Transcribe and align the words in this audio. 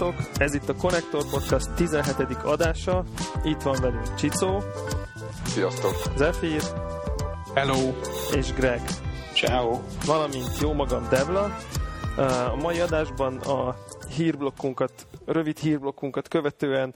Sziasztok! 0.00 0.14
Ez 0.36 0.54
itt 0.54 0.68
a 0.68 0.74
Connector 0.74 1.24
Podcast 1.30 1.70
17. 1.74 2.36
adása. 2.44 3.04
Itt 3.42 3.62
van 3.62 3.80
velünk 3.80 4.14
Csicó. 4.14 4.62
Sziasztok! 5.44 5.94
Zephyr. 6.16 6.79
Hello! 7.54 7.92
És 8.36 8.52
Greg. 8.52 8.80
Ciao. 9.34 9.80
Valamint 10.06 10.58
jó 10.60 10.72
magam 10.72 11.08
Devla. 11.08 11.56
A 12.52 12.56
mai 12.56 12.80
adásban 12.80 13.36
a 13.36 13.76
hírblokkunkat, 14.16 15.06
rövid 15.24 15.58
hírblokkunkat 15.58 16.28
követően 16.28 16.94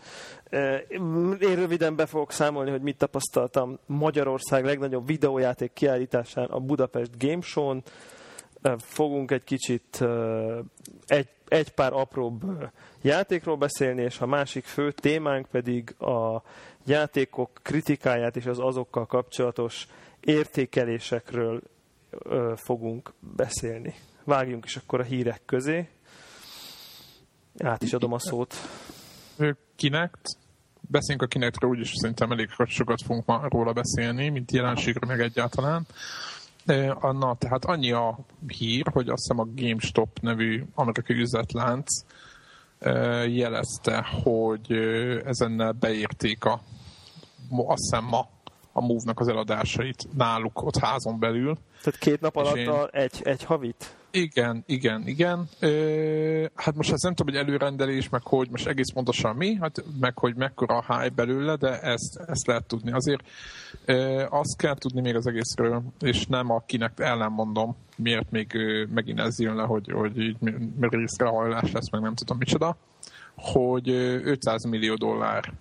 én 1.41 1.55
röviden 1.55 1.97
be 1.97 2.07
fogok 2.07 2.33
számolni, 2.33 2.71
hogy 2.71 2.83
mit 2.83 2.97
tapasztaltam 2.99 3.79
Magyarország 3.87 4.65
legnagyobb 4.65 5.07
videójáték 5.07 5.73
kiállításán 5.73 6.45
a 6.45 6.59
Budapest 6.59 7.19
Game 7.19 7.43
Show-n. 7.43 7.83
Fogunk 8.79 9.31
egy 9.31 9.45
kicsit 9.45 10.05
egy 11.07 11.29
egy 11.49 11.71
pár 11.71 11.93
apróbb 11.93 12.43
játékról 13.03 13.57
beszélni, 13.57 14.03
és 14.03 14.21
a 14.21 14.27
másik 14.27 14.65
fő 14.65 14.93
témánk 14.93 15.47
pedig 15.47 15.95
a 15.99 16.43
játékok 16.87 17.51
kritikáját 17.63 18.37
és 18.37 18.47
az 18.47 18.59
azokkal 18.59 19.07
kapcsolatos 19.07 19.87
értékelésekről 20.25 21.63
ö, 22.11 22.53
fogunk 22.57 23.13
beszélni. 23.37 23.95
Vágjunk 24.25 24.65
is 24.65 24.77
akkor 24.77 25.01
a 25.01 25.05
hírek 25.05 25.43
közé. 25.47 25.89
Át 27.59 27.83
is 27.83 27.93
adom 27.93 28.13
a 28.13 28.19
szót. 28.19 28.55
Kinek? 29.77 30.17
Beszéljünk 30.81 31.27
a 31.27 31.27
Kinectről, 31.27 31.71
úgyis 31.71 31.91
szerintem 31.95 32.31
elég 32.31 32.49
sokat 32.67 33.03
fogunk 33.03 33.27
ma 33.27 33.47
róla 33.49 33.73
beszélni, 33.73 34.29
mint 34.29 34.53
jelenségről 34.53 35.09
meg 35.09 35.21
egyáltalán. 35.21 35.87
Na, 37.01 37.37
tehát 37.39 37.65
annyi 37.65 37.93
a 37.93 38.19
hír, 38.47 38.87
hogy 38.93 39.09
azt 39.09 39.23
hiszem 39.23 39.39
a 39.39 39.49
GameStop 39.55 40.21
nevű 40.21 40.65
amerikai 40.75 41.17
üzletlánc 41.17 41.87
jelezte, 43.27 44.07
hogy 44.23 44.73
ezennel 45.25 45.73
beérték 45.73 46.45
a, 46.45 46.61
azt 47.51 47.83
hiszem 47.83 48.05
ma 48.05 48.29
a 48.77 48.81
Move-nak 48.81 49.21
az 49.21 49.29
eladásait 49.29 50.07
náluk 50.17 50.63
ott 50.63 50.77
házon 50.77 51.19
belül. 51.19 51.57
Tehát 51.83 52.01
két 52.01 52.21
nap 52.21 52.37
alatt 52.37 52.57
én... 52.57 52.71
egy, 52.91 53.21
egy 53.25 53.45
havit? 53.45 53.97
Igen, 54.11 54.63
igen, 54.67 55.03
igen. 55.07 55.49
Ö, 55.59 56.45
hát 56.55 56.75
most 56.75 56.93
ezt 56.93 57.03
nem 57.03 57.15
tudom, 57.15 57.35
hogy 57.35 57.45
előrendelés, 57.45 58.09
meg 58.09 58.23
hogy 58.25 58.49
most 58.51 58.67
egész 58.67 58.91
pontosan 58.93 59.37
mi, 59.37 59.55
hát 59.61 59.85
meg 60.01 60.19
hogy 60.19 60.35
mekkora 60.35 60.77
a 60.77 60.99
hype 60.99 61.15
belőle, 61.15 61.57
de 61.57 61.81
ezt, 61.81 62.17
ezt 62.27 62.47
lehet 62.47 62.65
tudni. 62.65 62.93
Azért 62.93 63.23
ö, 63.85 64.25
azt 64.31 64.57
kell 64.57 64.75
tudni 64.75 65.01
még 65.01 65.15
az 65.15 65.27
egészről, 65.27 65.83
és 66.01 66.27
nem 66.27 66.51
akinek 66.51 66.93
ellen 66.97 67.33
mondom, 67.33 67.77
miért 67.97 68.31
még 68.31 68.55
ö, 68.55 68.85
megint 68.95 69.21
ez 69.21 69.39
jön 69.39 69.55
le, 69.55 69.63
hogy, 69.63 69.91
hogy 69.93 70.19
így 70.19 70.37
részrehajlás 70.81 71.73
lesz, 71.73 71.91
meg 71.91 72.01
nem 72.01 72.15
tudom 72.15 72.37
micsoda, 72.39 72.77
hogy 73.37 73.89
500 74.25 74.65
millió 74.65 74.95
dollár 74.95 75.53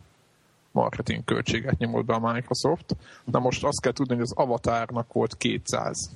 marketing 0.74 1.24
költséget 1.24 1.78
nyomott 1.78 2.06
be 2.06 2.14
a 2.14 2.34
Microsoft. 2.34 2.96
Na 3.26 3.40
most 3.40 3.64
azt 3.64 3.82
kell 3.82 3.92
tudni, 3.92 4.14
hogy 4.14 4.24
az 4.24 4.34
Avatarnak 4.36 5.14
volt 5.14 5.38
200 5.38 6.12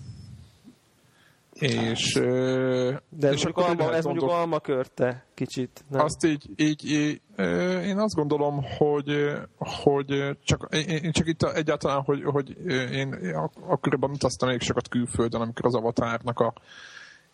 és, 1.60 2.14
De 3.10 3.28
ez 3.28 3.34
és 3.34 3.44
mondjuk, 3.44 3.58
alma, 3.58 3.94
ez 3.94 4.06
mondjuk 4.06 4.30
alma 4.30 4.60
körte 4.60 5.26
kicsit. 5.34 5.84
Nem? 5.90 6.04
Azt 6.04 6.26
így, 6.26 6.50
így, 6.56 6.92
így, 6.92 7.22
én 7.84 7.98
azt 7.98 8.16
gondolom, 8.16 8.64
hogy, 8.78 9.34
hogy 9.58 10.38
csak, 10.44 10.76
én 10.76 11.12
csak 11.12 11.28
itt 11.28 11.44
egyáltalán, 11.44 12.02
hogy, 12.02 12.24
hogy 12.24 12.58
én 12.92 13.36
akkoriban 13.68 14.10
utaztam 14.10 14.50
elég 14.50 14.62
sokat 14.62 14.88
külföldön, 14.88 15.42
amikor 15.42 15.66
az 15.66 15.76
avatárnak 15.76 16.40
a 16.40 16.54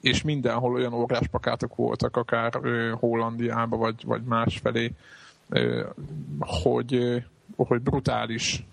és 0.02 0.22
mindenhol 0.22 0.74
olyan 0.74 0.94
óráspakátok 0.94 1.76
voltak, 1.76 2.18
akár 2.18 2.52
Hollandiában, 3.00 3.80
vagy, 3.80 4.04
vagy 4.06 4.24
másfelé, 4.24 4.92
hogy, 6.40 7.24
hogy 7.56 7.82
brutális 7.82 8.66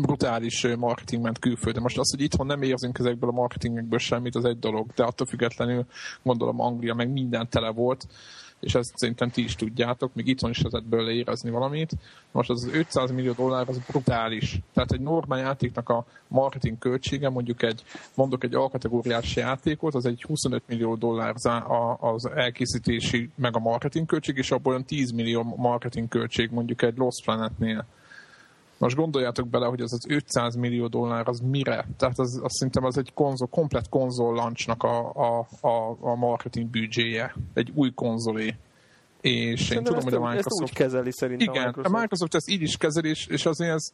brutális 0.00 0.66
marketing 0.78 1.22
ment 1.22 1.38
külföldön. 1.38 1.82
Most 1.82 1.98
az, 1.98 2.10
hogy 2.10 2.20
itthon 2.20 2.46
nem 2.46 2.62
érzünk 2.62 2.98
ezekből 2.98 3.30
a 3.30 3.32
marketingekből 3.32 3.98
semmit, 3.98 4.34
az 4.34 4.44
egy 4.44 4.58
dolog, 4.58 4.90
de 4.94 5.04
attól 5.04 5.26
függetlenül 5.26 5.86
gondolom 6.22 6.60
Anglia 6.60 6.94
meg 6.94 7.12
minden 7.12 7.48
tele 7.48 7.70
volt, 7.70 8.06
és 8.64 8.74
ezt 8.74 8.98
szerintem 8.98 9.30
ti 9.30 9.42
is 9.42 9.54
tudjátok, 9.54 10.14
még 10.14 10.26
itthon 10.26 10.50
is 10.50 10.62
lehetett 10.62 10.88
belőle 10.90 11.10
érezni 11.10 11.50
valamit. 11.50 11.92
Most 12.32 12.50
az 12.50 12.68
500 12.72 13.10
millió 13.10 13.32
dollár 13.32 13.68
az 13.68 13.78
brutális. 13.78 14.60
Tehát 14.72 14.92
egy 14.92 15.00
normál 15.00 15.38
játéknak 15.38 15.88
a 15.88 16.04
marketing 16.28 16.78
költsége, 16.78 17.28
mondjuk 17.28 17.62
egy, 17.62 17.82
mondok 18.14 18.44
egy 18.44 18.54
alkategóriás 18.54 19.36
játékot, 19.36 19.94
az 19.94 20.06
egy 20.06 20.22
25 20.22 20.62
millió 20.66 20.94
dollár 20.94 21.34
az 22.00 22.30
elkészítési 22.34 23.30
meg 23.34 23.56
a 23.56 23.58
marketing 23.58 24.06
költség, 24.06 24.36
és 24.36 24.50
abból 24.50 24.72
olyan 24.72 24.84
10 24.84 25.10
millió 25.10 25.54
marketing 25.56 26.08
költség 26.08 26.50
mondjuk 26.50 26.82
egy 26.82 26.96
Lost 26.96 27.24
Planet-nél. 27.24 27.86
Most 28.78 28.96
gondoljátok 28.96 29.48
bele, 29.48 29.66
hogy 29.66 29.80
az 29.80 29.92
az 29.92 30.04
500 30.08 30.54
millió 30.54 30.86
dollár 30.86 31.28
az 31.28 31.40
mire? 31.40 31.86
Tehát 31.96 32.18
az, 32.18 32.40
az 32.42 32.52
szerintem 32.52 32.84
az 32.84 32.98
egy 32.98 33.12
konzol, 33.14 33.48
komplet 33.48 33.88
konzol 33.88 34.34
launchnak 34.34 34.82
a, 34.82 35.12
a, 35.12 35.46
a, 35.60 35.96
a 36.00 36.14
marketing 36.14 36.66
büdzséje. 36.66 37.34
Egy 37.54 37.72
új 37.74 37.92
konzolé. 37.94 38.56
És 39.20 39.62
szerintem 39.62 39.94
én 39.94 40.00
tudom, 40.00 40.02
hogy 40.02 40.14
a 40.14 40.28
Microsoft... 40.28 40.62
Ezt 40.62 40.62
úgy 40.62 40.72
kezeli 40.72 41.12
szerintem 41.12 41.48
Igen, 41.48 41.62
a 41.62 41.66
Microsoft. 41.66 41.94
a 41.94 41.98
Microsoft 41.98 42.34
ezt 42.34 42.48
így 42.48 42.62
is 42.62 42.76
kezeli, 42.76 43.08
és, 43.08 43.26
és 43.26 43.46
azért 43.46 43.74
ez 43.74 43.92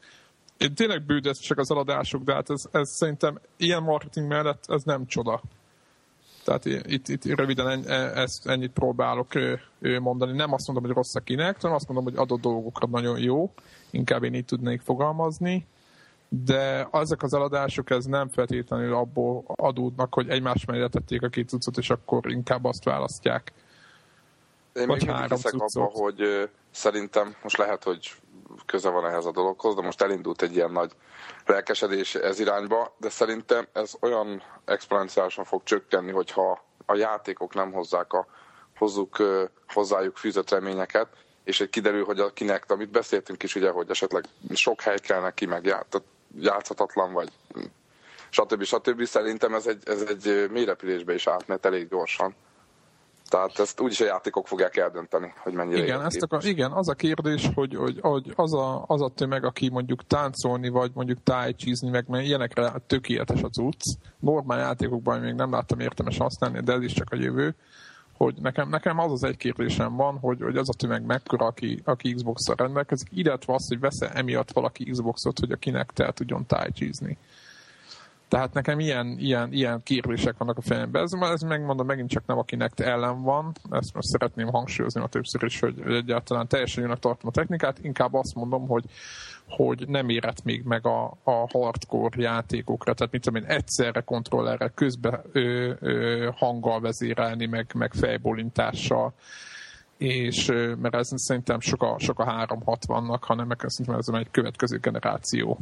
én 0.60 0.74
tényleg 0.74 1.02
bődesek 1.02 1.58
az 1.58 1.70
eladások, 1.70 2.22
de 2.22 2.34
hát 2.34 2.50
ez, 2.50 2.62
ez 2.70 2.88
szerintem 2.88 3.38
ilyen 3.56 3.82
marketing 3.82 4.26
mellett 4.26 4.64
ez 4.68 4.82
nem 4.82 5.06
csoda. 5.06 5.42
Tehát 6.44 6.64
itt, 6.64 7.08
itt 7.08 7.24
röviden 7.24 7.68
en, 7.68 7.84
e, 7.86 8.20
ezt, 8.20 8.46
ennyit 8.46 8.72
próbálok 8.72 9.28
mondani. 10.00 10.36
Nem 10.36 10.52
azt 10.52 10.66
mondom, 10.66 10.84
hogy 10.84 10.94
rossz 10.94 11.14
a 11.14 11.20
kinek, 11.20 11.60
hanem 11.60 11.76
azt 11.76 11.88
mondom, 11.88 12.04
hogy 12.04 12.16
adott 12.16 12.40
dolgokra 12.40 12.86
nagyon 12.86 13.18
jó. 13.18 13.52
Inkább 13.90 14.22
én 14.22 14.34
így 14.34 14.44
tudnék 14.44 14.80
fogalmazni. 14.80 15.66
De 16.28 16.88
ezek 16.92 17.22
az 17.22 17.34
eladások 17.34 17.90
ez 17.90 18.04
nem 18.04 18.28
feltétlenül 18.28 18.94
abból 18.94 19.44
adódnak, 19.46 20.14
hogy 20.14 20.28
egymás 20.28 20.64
mellé 20.64 20.86
tették 20.88 21.22
a 21.22 21.28
két 21.28 21.48
cuccot, 21.48 21.76
és 21.76 21.90
akkor 21.90 22.30
inkább 22.30 22.64
azt 22.64 22.84
választják. 22.84 23.52
Én 24.72 24.86
Vagy 24.86 25.06
még 25.06 25.16
hiszek 25.28 25.54
abba, 25.54 25.90
hogy 25.92 26.50
szerintem 26.70 27.34
most 27.42 27.56
lehet, 27.56 27.84
hogy 27.84 28.14
köze 28.66 28.90
van 28.90 29.06
ehhez 29.06 29.26
a 29.26 29.32
dologhoz, 29.32 29.74
de 29.74 29.82
most 29.82 30.02
elindult 30.02 30.42
egy 30.42 30.54
ilyen 30.54 30.72
nagy 30.72 30.92
lelkesedés 31.46 32.14
ez 32.14 32.40
irányba, 32.40 32.94
de 32.96 33.08
szerintem 33.08 33.66
ez 33.72 33.94
olyan 34.00 34.42
exponenciálisan 34.64 35.44
fog 35.44 35.62
csökkenni, 35.62 36.10
hogyha 36.10 36.64
a 36.86 36.94
játékok 36.94 37.54
nem 37.54 37.72
hozzák 37.72 38.12
a 38.12 38.26
hozzuk 38.78 39.16
hozzájuk 39.66 40.16
fűzött 40.16 40.50
reményeket, 40.50 41.08
és 41.50 41.60
egy 41.60 41.70
kiderül, 41.70 42.04
hogy 42.04 42.18
a 42.18 42.32
kinek, 42.32 42.64
amit 42.70 42.90
beszéltünk 42.90 43.42
is, 43.42 43.54
ugye, 43.54 43.70
hogy 43.70 43.90
esetleg 43.90 44.24
sok 44.52 44.80
hely 44.80 44.98
kell 44.98 45.20
neki, 45.20 45.46
meg 45.46 45.76
játszhatatlan, 46.38 47.12
vagy 47.12 47.28
stb. 48.30 48.62
stb. 48.62 49.04
Szerintem 49.04 49.54
ez 49.54 49.66
egy, 49.66 49.82
ez 49.84 50.02
egy 50.08 50.50
mélyrepülésbe 50.50 51.14
is 51.14 51.26
átmet 51.26 51.64
elég 51.64 51.88
gyorsan. 51.88 52.34
Tehát 53.28 53.58
ezt 53.58 53.80
úgyis 53.80 54.00
a 54.00 54.04
játékok 54.04 54.46
fogják 54.46 54.76
eldönteni, 54.76 55.32
hogy 55.36 55.52
mennyire 55.52 55.82
igen, 55.82 56.04
ezt 56.04 56.22
akar, 56.22 56.44
igen, 56.44 56.72
az 56.72 56.88
a 56.88 56.94
kérdés, 56.94 57.50
hogy, 57.54 57.74
hogy, 57.74 57.98
hogy 58.00 58.32
az, 58.36 58.54
a, 58.54 58.84
az 58.86 59.02
a 59.02 59.08
tömeg, 59.08 59.44
aki 59.44 59.68
mondjuk 59.68 60.06
táncolni, 60.06 60.68
vagy 60.68 60.90
mondjuk 60.94 61.22
tájcsízni, 61.22 61.90
meg 61.90 62.08
mert 62.08 62.24
ilyenekre 62.24 62.72
tökéletes 62.86 63.42
a 63.42 63.48
cucc. 63.48 63.82
Normál 64.18 64.58
játékokban 64.58 65.20
még 65.20 65.34
nem 65.34 65.50
láttam 65.50 65.80
értemes 65.80 66.16
használni, 66.16 66.60
de 66.60 66.72
ez 66.72 66.82
is 66.82 66.92
csak 66.92 67.08
a 67.10 67.16
jövő 67.16 67.54
hogy 68.24 68.34
nekem, 68.40 68.68
nekem 68.68 68.98
az 68.98 69.12
az 69.12 69.24
egy 69.24 69.36
kérdésem 69.36 69.96
van, 69.96 70.18
hogy, 70.18 70.40
hogy 70.40 70.56
az 70.56 70.68
a 70.68 70.72
tömeg 70.72 71.04
mekkora, 71.04 71.46
aki, 71.46 71.80
aki 71.84 72.14
Xbox-szal 72.14 72.54
rendelkezik, 72.58 73.08
illetve 73.12 73.54
az, 73.54 73.68
hogy 73.68 73.80
vesz 73.80 74.00
emiatt 74.00 74.52
valaki 74.52 74.84
Xboxot, 74.84 75.38
hogy 75.38 75.52
a 75.52 75.56
kinek 75.56 75.90
el 75.96 76.12
tudjon 76.12 76.46
tájcsízni. 76.46 77.18
Tehát 78.30 78.52
nekem 78.52 78.80
ilyen, 78.80 79.16
ilyen, 79.18 79.52
ilyen 79.52 79.82
kérdések 79.82 80.34
vannak 80.38 80.58
a 80.58 80.60
fejemben. 80.60 81.02
Ez, 81.02 81.12
ez 81.12 81.40
megmondom, 81.40 81.86
megint 81.86 82.10
csak 82.10 82.26
nem 82.26 82.38
akinek 82.38 82.80
ellen 82.80 83.22
van. 83.22 83.52
Ezt 83.70 83.94
most 83.94 84.08
szeretném 84.08 84.46
hangsúlyozni 84.48 85.00
a 85.00 85.06
többször 85.06 85.42
is, 85.42 85.60
hogy, 85.60 85.74
egyáltalán 85.86 86.48
teljesen 86.48 86.82
jónak 86.82 86.98
tartom 86.98 87.28
a 87.28 87.32
technikát. 87.32 87.78
Inkább 87.82 88.14
azt 88.14 88.34
mondom, 88.34 88.68
hogy, 88.68 88.84
hogy 89.48 89.88
nem 89.88 90.08
érett 90.08 90.44
még 90.44 90.62
meg 90.62 90.86
a, 90.86 91.04
a 91.22 91.48
hardcore 91.52 92.22
játékokra. 92.22 92.94
Tehát 92.94 93.12
mit 93.12 93.22
tudom 93.22 93.42
én, 93.42 93.48
egyszerre 93.48 94.00
kontrollerre 94.00 94.68
közbe 94.68 95.22
ö, 95.32 95.72
ö, 95.80 96.28
hanggal 96.34 96.80
vezérelni, 96.80 97.46
meg, 97.46 97.70
meg 97.74 97.92
fejbólintással 97.92 99.14
és 99.96 100.46
mert 100.80 100.94
ez 100.94 101.08
szerintem 101.14 101.60
sok 101.60 101.82
a, 101.82 101.96
sok 101.98 102.18
a 102.18 102.46
360-nak, 102.46 103.18
hanem 103.20 103.48
szerintem 103.66 103.98
ez 103.98 104.08
egy 104.08 104.30
következő 104.30 104.78
generáció 104.78 105.58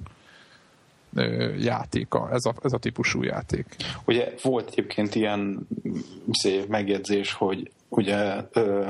játéka, 1.58 2.28
ez 2.32 2.44
a, 2.44 2.54
ez 2.62 2.72
a 2.72 2.78
típusú 2.78 3.22
játék. 3.22 3.76
Ugye 4.04 4.34
volt 4.42 4.68
egyébként 4.68 5.14
ilyen 5.14 5.68
szép 6.30 6.66
megjegyzés, 6.66 7.32
hogy 7.32 7.70
ugye, 7.88 8.40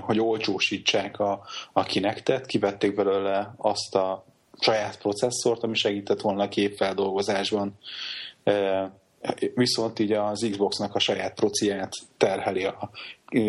hogy 0.00 0.20
olcsósítsák 0.20 1.18
a, 1.18 1.40
a 1.72 1.82
kinektet, 1.82 2.46
kivették 2.46 2.94
belőle 2.94 3.54
azt 3.56 3.94
a 3.94 4.24
saját 4.60 4.98
processzort, 4.98 5.62
ami 5.62 5.74
segített 5.74 6.20
volna 6.20 6.42
a 6.42 6.48
képfeldolgozásban. 6.48 7.78
Viszont 9.54 9.98
így 9.98 10.12
az 10.12 10.46
Xboxnak 10.50 10.94
a 10.94 10.98
saját 10.98 11.34
prociát 11.34 11.92
terheli 12.16 12.64
a, 12.64 12.90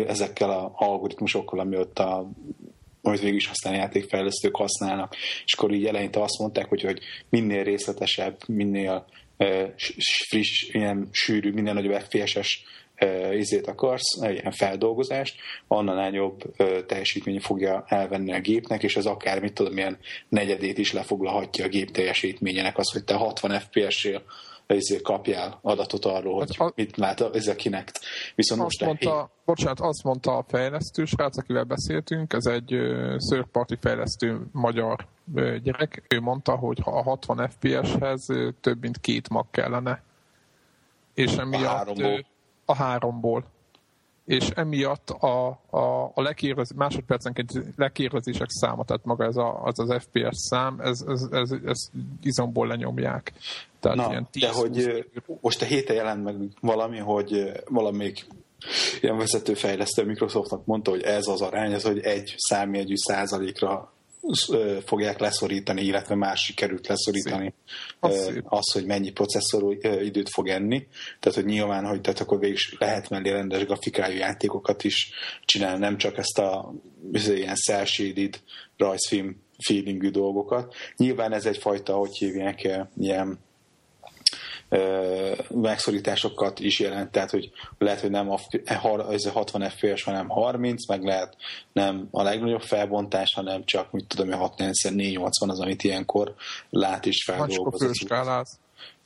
ezekkel 0.06 0.50
a 0.50 0.72
algoritmusokkal, 0.74 1.58
ami 1.58 1.76
ott 1.76 1.98
a 1.98 2.30
amit 3.10 3.22
végül 3.22 3.36
is 3.36 3.48
aztán 3.48 3.74
játékfejlesztők 3.74 4.56
használnak. 4.56 5.14
És 5.44 5.52
akkor 5.52 5.72
így 5.72 5.86
eleinte 5.86 6.22
azt 6.22 6.38
mondták, 6.38 6.68
hogy, 6.68 6.82
hogy 6.82 7.00
minél 7.28 7.64
részletesebb, 7.64 8.36
minél 8.46 9.06
friss, 10.28 10.68
ilyen 10.72 11.08
sűrű, 11.12 11.52
minél 11.52 11.72
nagyobb 11.72 12.00
FPS-es 12.00 12.64
izét 13.32 13.66
akarsz, 13.66 14.22
ilyen 14.22 14.52
feldolgozást, 14.52 15.36
annál 15.68 15.94
nagyobb 15.94 16.42
teljesítmény 16.86 17.40
fogja 17.40 17.84
elvenni 17.86 18.32
a 18.32 18.40
gépnek, 18.40 18.82
és 18.82 18.96
ez 18.96 19.06
akár, 19.06 19.40
mit 19.40 19.52
tudom, 19.52 19.76
ilyen 19.76 19.98
negyedét 20.28 20.78
is 20.78 20.92
lefoglalhatja 20.92 21.64
a 21.64 21.68
gép 21.68 21.90
teljesítményének, 21.90 22.78
az, 22.78 22.92
hogy 22.92 23.04
te 23.04 23.14
60 23.14 23.60
FPS-él 23.60 24.22
ezért 24.76 25.02
kapjál 25.02 25.58
adatot 25.62 26.04
arról, 26.04 26.34
hogy 26.34 26.56
hát, 26.56 26.74
mit 26.74 26.96
lát 26.96 27.20
ez 27.20 27.46
a 27.46 27.54
Kinect. 27.54 28.00
Viszont 28.34 28.60
azt 28.60 28.80
most 28.80 28.84
mondta, 28.84 29.22
hé... 29.22 29.42
bocsánat, 29.44 29.80
azt 29.80 30.02
mondta 30.02 30.36
a 30.36 30.44
fejlesztő 30.48 31.04
srác, 31.04 31.38
akivel 31.38 31.64
beszéltünk, 31.64 32.32
ez 32.32 32.46
egy 32.46 32.66
third 33.28 33.46
party 33.52 33.74
fejlesztő 33.80 34.40
magyar 34.52 35.06
gyerek, 35.62 36.02
ő 36.08 36.20
mondta, 36.20 36.56
hogy 36.56 36.78
ha 36.82 36.90
a 36.90 37.02
60 37.02 37.48
FPS-hez 37.48 38.26
több 38.60 38.80
mint 38.80 38.98
két 38.98 39.28
mag 39.28 39.46
kellene. 39.50 40.02
És 41.14 41.36
emiatt 41.36 41.64
a 41.64 41.68
háromból. 41.68 42.26
A 42.64 42.74
háromból 42.74 43.44
és 44.30 44.48
emiatt 44.54 45.10
a, 45.10 45.48
a, 45.70 46.12
a 46.14 46.22
lekérdez, 46.22 46.72
másodpercenként 46.72 47.52
lekérdezések 47.76 48.48
száma, 48.48 48.84
tehát 48.84 49.04
maga 49.04 49.24
ez 49.24 49.36
a, 49.36 49.62
az, 49.62 49.78
az 49.78 49.96
FPS 50.02 50.36
szám, 50.36 50.80
ez, 50.80 51.04
ez, 51.08 51.28
ez, 51.30 51.50
ez 51.64 51.90
izomból 52.22 52.66
lenyomják. 52.66 53.32
Tehát 53.80 53.96
Na, 53.96 54.08
ilyen 54.10 54.28
10, 54.30 54.42
de 54.42 54.52
hogy 54.52 55.06
most 55.40 55.62
a 55.62 55.64
héten 55.64 55.96
jelent 55.96 56.24
meg 56.24 56.36
valami, 56.60 56.98
hogy 56.98 57.52
valamelyik 57.68 58.26
ilyen 59.00 59.16
vezetőfejlesztő 59.16 60.04
Microsoftnak 60.04 60.66
mondta, 60.66 60.90
hogy 60.90 61.02
ez 61.02 61.26
az 61.26 61.40
arány, 61.40 61.72
ez, 61.72 61.82
hogy 61.82 61.98
egy 61.98 62.34
számjegyű 62.36 62.94
százalékra 62.96 63.92
fogják 64.84 65.18
leszorítani, 65.18 65.82
illetve 65.82 66.14
más 66.14 66.44
sikerült 66.44 66.86
leszorítani 66.86 67.54
az, 68.00 68.40
az, 68.44 68.72
hogy 68.72 68.86
mennyi 68.86 69.10
processzor 69.10 69.76
időt 70.02 70.28
fog 70.28 70.48
enni. 70.48 70.86
Tehát, 71.20 71.38
hogy 71.38 71.46
nyilván, 71.46 71.84
hogy 71.84 72.00
tehát 72.00 72.20
akkor 72.20 72.38
végig 72.38 72.58
lehet 72.78 73.08
mellé 73.08 73.30
rendes 73.30 73.64
grafikájú 73.64 74.16
játékokat 74.16 74.84
is 74.84 75.10
csinálni, 75.44 75.78
nem 75.78 75.96
csak 75.96 76.18
ezt 76.18 76.38
a 76.38 76.74
ilyen 77.12 77.54
cel-shaded 77.54 78.40
rajzfilm 78.76 79.42
feelingű 79.66 80.10
dolgokat. 80.10 80.74
Nyilván 80.96 81.32
ez 81.32 81.46
egyfajta, 81.46 81.94
hogy 81.94 82.16
hívják, 82.16 82.68
ilyen 82.96 83.38
megszorításokat 85.48 86.60
is 86.60 86.80
jelent, 86.80 87.10
tehát 87.10 87.30
hogy 87.30 87.50
lehet, 87.78 88.00
hogy 88.00 88.10
nem 88.10 88.30
a, 88.30 88.38
ez 89.10 89.24
a 89.24 89.30
60 89.30 89.70
FPS, 89.70 90.02
hanem 90.02 90.28
30, 90.28 90.86
meg 90.88 91.02
lehet 91.02 91.36
nem 91.72 92.08
a 92.10 92.22
legnagyobb 92.22 92.62
felbontás, 92.62 93.34
hanem 93.34 93.64
csak, 93.64 93.90
mit 93.90 94.06
tudom, 94.06 94.28
480 94.56 95.50
az, 95.50 95.60
amit 95.60 95.82
ilyenkor 95.82 96.34
lát 96.70 97.06
is 97.06 97.24
feldolgozott. 97.24 97.92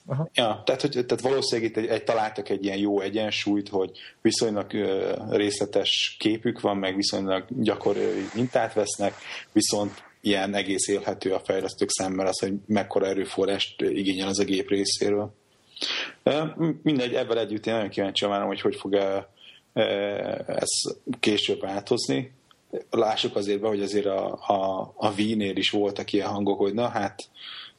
Aha. 0.07 0.29
Ja, 0.35 0.63
tehát, 0.65 0.81
hogy, 0.81 0.91
tehát 0.91 1.21
valószínűleg 1.21 1.71
itt 1.71 1.77
egy, 1.77 1.87
egy, 1.87 2.05
találtak 2.05 2.49
egy 2.49 2.65
ilyen 2.65 2.79
jó 2.79 3.01
egyensúlyt, 3.01 3.69
hogy 3.69 3.91
viszonylag 4.23 4.73
ö, 4.73 5.15
részletes 5.31 6.17
képük 6.19 6.61
van, 6.61 6.77
meg 6.77 6.97
viszonylag 6.97 7.45
gyakori 7.49 8.29
mintát 8.35 8.73
vesznek, 8.73 9.15
viszont 9.53 10.03
ilyen 10.21 10.55
egész 10.55 10.89
élhető 10.89 11.33
a 11.33 11.43
fejlesztők 11.45 11.91
szemmel 11.91 12.27
az, 12.27 12.39
hogy 12.39 12.53
mekkora 12.67 13.07
erőforrást 13.07 13.81
igényel 13.81 14.29
az 14.29 14.39
a 14.39 14.45
gép 14.45 14.69
részéről. 14.69 15.35
Mindegy, 16.83 17.15
ebben 17.15 17.39
együtt 17.39 17.67
én 17.67 17.75
nagyon 17.75 17.89
kíváncsi 17.89 18.27
várom, 18.27 18.47
hogy 18.47 18.61
hogy 18.61 18.77
fog 18.77 18.95
ez 20.47 20.71
később 21.21 21.61
változni. 21.61 22.33
Lássuk 22.91 23.37
azért 23.37 23.61
be, 23.61 23.69
hogy 23.69 23.83
azért 23.83 24.07
a, 24.07 24.33
a, 24.33 24.93
a 24.97 25.13
Wien-nél 25.17 25.57
is 25.57 25.71
voltak 25.71 26.13
ilyen 26.13 26.29
hangok, 26.29 26.59
hogy 26.59 26.75
na 26.75 26.89
hát 26.89 27.29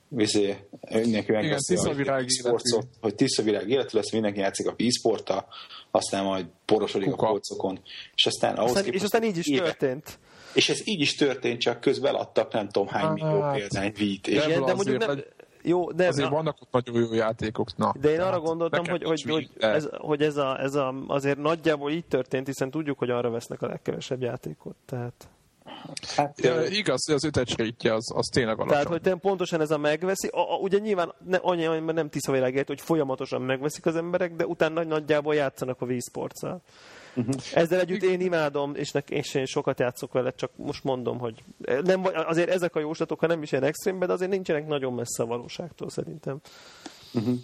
vizé, 0.08 0.56
mindenki 0.92 1.32
megveszi, 1.32 1.76
hogy, 1.76 2.30
sportot, 2.30 2.88
hogy 3.02 3.16
tiszta 3.16 3.44
virág 3.44 3.70
életű 3.70 3.98
lesz, 3.98 4.12
mindenki 4.12 4.40
játszik 4.40 4.68
a 4.68 4.76
e-sporttal, 4.78 5.46
aztán 5.92 6.24
majd 6.24 6.46
porosodik 6.66 7.10
Kuka. 7.10 7.26
a 7.26 7.30
polcokon. 7.30 7.80
És 8.16 8.26
aztán, 8.26 8.56
ahhoz 8.56 8.70
aztán, 8.70 8.84
képest, 8.84 9.04
és 9.04 9.12
aztán 9.12 9.24
így 9.30 9.38
is 9.38 9.48
éve, 9.48 9.64
történt. 9.64 10.20
És 10.54 10.70
ez 10.70 10.88
így 10.88 11.02
is 11.02 11.16
történt, 11.16 11.60
csak 11.60 11.80
közben 11.80 12.16
adtak 12.16 12.54
nem 12.54 12.70
tudom 12.70 12.88
hány 12.88 13.12
millió 13.12 13.42
hát, 13.42 13.58
példányt 13.58 13.98
vít. 13.98 14.28
És 14.28 14.46
de, 14.46 14.60
de 14.60 14.74
mondjuk 14.74 15.06
nem, 15.06 15.24
jó, 15.66 15.92
de 15.92 16.08
azért 16.08 16.30
na, 16.30 16.36
vannak 16.36 16.58
ott 16.62 16.72
nagyon 16.72 17.02
jó 17.02 17.14
játékok. 17.14 17.76
Na, 17.76 17.94
de 18.02 18.12
én 18.12 18.22
arra 18.22 18.40
gondoltam, 18.40 18.86
hogy, 18.86 19.04
hogy, 19.04 19.22
hogy, 19.22 19.50
ez, 19.58 19.88
hogy 19.98 20.22
ez, 20.22 20.38
a, 20.38 20.62
ez 20.62 20.76
a, 20.76 20.94
azért 21.08 21.38
nagyjából 21.38 21.92
így 21.92 22.06
történt, 22.06 22.48
hiszen 22.48 22.72
tudjuk, 22.72 22.98
hogy 22.98 23.10
arra 23.10 23.30
vesznek 23.30 23.62
a 23.62 23.68
legkevesebb 23.68 24.22
játékot. 24.22 24.76
Tehát... 24.86 25.30
Hát, 26.16 26.42
ja, 26.42 26.66
igaz, 26.66 27.06
hogy 27.06 27.16
az 27.16 27.24
ötecsrétje 27.24 27.94
az, 27.94 28.12
az 28.16 28.28
tényleg 28.28 28.60
alacsony. 28.60 28.84
Tehát, 28.84 29.02
hogy 29.12 29.20
pontosan 29.20 29.62
ez 29.62 29.72
a 29.72 29.78
megveszi, 29.78 30.28
a, 30.28 30.54
a, 30.54 30.58
ugye 30.58 30.78
nyilván 30.78 31.14
ne, 31.26 31.38
annyi, 31.38 31.66
mert 31.66 31.94
nem 31.94 32.10
tiszta 32.10 32.32
világért, 32.32 32.68
hogy 32.68 32.82
folyamatosan 32.82 33.42
megveszik 33.42 33.86
az 33.86 33.96
emberek, 33.96 34.36
de 34.36 34.46
utána 34.46 34.84
nagyjából 34.84 35.36
játszanak 35.36 35.82
a 35.82 35.86
Wii. 35.86 36.00
Uh-huh. 37.16 37.36
Ezzel 37.54 37.80
együtt 37.80 38.04
én 38.04 38.22
imádom, 38.22 38.76
és, 38.76 38.92
nek, 38.92 39.10
és 39.10 39.34
én 39.34 39.46
sokat 39.46 39.80
játszok 39.80 40.14
vele, 40.14 40.32
csak 40.32 40.52
most 40.56 40.84
mondom, 40.84 41.18
hogy 41.18 41.44
nem, 41.84 42.04
azért 42.14 42.50
ezek 42.50 42.76
a 42.76 42.80
jóslatok, 42.80 43.20
ha 43.20 43.28
nem 43.28 43.42
is 43.42 43.52
ilyen 43.52 43.64
extrémben, 43.64 44.08
de 44.08 44.14
azért 44.14 44.32
nincsenek 44.32 44.68
nagyon 44.68 44.94
messze 44.94 45.24
a 45.24 45.26
valóságtól 45.26 45.90
szerintem. 45.90 46.40
Uh-huh. 47.14 47.36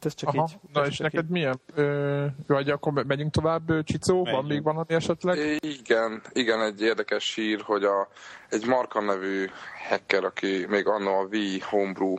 Ez 0.00 0.14
csak 0.14 0.28
Aha. 0.28 0.48
így. 0.50 0.58
Na 0.72 0.86
és 0.86 0.98
neked 0.98 1.24
így. 1.24 1.30
milyen? 1.30 1.60
Ö, 1.74 2.26
vagy 2.46 2.70
akkor 2.70 2.92
megyünk 2.92 3.32
tovább, 3.32 3.82
Csicó? 3.82 4.14
Megyünk. 4.22 4.36
Van 4.36 4.44
még 4.44 4.62
valami 4.62 4.94
esetleg? 4.94 5.58
Igen, 5.60 6.22
igen, 6.32 6.62
egy 6.62 6.80
érdekes 6.80 7.34
hír, 7.34 7.60
hogy 7.60 7.84
a, 7.84 8.08
egy 8.48 8.66
Marka 8.66 9.00
nevű 9.00 9.46
hacker, 9.88 10.24
aki 10.24 10.66
még 10.68 10.86
annó 10.86 11.18
a 11.18 11.26
V 11.26 11.36
Homebrew 11.62 12.16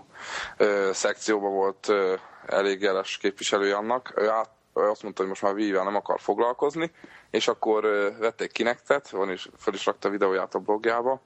ö, 0.58 0.90
szekcióban 0.94 1.54
volt 1.54 1.88
ö, 1.90 2.14
elég 2.46 2.82
jeles 2.82 3.18
képviselője 3.18 3.76
annak, 3.76 4.14
ő 4.18 4.30
át 4.30 4.50
azt 4.74 5.04
mondta, 5.04 5.22
hogy 5.22 5.30
most 5.30 5.42
már 5.42 5.54
Wii-vel 5.54 5.84
nem 5.84 5.96
akar 5.96 6.20
foglalkozni, 6.20 6.92
és 7.30 7.48
akkor 7.48 7.82
vették 8.20 8.52
Kinectet, 8.52 9.10
van 9.10 9.32
is, 9.32 9.50
fel 9.58 9.74
is 9.74 9.86
rakta 9.86 10.08
a 10.08 10.12
videóját 10.12 10.56
a 10.56 10.60
blogjába. 10.60 11.22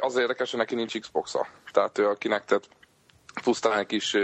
Az 0.00 0.16
érdekes, 0.16 0.50
hogy 0.50 0.60
neki 0.60 0.74
nincs 0.74 1.00
Xbox-a. 1.00 1.46
Tehát 1.72 1.98
ő 1.98 2.08
a 2.08 2.14
Kinectet 2.14 2.68
pusztán 3.44 3.78
egy 3.78 3.86
kis 3.86 4.16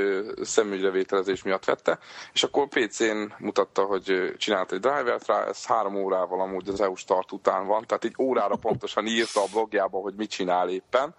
szemügyrevételezés 0.43 1.43
miatt 1.43 1.65
vette, 1.65 1.99
és 2.33 2.43
akkor 2.43 2.69
PC-n 2.69 3.33
mutatta, 3.39 3.83
hogy 3.83 4.35
csinált 4.37 4.73
egy 4.73 4.81
drivert 4.81 5.27
rá, 5.27 5.45
ez 5.45 5.67
három 5.67 5.95
órával 5.95 6.41
amúgy 6.41 6.69
az 6.69 6.81
EU 6.81 6.95
start 6.95 7.33
után 7.33 7.67
van, 7.67 7.87
tehát 7.87 8.05
egy 8.05 8.15
órára 8.19 8.57
pontosan 8.57 9.07
írta 9.07 9.43
a 9.43 9.49
blogjába, 9.53 9.99
hogy 9.99 10.15
mit 10.15 10.31
csinál 10.31 10.69
éppen, 10.69 11.15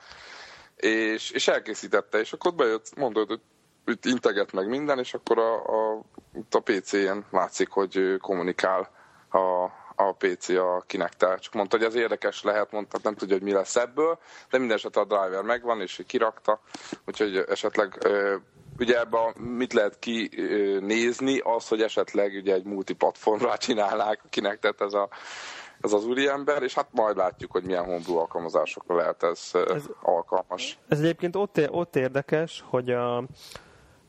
és, 0.76 1.32
és 1.32 1.48
elkészítette, 1.48 2.20
és 2.20 2.34
akkor 2.34 2.54
bejött, 2.54 2.96
mondod, 2.96 3.28
hogy 3.28 3.42
itt 3.86 4.06
integet 4.06 4.52
meg 4.52 4.68
minden, 4.68 5.00
és 5.00 5.14
akkor 5.14 5.40
a, 5.40 5.54
a, 5.56 6.04
a 6.52 6.60
PC-en 6.60 7.26
látszik, 7.32 7.70
hogy 7.70 8.18
kommunikál 8.22 8.90
a, 9.30 9.64
a 9.96 10.14
PC 10.18 10.50
a 10.50 10.84
kinektel. 10.88 11.40
Csak 11.40 11.54
mondta, 11.54 11.78
hogy 11.78 11.86
ez 11.86 11.96
érdekes 11.96 12.44
lehet, 12.44 12.72
mondta, 12.72 13.00
nem 13.04 13.16
tudja, 13.16 13.36
hogy 13.36 13.44
mi 13.44 13.52
lesz 13.52 13.76
ebből, 13.76 14.20
de 14.50 14.58
minden 14.58 14.78
esetre 14.78 15.02
a 15.02 15.06
driver 15.06 15.42
megvan, 15.42 15.82
és 15.82 16.04
kirakta, 16.08 16.60
úgyhogy 17.06 17.38
esetleg 17.38 18.08
ugye 18.80 19.00
ebben 19.00 19.34
mit 19.38 19.74
lehet 19.74 20.00
kinézni, 20.00 21.40
az, 21.40 21.68
hogy 21.68 21.82
esetleg 21.82 22.34
ugye 22.34 22.54
egy 22.54 22.64
multiplatformra 22.64 23.58
csinálnák, 23.58 24.22
kinek 24.30 24.60
tett 24.60 24.82
ez 24.82 24.94
a 24.94 25.10
ez 25.82 25.94
az 25.94 26.06
úriember, 26.06 26.64
és 26.64 26.74
hát 26.74 26.88
majd 26.92 27.18
látjuk, 27.18 27.52
hogy 27.52 27.64
milyen 27.64 27.84
homebrew 27.84 28.18
alkalmazásokra 28.18 28.96
lehet 28.96 29.24
ez, 29.24 29.52
ez 29.54 29.84
alkalmas. 30.02 30.78
Ez 30.88 31.00
egyébként 31.00 31.36
ott, 31.36 31.70
ott 31.70 31.96
érdekes, 31.96 32.64
hogy 32.68 32.90
a, 32.90 33.24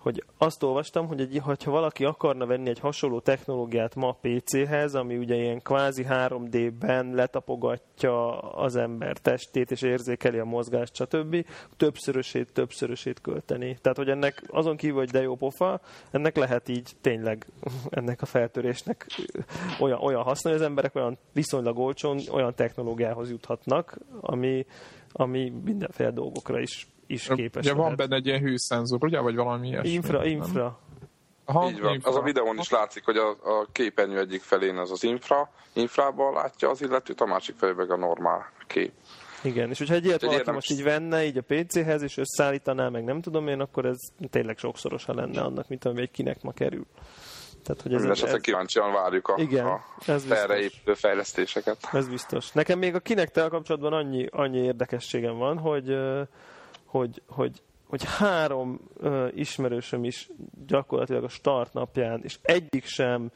hogy 0.00 0.24
azt 0.38 0.62
olvastam, 0.62 1.06
hogy 1.06 1.20
egy, 1.20 1.40
hogyha 1.42 1.70
valaki 1.70 2.04
akarna 2.04 2.46
venni 2.46 2.68
egy 2.68 2.78
hasonló 2.78 3.20
technológiát 3.20 3.94
ma 3.94 4.16
PC-hez, 4.20 4.94
ami 4.94 5.16
ugye 5.16 5.34
ilyen 5.34 5.62
kvázi 5.62 6.06
3D-ben 6.08 7.14
letapogatja 7.14 8.38
az 8.38 8.76
ember 8.76 9.16
testét, 9.16 9.70
és 9.70 9.82
érzékeli 9.82 10.38
a 10.38 10.44
mozgást, 10.44 10.94
stb. 10.94 11.46
többszörösét, 11.76 12.52
többszörösét 12.52 13.20
költeni. 13.20 13.78
Tehát, 13.80 13.98
hogy 13.98 14.08
ennek 14.08 14.42
azon 14.46 14.76
kívül, 14.76 14.98
hogy 14.98 15.10
de 15.10 15.22
jó 15.22 15.36
pofa, 15.36 15.80
ennek 16.10 16.36
lehet 16.36 16.68
így 16.68 16.90
tényleg 17.00 17.46
ennek 17.90 18.22
a 18.22 18.26
feltörésnek 18.26 19.06
olyan, 19.80 19.98
olyan 19.98 20.22
haszna, 20.22 20.50
hogy 20.50 20.58
az 20.58 20.66
emberek 20.66 20.94
olyan 20.94 21.18
viszonylag 21.32 21.78
olcsón 21.78 22.18
olyan 22.32 22.54
technológiához 22.54 23.30
juthatnak, 23.30 23.98
ami, 24.20 24.66
ami 25.12 25.52
mindenféle 25.64 26.10
dolgokra 26.10 26.60
is 26.60 26.86
is 27.10 27.28
képes 27.34 27.64
Ugye 27.64 27.74
van 27.74 27.96
benne 27.96 28.16
egy 28.16 28.26
ilyen 28.26 28.40
hőszenzor, 28.40 29.04
ugye? 29.04 29.20
Vagy 29.20 29.34
valami 29.34 29.68
ilyesmi? 29.68 29.90
Infra, 29.90 30.24
infra. 30.24 30.78
Aha, 31.44 31.68
Így 31.68 31.80
van. 31.80 31.94
Infra. 31.94 32.10
Az 32.10 32.16
a 32.16 32.22
videón 32.22 32.58
is 32.58 32.70
látszik, 32.70 33.04
hogy 33.04 33.16
a, 33.16 33.28
a 33.28 33.66
képernyő 33.72 34.18
egyik 34.18 34.42
felén 34.42 34.76
az 34.76 34.90
az 34.90 35.04
infra, 35.04 35.50
infrába 35.72 36.32
látja 36.32 36.70
az 36.70 36.82
illetőt, 36.82 37.20
a 37.20 37.26
másik 37.26 37.56
felé 37.56 37.72
meg 37.72 37.90
a 37.90 37.96
normál 37.96 38.52
kép. 38.66 38.92
Igen, 39.42 39.70
és 39.70 39.78
hogyha 39.78 39.94
egy 39.94 40.04
ilyet 40.04 40.20
valaki 40.20 40.38
érdemes... 40.38 40.68
most 40.68 40.80
így 40.80 40.86
venne 40.86 41.24
így 41.24 41.36
a 41.36 41.42
PC-hez, 41.42 42.02
és 42.02 42.16
összeállítaná, 42.16 42.88
meg 42.88 43.04
nem 43.04 43.20
tudom 43.20 43.48
én, 43.48 43.60
akkor 43.60 43.84
ez 43.84 43.98
tényleg 44.30 44.58
sokszorosan 44.58 45.16
lenne 45.16 45.40
annak, 45.40 45.68
mint 45.68 45.84
ami 45.84 46.00
egy 46.00 46.10
kinek 46.10 46.42
ma 46.42 46.52
kerül. 46.52 46.86
Tehát, 47.62 47.82
hogy 47.82 47.94
ez, 47.94 48.04
ez, 48.04 48.22
ez... 48.22 48.40
kíváncsian 48.40 48.92
várjuk 48.92 49.28
a, 49.28 49.34
igen, 49.36 49.66
a 49.66 49.80
ez 50.06 50.24
erre 50.30 50.58
épülő 50.58 50.94
fejlesztéseket. 50.94 51.78
Ez 51.92 52.08
biztos. 52.08 52.52
Nekem 52.52 52.78
még 52.78 52.94
a 52.94 53.00
kinektel 53.00 53.48
kapcsolatban 53.48 53.92
annyi, 53.92 54.26
annyi 54.30 54.58
érdekességem 54.58 55.36
van, 55.36 55.58
hogy, 55.58 55.96
hogy, 56.90 57.22
hogy 57.26 57.62
hogy 57.90 58.04
három 58.04 58.80
uh, 59.00 59.28
ismerősöm 59.34 60.04
is 60.04 60.30
gyakorlatilag 60.66 61.24
a 61.24 61.28
start 61.28 61.72
napján, 61.72 62.20
és 62.22 62.38
egyik 62.42 62.84
sem 62.84 63.30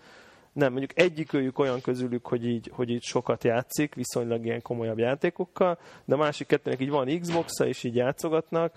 nem, 0.54 0.70
mondjuk 0.70 0.98
egyikőjük 0.98 1.58
olyan 1.58 1.80
közülük, 1.80 2.26
hogy 2.26 2.46
így, 2.46 2.70
hogy 2.72 2.90
így 2.90 3.02
sokat 3.02 3.44
játszik, 3.44 3.94
viszonylag 3.94 4.44
ilyen 4.44 4.62
komolyabb 4.62 4.98
játékokkal, 4.98 5.78
de 6.04 6.14
a 6.14 6.18
másik 6.18 6.46
kettőnek 6.46 6.80
így 6.80 6.90
van 6.90 7.20
Xbox-a, 7.20 7.66
és 7.66 7.84
így 7.84 7.94
játszogatnak, 7.94 8.72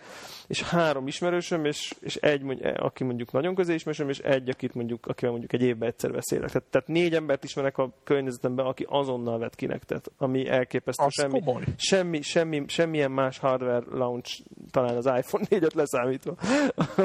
és 0.48 0.62
három 0.62 1.08
ismerősöm, 1.08 1.66
és, 1.66 1.94
és 2.00 2.16
egy, 2.16 2.62
aki 2.76 3.04
mondjuk 3.04 3.32
nagyon 3.32 3.56
közé 3.56 3.74
ismerősöm, 3.74 4.10
és 4.10 4.20
egy, 4.20 4.50
akit 4.50 4.74
mondjuk, 4.74 5.06
akivel 5.06 5.32
mondjuk 5.32 5.54
egy 5.54 5.62
évben 5.62 5.90
egyszer 5.90 6.12
beszélek. 6.12 6.52
Tehát, 6.52 6.68
tehát 6.70 6.88
négy 6.88 7.16
embert 7.16 7.44
ismerek 7.44 7.78
a 7.78 7.92
környezetemben, 8.04 8.66
aki 8.66 8.86
azonnal 8.90 9.40
vett 9.40 9.56
kinek, 9.56 9.84
tehát 9.84 10.12
ami 10.18 10.48
elképesztő. 10.48 11.04
Az 11.04 11.14
semmi, 11.14 11.42
semmi, 11.78 12.22
semmi, 12.22 12.64
semmilyen 12.68 13.12
más 13.12 13.38
hardware 13.38 13.86
launch, 13.92 14.42
talán 14.78 14.96
az 14.96 15.06
iPhone 15.06 15.46
4-et 15.50 15.74
leszámítva, 15.74 16.36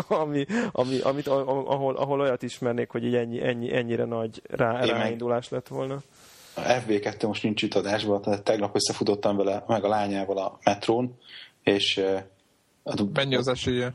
ami, 0.09 0.47
ami, 0.73 1.00
amit, 1.00 1.26
ahol, 1.26 1.97
ahol 1.97 2.21
olyat 2.21 2.43
ismernék, 2.43 2.91
hogy 2.91 3.05
így 3.05 3.14
ennyi, 3.14 3.43
ennyi, 3.43 3.75
ennyire 3.75 4.05
nagy 4.05 4.43
rá, 4.49 4.85
ráindulás 4.85 5.49
lett 5.49 5.69
volna. 5.69 6.02
A 6.55 6.61
FB2 6.61 7.26
most 7.26 7.43
nincs 7.43 7.62
itt 7.62 7.75
adásban, 7.75 8.23
tehát 8.23 8.43
tegnap 8.43 8.75
összefutottam 8.75 9.37
vele, 9.37 9.64
meg 9.67 9.85
a 9.85 9.88
lányával 9.88 10.38
a 10.38 10.59
metrón, 10.64 11.19
és... 11.62 12.00
Hát, 12.85 13.12
Mennyi 13.12 13.35
az 13.35 13.49
esélye? 13.49 13.95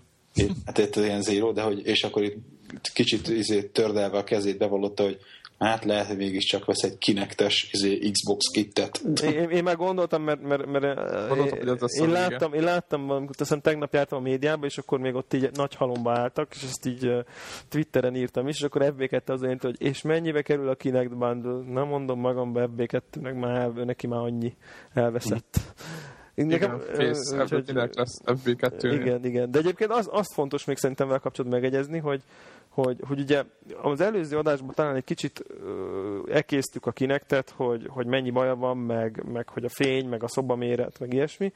Hát 0.66 0.78
itt 0.78 0.96
ilyen 0.96 1.22
zéró, 1.22 1.52
de 1.52 1.62
hogy, 1.62 1.86
és 1.86 2.04
akkor 2.04 2.24
itt 2.24 2.92
kicsit 2.94 3.28
izé, 3.28 3.64
tördelve 3.64 4.18
a 4.18 4.24
kezét 4.24 4.58
bevallotta, 4.58 5.04
hogy 5.04 5.18
Hát 5.60 5.86
lehet, 5.86 6.08
hogy 6.08 6.18
mégiscsak 6.18 6.66
vesz 6.66 6.84
egy 6.84 6.98
kinektes 6.98 7.70
izé, 7.72 8.12
Xbox 8.12 8.46
kittet. 8.54 8.98
Én, 9.24 9.50
én 9.50 9.64
már 9.64 9.76
gondoltam, 9.76 10.24
mert, 10.24 10.42
mert, 10.42 10.66
mert 10.66 10.96
Gondoltam, 11.28 11.60
én, 11.60 11.78
hogy 11.78 12.08
én, 12.08 12.10
láttam, 12.10 12.54
én 12.54 12.64
láttam, 12.64 13.10
amikor 13.10 13.36
hiszem 13.38 13.62
tegnap 13.62 13.94
jártam 13.94 14.18
a 14.18 14.22
médiába, 14.22 14.66
és 14.66 14.78
akkor 14.78 15.00
még 15.00 15.16
ott 15.16 15.34
így 15.34 15.50
nagy 15.54 15.76
halomba 15.76 16.12
álltak, 16.12 16.56
és 16.56 16.64
ezt 16.64 16.86
így 16.86 17.06
uh, 17.06 17.20
Twitteren 17.70 18.16
írtam 18.16 18.48
is, 18.48 18.56
és 18.56 18.64
akkor 18.64 18.94
FB2 18.98 19.26
az 19.26 19.42
én, 19.42 19.58
hogy 19.62 19.82
és 19.82 20.02
mennyibe 20.02 20.42
kerül 20.42 20.70
a 20.70 20.76
Kinect 20.76 21.18
Bundle? 21.18 21.74
Nem 21.74 21.88
mondom 21.88 22.20
magamba 22.20 22.70
FB2-nek, 22.78 23.40
már 23.40 23.74
neki 23.74 24.08
már 24.08 24.20
annyi 24.20 24.56
elveszett. 24.94 25.60
Igen, 26.38 26.50
Nekem, 26.50 26.80
face, 26.80 27.44
úgyhogy, 27.44 27.72
lesz 27.74 28.22
FB2 28.26 28.98
Igen, 29.02 29.26
igen. 29.26 29.52
De 29.52 29.60
egyébként 29.60 29.92
az, 29.92 30.08
azt 30.12 30.34
fontos 30.34 30.66
még 30.66 30.78
szerintem 30.78 31.08
vele 31.08 31.20
kapcsolatban 31.20 31.60
megegyezni, 31.60 31.98
hogy, 31.98 32.22
hogy, 32.84 33.00
hogy 33.08 33.20
ugye 33.20 33.44
az 33.82 34.02
előző 34.02 34.38
adásban 34.38 34.74
talán 34.76 34.96
egy 34.96 35.04
kicsit 35.04 35.46
uh, 35.50 36.36
ekésztük 36.36 36.86
a 36.86 36.92
kinektet, 36.92 37.50
hogy, 37.50 37.88
hogy 37.90 38.06
mennyi 38.06 38.32
baja 38.32 38.56
van, 38.56 38.78
meg, 38.78 39.24
meg 39.32 39.50
hogy 39.50 39.64
a 39.64 39.70
fény, 39.70 40.08
meg 40.08 40.24
a 40.24 40.28
szobaméret, 40.28 41.00
meg 41.00 41.14
ilyesmi. 41.14 41.54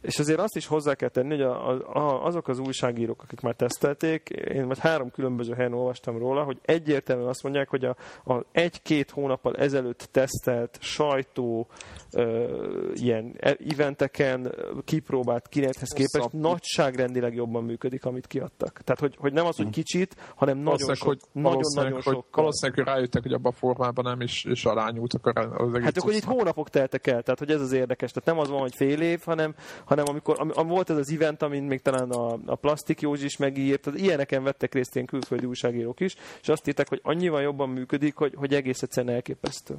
És 0.00 0.18
azért 0.18 0.38
azt 0.38 0.56
is 0.56 0.66
hozzá 0.66 0.94
kell 0.94 1.08
tenni, 1.08 1.28
hogy 1.28 1.42
a, 1.42 1.96
a, 1.96 2.24
azok 2.24 2.48
az 2.48 2.58
újságírók, 2.58 3.22
akik 3.22 3.40
már 3.40 3.54
tesztelték, 3.54 4.28
én 4.28 4.64
majd 4.64 4.78
három 4.78 5.10
különböző 5.10 5.54
helyen 5.54 5.72
olvastam 5.72 6.18
róla, 6.18 6.42
hogy 6.42 6.58
egyértelműen 6.62 7.28
azt 7.28 7.42
mondják, 7.42 7.68
hogy 7.68 7.84
a, 7.84 7.96
a 8.24 8.44
egy-két 8.52 9.10
hónappal 9.10 9.54
ezelőtt 9.56 10.08
tesztelt 10.10 10.78
sajtó 10.80 11.66
uh, 12.12 12.90
ilyen 12.94 13.36
eventeken 13.70 14.54
kipróbált 14.84 15.48
kinethez 15.48 15.92
képest 15.92 16.32
nagyságrendileg 16.32 17.34
jobban 17.34 17.64
működik, 17.64 18.04
amit 18.04 18.26
kiadtak. 18.26 18.80
Tehát, 18.84 19.00
hogy, 19.00 19.16
hogy 19.18 19.32
nem 19.32 19.46
az, 19.46 19.56
hogy 19.56 19.66
hm. 19.66 19.72
kicsit, 19.72 20.16
hanem 20.36 20.58
nagyon 20.58 20.94
sok, 20.94 21.06
hogy 21.06 21.20
nagyon-nagyon 21.32 22.00
sok. 22.00 22.26
Valószínűleg, 22.36 22.84
hogy 22.84 22.94
rájöttek, 22.94 23.22
hogy 23.22 23.32
abban 23.32 23.52
a 23.52 23.56
formában 23.58 24.04
nem 24.04 24.20
is, 24.20 24.44
is 24.44 24.64
arányultak 24.64 25.26
az 25.36 25.74
egész 25.74 25.84
Hát 25.84 25.98
akkor 25.98 26.12
itt 26.12 26.24
hónapok 26.24 26.70
teltek 26.70 27.06
el, 27.06 27.22
tehát 27.22 27.38
hogy 27.38 27.50
ez 27.50 27.60
az 27.60 27.72
érdekes. 27.72 28.10
Tehát 28.10 28.28
nem 28.28 28.38
az 28.38 28.48
van, 28.48 28.60
hogy 28.60 28.74
fél 28.74 29.00
év, 29.00 29.20
hanem, 29.24 29.54
hanem 29.84 30.04
amikor 30.08 30.36
am, 30.40 30.50
am, 30.54 30.66
volt 30.66 30.90
ez 30.90 30.96
az 30.96 31.12
event, 31.12 31.42
amin 31.42 31.62
még 31.62 31.82
talán 31.82 32.10
a, 32.10 32.38
a 32.46 32.54
Plastik 32.54 33.00
Józsi 33.00 33.24
is 33.24 33.36
megírt, 33.36 33.80
tehát 33.80 34.00
ilyeneken 34.00 34.42
vettek 34.42 34.74
részt 34.74 34.94
ilyen 34.94 35.06
külföldi 35.06 35.46
újságírók 35.46 36.00
is, 36.00 36.16
és 36.40 36.48
azt 36.48 36.68
írták, 36.68 36.88
hogy 36.88 37.00
annyival 37.02 37.42
jobban 37.42 37.68
működik, 37.68 38.16
hogy, 38.16 38.34
hogy 38.36 38.54
egész 38.54 38.82
egyszerűen 38.82 39.14
elképesztő. 39.14 39.76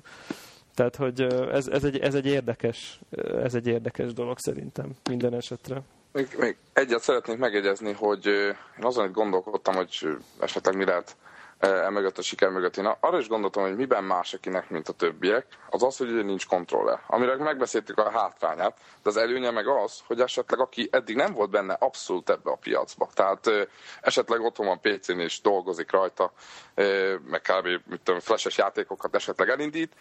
Tehát, 0.73 0.95
hogy 0.95 1.21
ez, 1.51 1.67
ez, 1.67 1.83
egy, 1.83 1.97
ez, 1.97 2.15
egy 2.15 2.25
érdekes, 2.25 2.99
ez 3.43 3.55
egy 3.55 3.67
érdekes 3.67 4.13
dolog 4.13 4.39
szerintem 4.39 4.95
minden 5.09 5.33
esetre. 5.33 5.81
Még, 6.15 6.35
még 6.37 6.57
egyet 6.73 7.01
szeretnék 7.01 7.37
megjegyezni, 7.37 7.91
hogy 7.93 8.25
én 8.25 8.55
azon 8.81 9.05
itt 9.07 9.13
gondolkodtam, 9.13 9.75
hogy 9.75 10.07
esetleg 10.39 10.75
mi 10.75 10.85
lehet 10.85 11.15
emögött 11.65 12.17
a 12.17 12.21
siker 12.21 12.49
mögött. 12.49 12.77
Én 12.77 12.85
arra 12.99 13.19
is 13.19 13.27
gondoltam, 13.27 13.63
hogy 13.63 13.75
miben 13.75 14.03
más 14.03 14.33
akinek, 14.33 14.69
mint 14.69 14.89
a 14.89 14.93
többiek, 14.93 15.45
az 15.69 15.83
az, 15.83 15.97
hogy 15.97 16.25
nincs 16.25 16.47
kontroller. 16.47 16.99
Amire 17.07 17.35
megbeszéltük 17.35 17.97
a 17.97 18.09
hátrányát, 18.09 18.77
de 19.03 19.09
az 19.09 19.17
előnye 19.17 19.51
meg 19.51 19.67
az, 19.67 19.99
hogy 20.07 20.21
esetleg 20.21 20.59
aki 20.59 20.89
eddig 20.91 21.15
nem 21.15 21.33
volt 21.33 21.49
benne 21.49 21.73
abszolút 21.73 22.29
ebbe 22.29 22.51
a 22.51 22.55
piacba. 22.55 23.09
Tehát 23.13 23.49
esetleg 24.01 24.41
otthon 24.41 24.65
van 24.65 24.79
PC-n 24.81 25.19
és 25.19 25.41
dolgozik 25.41 25.91
rajta, 25.91 26.31
meg 27.29 27.41
kb. 27.41 27.67
mit 27.89 28.01
tudom, 28.03 28.19
flashes 28.19 28.57
játékokat 28.57 29.15
esetleg 29.15 29.49
elindít, 29.49 29.93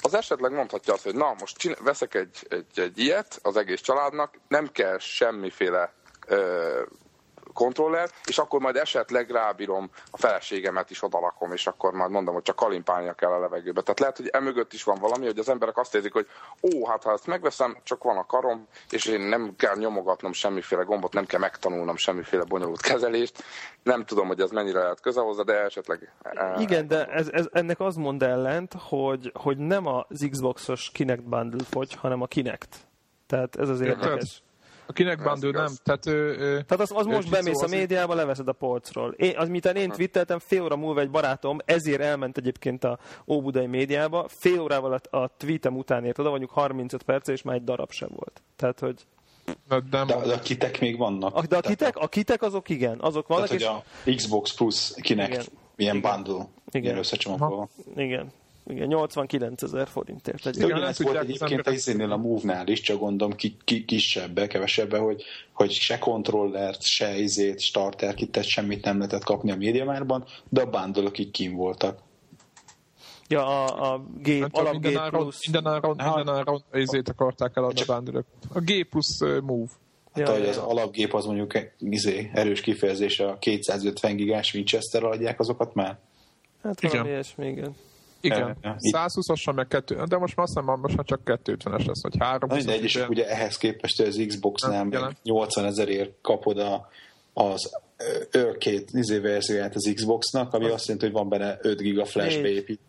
az 0.00 0.14
esetleg 0.14 0.52
mondhatja 0.52 0.92
azt, 0.92 1.04
hogy 1.04 1.14
na, 1.14 1.34
most 1.38 1.56
csinál, 1.56 1.78
veszek 1.82 2.14
egy, 2.14 2.46
egy, 2.48 2.80
egy 2.80 2.98
ilyet 2.98 3.38
az 3.42 3.56
egész 3.56 3.80
családnak, 3.80 4.34
nem 4.48 4.68
kell 4.72 4.98
semmiféle 4.98 5.92
ö, 7.54 7.62
kontroller, 7.64 8.10
és 8.24 8.38
akkor 8.38 8.60
majd 8.60 8.76
esetleg 8.76 9.30
rábírom 9.30 9.90
a 10.10 10.16
feleségemet 10.16 10.90
is 10.90 11.02
odalakom, 11.02 11.52
és 11.52 11.66
akkor 11.66 11.92
majd 11.92 12.10
mondom, 12.10 12.34
hogy 12.34 12.42
csak 12.42 12.56
kalimpálnia 12.56 13.12
kell 13.12 13.30
a 13.30 13.38
levegőbe. 13.38 13.80
Tehát 13.80 14.00
lehet, 14.00 14.16
hogy 14.16 14.26
emögött 14.26 14.72
is 14.72 14.82
van 14.82 14.98
valami, 15.00 15.24
hogy 15.24 15.38
az 15.38 15.48
emberek 15.48 15.78
azt 15.78 15.94
érzik, 15.94 16.12
hogy 16.12 16.26
ó, 16.62 16.86
hát 16.86 17.02
ha 17.02 17.12
ezt 17.12 17.26
megveszem, 17.26 17.76
csak 17.82 18.02
van 18.02 18.16
a 18.16 18.26
karom, 18.26 18.66
és 18.90 19.04
én 19.04 19.20
nem 19.20 19.54
kell 19.56 19.76
nyomogatnom 19.76 20.32
semmiféle 20.32 20.82
gombot, 20.82 21.12
nem 21.12 21.26
kell 21.26 21.40
megtanulnom 21.40 21.96
semmiféle 21.96 22.44
bonyolult 22.44 22.80
kezelést. 22.80 23.42
Nem 23.82 24.04
tudom, 24.04 24.26
hogy 24.26 24.40
ez 24.40 24.50
mennyire 24.50 24.78
lehet 24.78 25.00
köze 25.00 25.20
hozzá, 25.20 25.42
de 25.42 25.62
esetleg... 25.64 26.12
Eh, 26.22 26.60
Igen, 26.60 26.88
de 26.88 27.06
ez, 27.06 27.28
ez, 27.32 27.46
ennek 27.52 27.80
az 27.80 27.96
mond 27.96 28.22
ellent, 28.22 28.74
hogy, 28.78 29.32
hogy 29.34 29.56
nem 29.56 29.86
az 29.86 30.26
Xboxos 30.30 30.90
Kinect 30.92 31.24
Bundle 31.28 31.64
fogy, 31.70 31.94
hanem 31.94 32.22
a 32.22 32.26
Kinect. 32.26 32.76
Tehát 33.26 33.56
ez 33.56 33.68
az 33.68 33.80
érdekes. 33.80 34.42
A 34.46 34.53
kinek 34.92 35.22
bandő 35.22 35.50
nem. 35.50 35.72
Tehát, 35.82 36.06
ő, 36.06 36.36
ő, 36.38 36.62
Tehát 36.62 36.80
az, 36.80 36.92
az 36.94 37.06
most 37.06 37.30
bemész 37.30 37.62
a 37.62 37.68
médiába, 37.68 38.14
leveszed 38.14 38.48
a 38.48 38.52
polcról. 38.52 39.12
Én, 39.12 39.38
az, 39.38 39.48
miután 39.48 39.76
én 39.76 39.90
twitteltem, 39.90 40.38
fél 40.38 40.62
óra 40.62 40.76
múlva 40.76 41.00
egy 41.00 41.10
barátom, 41.10 41.58
ezért 41.64 42.00
elment 42.00 42.36
egyébként 42.36 42.84
a 42.84 42.98
Óbudai 43.26 43.66
médiába, 43.66 44.26
fél 44.28 44.60
órával 44.60 45.00
a, 45.10 45.16
a 45.16 45.36
tweetem 45.36 45.76
után 45.76 46.04
ért 46.04 46.18
oda, 46.18 46.28
mondjuk 46.28 46.50
35 46.50 47.02
perc, 47.02 47.28
és 47.28 47.42
már 47.42 47.56
egy 47.56 47.64
darab 47.64 47.90
sem 47.90 48.08
volt. 48.16 48.42
Tehát, 48.56 48.80
hogy... 48.80 49.06
De, 49.68 49.80
de, 49.90 50.04
de, 50.04 50.34
a 50.34 50.38
kitek 50.38 50.80
még 50.80 50.98
vannak. 50.98 51.34
A, 51.34 51.46
de 51.46 51.56
a 51.56 51.60
kitek, 51.60 51.96
a 51.96 52.08
kitek 52.08 52.42
azok 52.42 52.68
igen, 52.68 52.98
azok 53.00 53.26
vannak. 53.26 53.46
Tehát, 53.46 53.60
és... 53.60 53.66
hogy 53.66 54.12
a 54.12 54.16
Xbox 54.16 54.54
Plus 54.54 54.92
kinek 55.00 55.28
igen. 55.28 55.44
milyen 55.76 55.96
igen. 55.96 56.10
bundle, 56.24 56.46
igen. 56.70 56.96
összecsomagolva. 56.96 57.68
Igen. 57.96 58.32
Igen, 58.66 58.86
89 58.86 59.62
ezer 59.62 59.88
forintért. 59.88 60.46
Egy 60.46 60.56
igen, 60.56 60.82
ez 60.82 61.02
volt 61.02 61.16
egyébként 61.16 61.66
az 61.66 61.72
izénél 61.72 62.12
a 62.12 62.16
Move-nál 62.16 62.68
is, 62.68 62.80
csak 62.80 62.98
gondolom 62.98 63.36
ki, 63.36 63.56
ki, 63.64 63.84
kisebbe, 63.84 64.46
kevesebbe, 64.46 64.98
hogy, 64.98 65.24
hogy 65.52 65.70
se 65.70 65.98
kontrollert, 65.98 66.82
se 66.82 67.18
izét, 67.18 67.60
starter 67.60 68.14
kitet, 68.14 68.44
semmit 68.44 68.84
nem 68.84 68.96
lehetett 68.96 69.24
kapni 69.24 69.50
a 69.50 69.56
médiamárban, 69.56 70.24
de 70.48 70.60
a 70.60 70.70
bundle 70.70 71.10
így 71.16 71.30
kín 71.30 71.54
voltak. 71.54 71.98
Ja, 73.28 73.64
a, 73.64 73.92
a 73.92 74.04
G, 74.22 74.28
hát 74.40 74.58
alap 74.58 74.72
minden 74.72 74.92
G 74.92 74.96
áron, 74.96 75.20
plusz. 75.20 75.46
Minden 75.46 75.72
áron, 75.72 75.96
minden 75.96 76.34
áron 76.34 76.62
izét 76.72 77.08
akarták 77.08 77.56
eladni 77.56 77.80
a 77.86 77.94
bundle 77.94 78.24
A 78.52 78.60
G 78.60 78.88
plusz 78.90 79.20
uh, 79.20 79.40
Move. 79.40 79.70
Hát, 80.12 80.28
ja, 80.28 80.36
ja. 80.36 80.48
az 80.48 80.56
alapgép 80.56 81.14
az 81.14 81.24
mondjuk 81.24 81.52
izé, 81.78 82.30
erős 82.32 82.60
kifejezés, 82.60 83.20
a 83.20 83.38
250 83.38 84.16
gigás 84.16 84.54
Winchester 84.54 85.04
adják 85.04 85.40
azokat 85.40 85.74
már? 85.74 85.98
Hát 86.62 86.80
valami 86.80 87.08
ilyesmi, 87.08 87.46
igen. 87.46 87.74
Igen, 88.24 88.56
120-asra 88.92 89.54
meg 89.54 89.66
kettő, 89.66 89.94
de 89.94 90.18
most 90.18 90.36
már 90.36 90.46
azt 90.46 90.58
hiszem, 90.58 90.80
most 90.80 90.96
már 90.96 91.04
csak 91.04 91.20
250-es 91.24 91.86
lesz, 91.86 92.02
vagy 92.02 92.16
3 92.18 92.48
De 92.48 92.72
egy 92.72 92.84
is 92.84 92.96
ugye 92.96 93.28
ehhez 93.28 93.56
képest 93.56 94.00
az 94.00 94.24
Xbox-nál 94.26 95.16
80 95.22 95.64
ezerért 95.64 96.12
kapod 96.20 96.58
a, 96.58 96.88
az 97.32 97.82
örkét 98.30 98.90
izé 98.92 99.18
verzióját 99.18 99.74
az 99.74 99.92
Xbox-nak, 99.94 100.52
ami 100.52 100.68
azt 100.68 100.86
jelenti, 100.86 101.06
hogy 101.06 101.14
van 101.14 101.28
benne 101.28 101.58
5 101.60 101.78
giga 101.78 102.04
flash 102.04 102.42
beépít. 102.42 102.80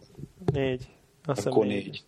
4. 0.54 0.88
Akkor 1.26 1.66
4. 1.66 2.04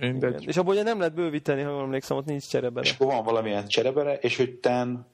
Mindegy. 0.00 0.46
És 0.46 0.56
abból 0.56 0.72
ugye 0.72 0.82
nem 0.82 0.98
lehet 0.98 1.14
bővíteni, 1.14 1.62
ha 1.62 1.80
emlékszem, 1.80 2.16
ott 2.16 2.24
nincs 2.24 2.48
cserebere. 2.48 2.86
És 2.86 2.92
akkor 2.92 3.06
van 3.06 3.24
valamilyen 3.24 3.66
cserebere, 3.66 4.14
és 4.14 4.36
hogy 4.36 4.54
ten 4.54 5.06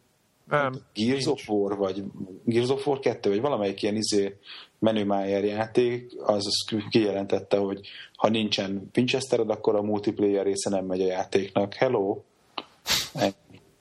Nem. 0.49 0.75
Gears 0.95 1.27
of 1.27 1.49
War, 1.49 1.77
vagy 1.77 2.03
Gears 2.45 2.69
of 2.69 2.87
War 2.87 2.99
2, 2.99 3.31
vagy 3.31 3.41
valamelyik 3.41 3.83
ilyen 3.83 3.97
izé 3.97 4.37
menümájer 4.79 5.45
játék, 5.45 6.13
az 6.25 6.45
kijelentette, 6.91 7.57
hogy 7.57 7.81
ha 8.17 8.29
nincsen 8.29 8.91
Winchestered, 8.97 9.51
akkor 9.51 9.75
a 9.75 9.83
multiplayer 9.83 10.45
része 10.45 10.71
nem 10.71 10.85
megy 10.85 11.01
a 11.01 11.07
játéknak. 11.07 11.75
Hello! 11.75 12.19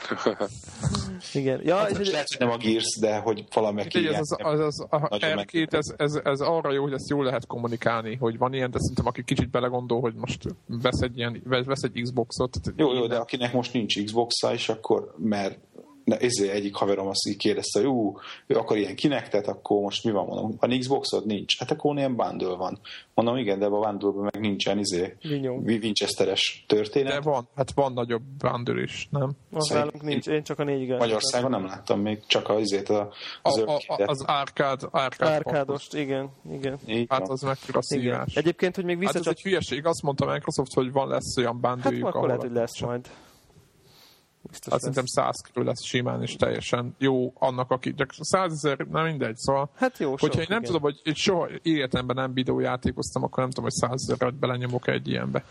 Igen. 1.34 1.62
Ja, 1.64 1.76
Hát 1.76 1.90
és 1.90 1.98
most 1.98 2.12
lehet, 2.12 2.28
hogy 2.38 2.48
nem 2.48 2.56
a 2.56 2.58
Gears, 2.58 2.98
de 3.00 3.18
hogy 3.18 3.44
valamelyik 3.54 3.94
ilyen. 3.94 4.14
ez, 4.14 4.32
az, 4.38 4.60
az, 4.60 4.60
az, 4.60 4.86
a 4.90 5.08
Nagyon 5.10 5.46
R2, 5.46 5.74
ez, 5.74 5.94
ez, 5.98 6.20
ez, 6.24 6.40
arra 6.40 6.72
jó, 6.72 6.84
hogy 6.84 6.94
ezt 6.94 7.10
jól 7.10 7.24
lehet 7.24 7.46
kommunikálni, 7.46 8.16
hogy 8.16 8.38
van 8.38 8.54
ilyen, 8.54 8.72
de 8.72 8.80
szerintem 8.80 9.06
aki 9.06 9.24
kicsit 9.24 9.50
belegondol, 9.50 10.02
hogy 10.02 10.14
most 10.14 10.44
vesz 10.68 11.02
egy, 11.02 11.18
ilyen, 11.18 11.42
vesz 11.46 11.84
egy 11.84 12.02
Xboxot. 12.02 12.58
Jó, 12.76 12.94
jó, 12.94 13.08
de 13.08 13.16
akinek 13.16 13.54
most 13.54 13.74
nincs 13.74 14.04
Xbox-a 14.04 14.54
is, 14.54 14.70
akkor 14.70 15.16
mert 15.18 15.60
de 16.06 16.18
ezért 16.18 16.54
egyik 16.54 16.76
haverom 16.76 17.08
azt 17.08 17.28
így 17.28 17.38
kérdezte, 17.38 17.80
hogy 17.80 17.88
ú, 17.88 18.18
ő 18.48 18.56
akar 18.56 18.78
ilyen 18.78 18.96
kinektet, 18.96 19.48
akkor 19.48 19.82
most 19.82 20.04
mi 20.04 20.12
van, 20.12 20.26
mondom, 20.26 20.56
van 20.60 20.80
Xboxod? 20.80 21.26
Nincs. 21.26 21.60
Hát 21.60 21.72
akkor 21.72 21.98
ilyen 21.98 22.16
bundle 22.16 22.56
van. 22.56 22.80
Mondom, 23.14 23.38
igen, 23.38 23.60
de 23.60 23.66
a 23.66 23.70
bundle 23.70 24.22
meg 24.22 24.40
nincsen 24.40 24.80
izé. 24.80 25.16
Winchesteres 25.66 26.64
történet. 26.68 27.14
De 27.14 27.20
van, 27.22 27.48
hát 27.56 27.72
van 27.76 27.94
nagyobb 27.94 28.22
bundle 28.38 28.82
is, 28.82 29.08
nem? 29.12 29.32
az 29.52 29.68
Szerint- 29.68 29.86
nálunk 29.86 30.08
nincs. 30.10 30.28
Én 30.28 30.44
csak 30.44 30.60
a 30.60 30.64
négy 30.64 30.82
igaz. 30.82 31.00
Magyarországon 31.00 31.50
nem 31.50 31.66
láttam 31.66 32.00
még, 32.00 32.26
csak 32.28 32.50
az 32.50 32.60
izét 32.60 32.90
a, 32.90 33.14
az 33.42 33.58
A, 33.58 33.72
a, 33.72 33.82
a, 33.88 34.04
az 34.06 34.24
árkád, 34.28 34.82
árkád 34.92 35.30
Árkádost, 35.30 35.94
igen, 35.94 36.30
igen. 36.52 36.80
Így 36.88 37.06
Hát 37.10 37.28
van. 37.28 37.30
az 37.30 37.42
igen. 37.44 37.82
szívás. 37.82 38.36
Egyébként, 38.36 38.76
hogy 38.76 38.86
még 38.86 39.04
Hát 39.06 39.16
ez 39.16 39.28
egy 39.28 39.42
hülyeség. 39.42 39.86
Azt 39.86 40.02
mondta 40.02 40.26
Microsoft, 40.26 40.74
hogy 40.74 40.92
van 40.92 41.08
lesz 41.08 41.38
olyan 41.38 41.60
Hát 41.64 41.82
bundle 41.84 42.08
akkor 42.08 42.26
lehet, 42.26 42.42
hogy 42.42 42.52
lesz 42.52 42.82
majd. 42.82 43.10
Biztos 44.50 44.74
Hát 44.74 44.82
lesz. 44.82 44.94
szerintem 44.96 45.06
100 45.06 45.42
körül 45.54 45.68
lesz 45.68 45.84
simán, 45.84 46.22
és 46.22 46.36
teljesen 46.36 46.96
jó 46.98 47.34
annak, 47.36 47.72
aki... 47.72 47.94
Csak 47.94 48.10
100 48.20 48.52
ezer, 48.52 48.78
nem 48.78 49.06
mindegy, 49.06 49.38
szóval... 49.38 49.70
Hát 49.76 49.98
jó, 49.98 50.10
Hogyha 50.10 50.26
sok, 50.26 50.36
én 50.36 50.46
nem 50.50 50.58
igen. 50.58 50.72
tudom, 50.72 50.82
hogy 50.82 51.00
én 51.04 51.14
soha 51.14 51.48
életemben 51.62 52.16
nem 52.16 52.34
videójátékoztam, 52.34 53.24
akkor 53.24 53.38
nem 53.38 53.50
tudom, 53.50 53.64
hogy 53.64 53.90
100 53.90 54.10
ezeret 54.10 54.36
belenyomok 54.36 54.88
egy 54.88 55.08
ilyenbe. 55.08 55.44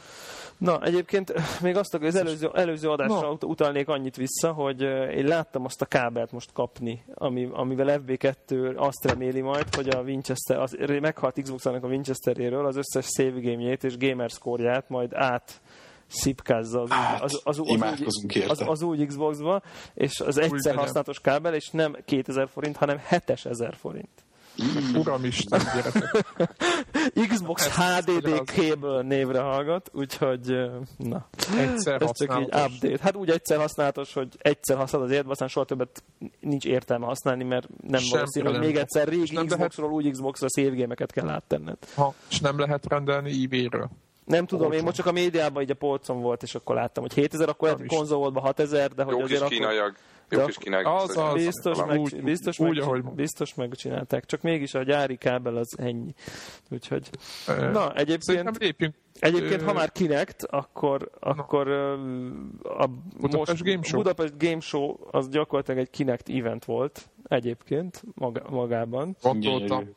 Na, 0.59 0.83
egyébként 0.83 1.33
még 1.61 1.77
azt, 1.77 1.95
az 1.95 2.15
előző, 2.15 2.51
előző 2.55 2.91
adásra 2.91 3.31
ut- 3.31 3.45
utalnék 3.45 3.89
annyit 3.89 4.17
vissza, 4.17 4.53
hogy 4.53 4.83
ö, 4.83 5.05
én 5.05 5.27
láttam 5.27 5.65
azt 5.65 5.83
a 5.83 5.87
kábelt 5.87 6.33
most 6.33 6.53
kapni, 6.53 7.05
ami, 7.15 7.49
amivel 7.53 8.03
FB2 8.07 8.77
azt 8.77 9.05
reméli 9.05 9.41
majd, 9.41 9.75
hogy 9.75 9.89
a 9.89 10.01
Winchester, 10.01 10.59
az, 10.59 10.77
meghalt 11.01 11.43
Xbox-nak 11.43 11.85
a 11.85 11.87
Winchesteréről 11.87 12.67
az 12.67 12.77
összes 12.77 13.07
save 13.07 13.41
game 13.41 13.73
és 13.73 13.97
gamer 13.97 14.31
score 14.31 14.85
majd 14.89 15.13
át 15.15 15.61
szipkázza 16.15 16.81
az, 16.83 16.91
Hát, 16.91 17.23
az, 17.23 17.41
az, 17.45 17.59
az, 17.59 18.25
érte. 18.29 18.51
az, 18.51 18.63
az 18.67 18.83
új 18.83 19.07
Xbox-ba, 19.07 19.63
és 19.95 20.21
az 20.21 20.39
egyszer 20.39 20.75
használatos 20.75 21.21
kábel, 21.21 21.55
és 21.55 21.69
nem 21.71 21.97
2000 22.05 22.49
forint, 22.49 22.77
hanem 22.77 22.99
7000 23.09 23.75
forint. 23.77 24.09
Uramisten, 24.95 25.61
gyerekek. 25.75 26.25
Xbox 27.29 27.67
Ez- 27.67 27.75
HDD 27.77 28.27
ez- 28.27 28.39
Cable 28.45 29.03
névre 29.03 29.41
hallgat, 29.41 29.91
úgyhogy 29.93 30.55
na. 30.97 31.27
Egyszer 31.59 32.03
Ez 32.03 32.11
csak 32.13 32.21
így 32.21 32.29
használatos. 32.29 32.75
update. 32.77 33.03
Hát 33.03 33.17
úgy 33.17 33.31
egyszer 33.31 33.59
használatos, 33.59 34.13
hogy 34.13 34.29
egyszer 34.39 34.77
használod 34.77 35.09
az 35.09 35.15
érd, 35.15 35.31
aztán 35.31 35.49
soha 35.49 35.67
többet 35.67 36.03
nincs 36.41 36.65
értelme 36.65 37.07
használni, 37.07 37.45
mert 37.45 37.69
nem 37.83 38.01
Semmi 38.01 38.13
valószínű, 38.13 38.49
hogy 38.49 38.59
még 38.59 38.77
egyszer 38.77 39.09
régi 39.09 39.35
nem 39.35 39.47
lehet- 39.49 39.49
Xboxról 39.69 39.91
új 39.93 40.11
Xboxra 40.11 40.47
save 40.57 40.77
game-eket 40.77 41.13
kell 41.13 41.29
áttenned. 41.29 41.79
Ha, 41.95 42.15
és 42.31 42.41
nem 42.41 42.59
lehet 42.59 42.87
rendelni 42.89 43.45
eBay-ről. 43.45 43.91
Nem 44.25 44.47
tudom, 44.47 44.65
én 44.65 44.69
Olcsón. 44.71 44.85
most 44.85 44.97
csak 44.97 45.07
a 45.07 45.13
médiában 45.13 45.63
így 45.63 45.71
a 45.71 45.75
polcon 45.75 46.21
volt, 46.21 46.43
és 46.43 46.55
akkor 46.55 46.75
láttam, 46.75 47.03
hogy 47.03 47.15
7000, 47.15 47.49
akkor 47.49 47.69
lehet, 47.69 47.87
konzol 47.87 48.19
volt 48.19 48.39
6000, 48.39 48.91
de 48.93 49.03
hogy 49.03 49.13
Jó 49.13 49.19
kis 49.19 49.25
azért 49.25 49.41
akkor... 49.41 49.53
kínaiak. 49.55 49.99
Jó 50.29 50.45
kis 50.45 50.57
kínaiak. 50.57 50.87
az 50.87 51.05
biztos, 51.07 51.25
az. 51.25 51.35
Biztos, 51.35 51.79
meg, 51.87 52.01
úgy- 52.01 52.23
biztos, 52.23 52.59
úgy, 52.59 52.69
meg, 52.79 52.83
ahogy- 52.83 53.05
biztos 53.15 53.55
megcsinálták, 53.55 54.25
csak 54.27 54.43
mégis 54.43 54.75
a 54.75 54.83
gyári 54.83 55.17
kábel 55.17 55.57
az 55.57 55.79
ennyi. 55.79 56.15
Úgyhogy, 56.71 57.11
na, 57.47 57.95
egyébként... 57.95 58.59
Lépjünk. 58.59 58.95
Egyébként, 59.19 59.63
ha 59.63 59.73
már 59.73 59.93
Kinect, 59.93 60.43
akkor, 60.45 61.11
akkor 61.21 61.69
a 62.63 62.87
Budapest 63.21 63.51
most, 63.51 63.63
Game 63.63 63.83
Show? 63.83 64.03
Budapest 64.03 64.39
Game 64.39 64.61
Show 64.61 64.97
az 65.11 65.29
gyakorlatilag 65.29 65.81
egy 65.81 65.91
Kinect 65.91 66.29
event 66.29 66.65
volt 66.65 67.09
egyébként 67.29 68.03
maga, 68.15 68.43
magában. 68.51 69.17
Gondoltam. 69.23 69.91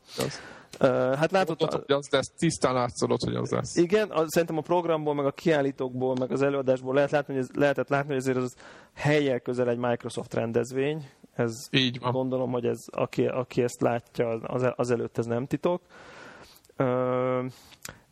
Hát 0.80 1.32
látod, 1.32 1.58
gondoltam, 1.58 1.84
hogy 1.88 1.96
az 1.96 2.08
lesz. 2.10 2.32
Tisztán 2.38 2.74
látszolod, 2.74 3.22
hogy 3.22 3.36
az 3.36 3.52
lesz. 3.52 3.76
igen, 3.76 4.12
az, 4.12 4.32
szerintem 4.32 4.58
a 4.58 4.62
programból, 4.62 5.14
meg 5.14 5.26
a 5.26 5.32
kiállítókból, 5.32 6.16
meg 6.20 6.32
az 6.32 6.42
előadásból 6.42 6.94
lehet 6.94 7.12
látni, 7.12 7.34
hogy 7.34 7.44
ez, 7.44 7.50
lehetett 7.54 7.90
látni, 7.90 8.08
hogy 8.08 8.18
ezért 8.18 8.38
az 8.38 8.56
helyjel 8.94 9.40
közel 9.40 9.70
egy 9.70 9.78
Microsoft 9.78 10.34
rendezvény. 10.34 11.10
Ez 11.36 11.68
Így 11.72 12.00
van. 12.00 12.12
Gondolom, 12.12 12.52
hogy 12.52 12.66
ez, 12.66 12.86
aki, 12.92 13.26
aki 13.26 13.64
ezt 13.64 13.82
látja, 13.82 14.30
az, 14.30 14.74
az 14.76 14.92
előtt 14.92 15.18
ez 15.18 15.26
nem 15.26 15.46
titok. 15.46 15.82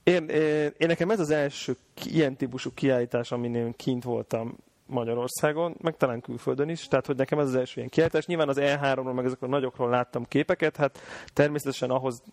Én, 0.04 0.28
én, 0.28 0.74
én 0.78 0.88
nekem 0.88 1.10
ez 1.10 1.20
az 1.20 1.30
első 1.30 1.78
ilyen 2.04 2.36
típusú 2.36 2.72
kiállítás, 2.74 3.32
amin 3.32 3.56
én 3.56 3.74
kint 3.76 4.04
voltam 4.04 4.58
Magyarországon, 4.86 5.76
meg 5.82 5.98
talán 5.98 6.22
külföldön 6.22 6.70
is, 6.70 6.88
tehát 6.88 7.06
hogy 7.06 7.16
nekem 7.16 7.40
ez 7.40 7.48
az 7.48 7.56
első 7.56 7.74
ilyen 7.76 7.90
kiállítás. 7.90 8.26
Nyilván 8.26 8.50
az 8.50 8.58
E3-ról, 8.60 9.14
meg 9.14 9.26
ezekről 9.26 9.50
nagyokról 9.50 9.90
láttam 9.90 10.24
képeket, 10.24 10.76
hát 10.76 11.00
természetesen 11.34 11.90
ahhoz 11.90 12.24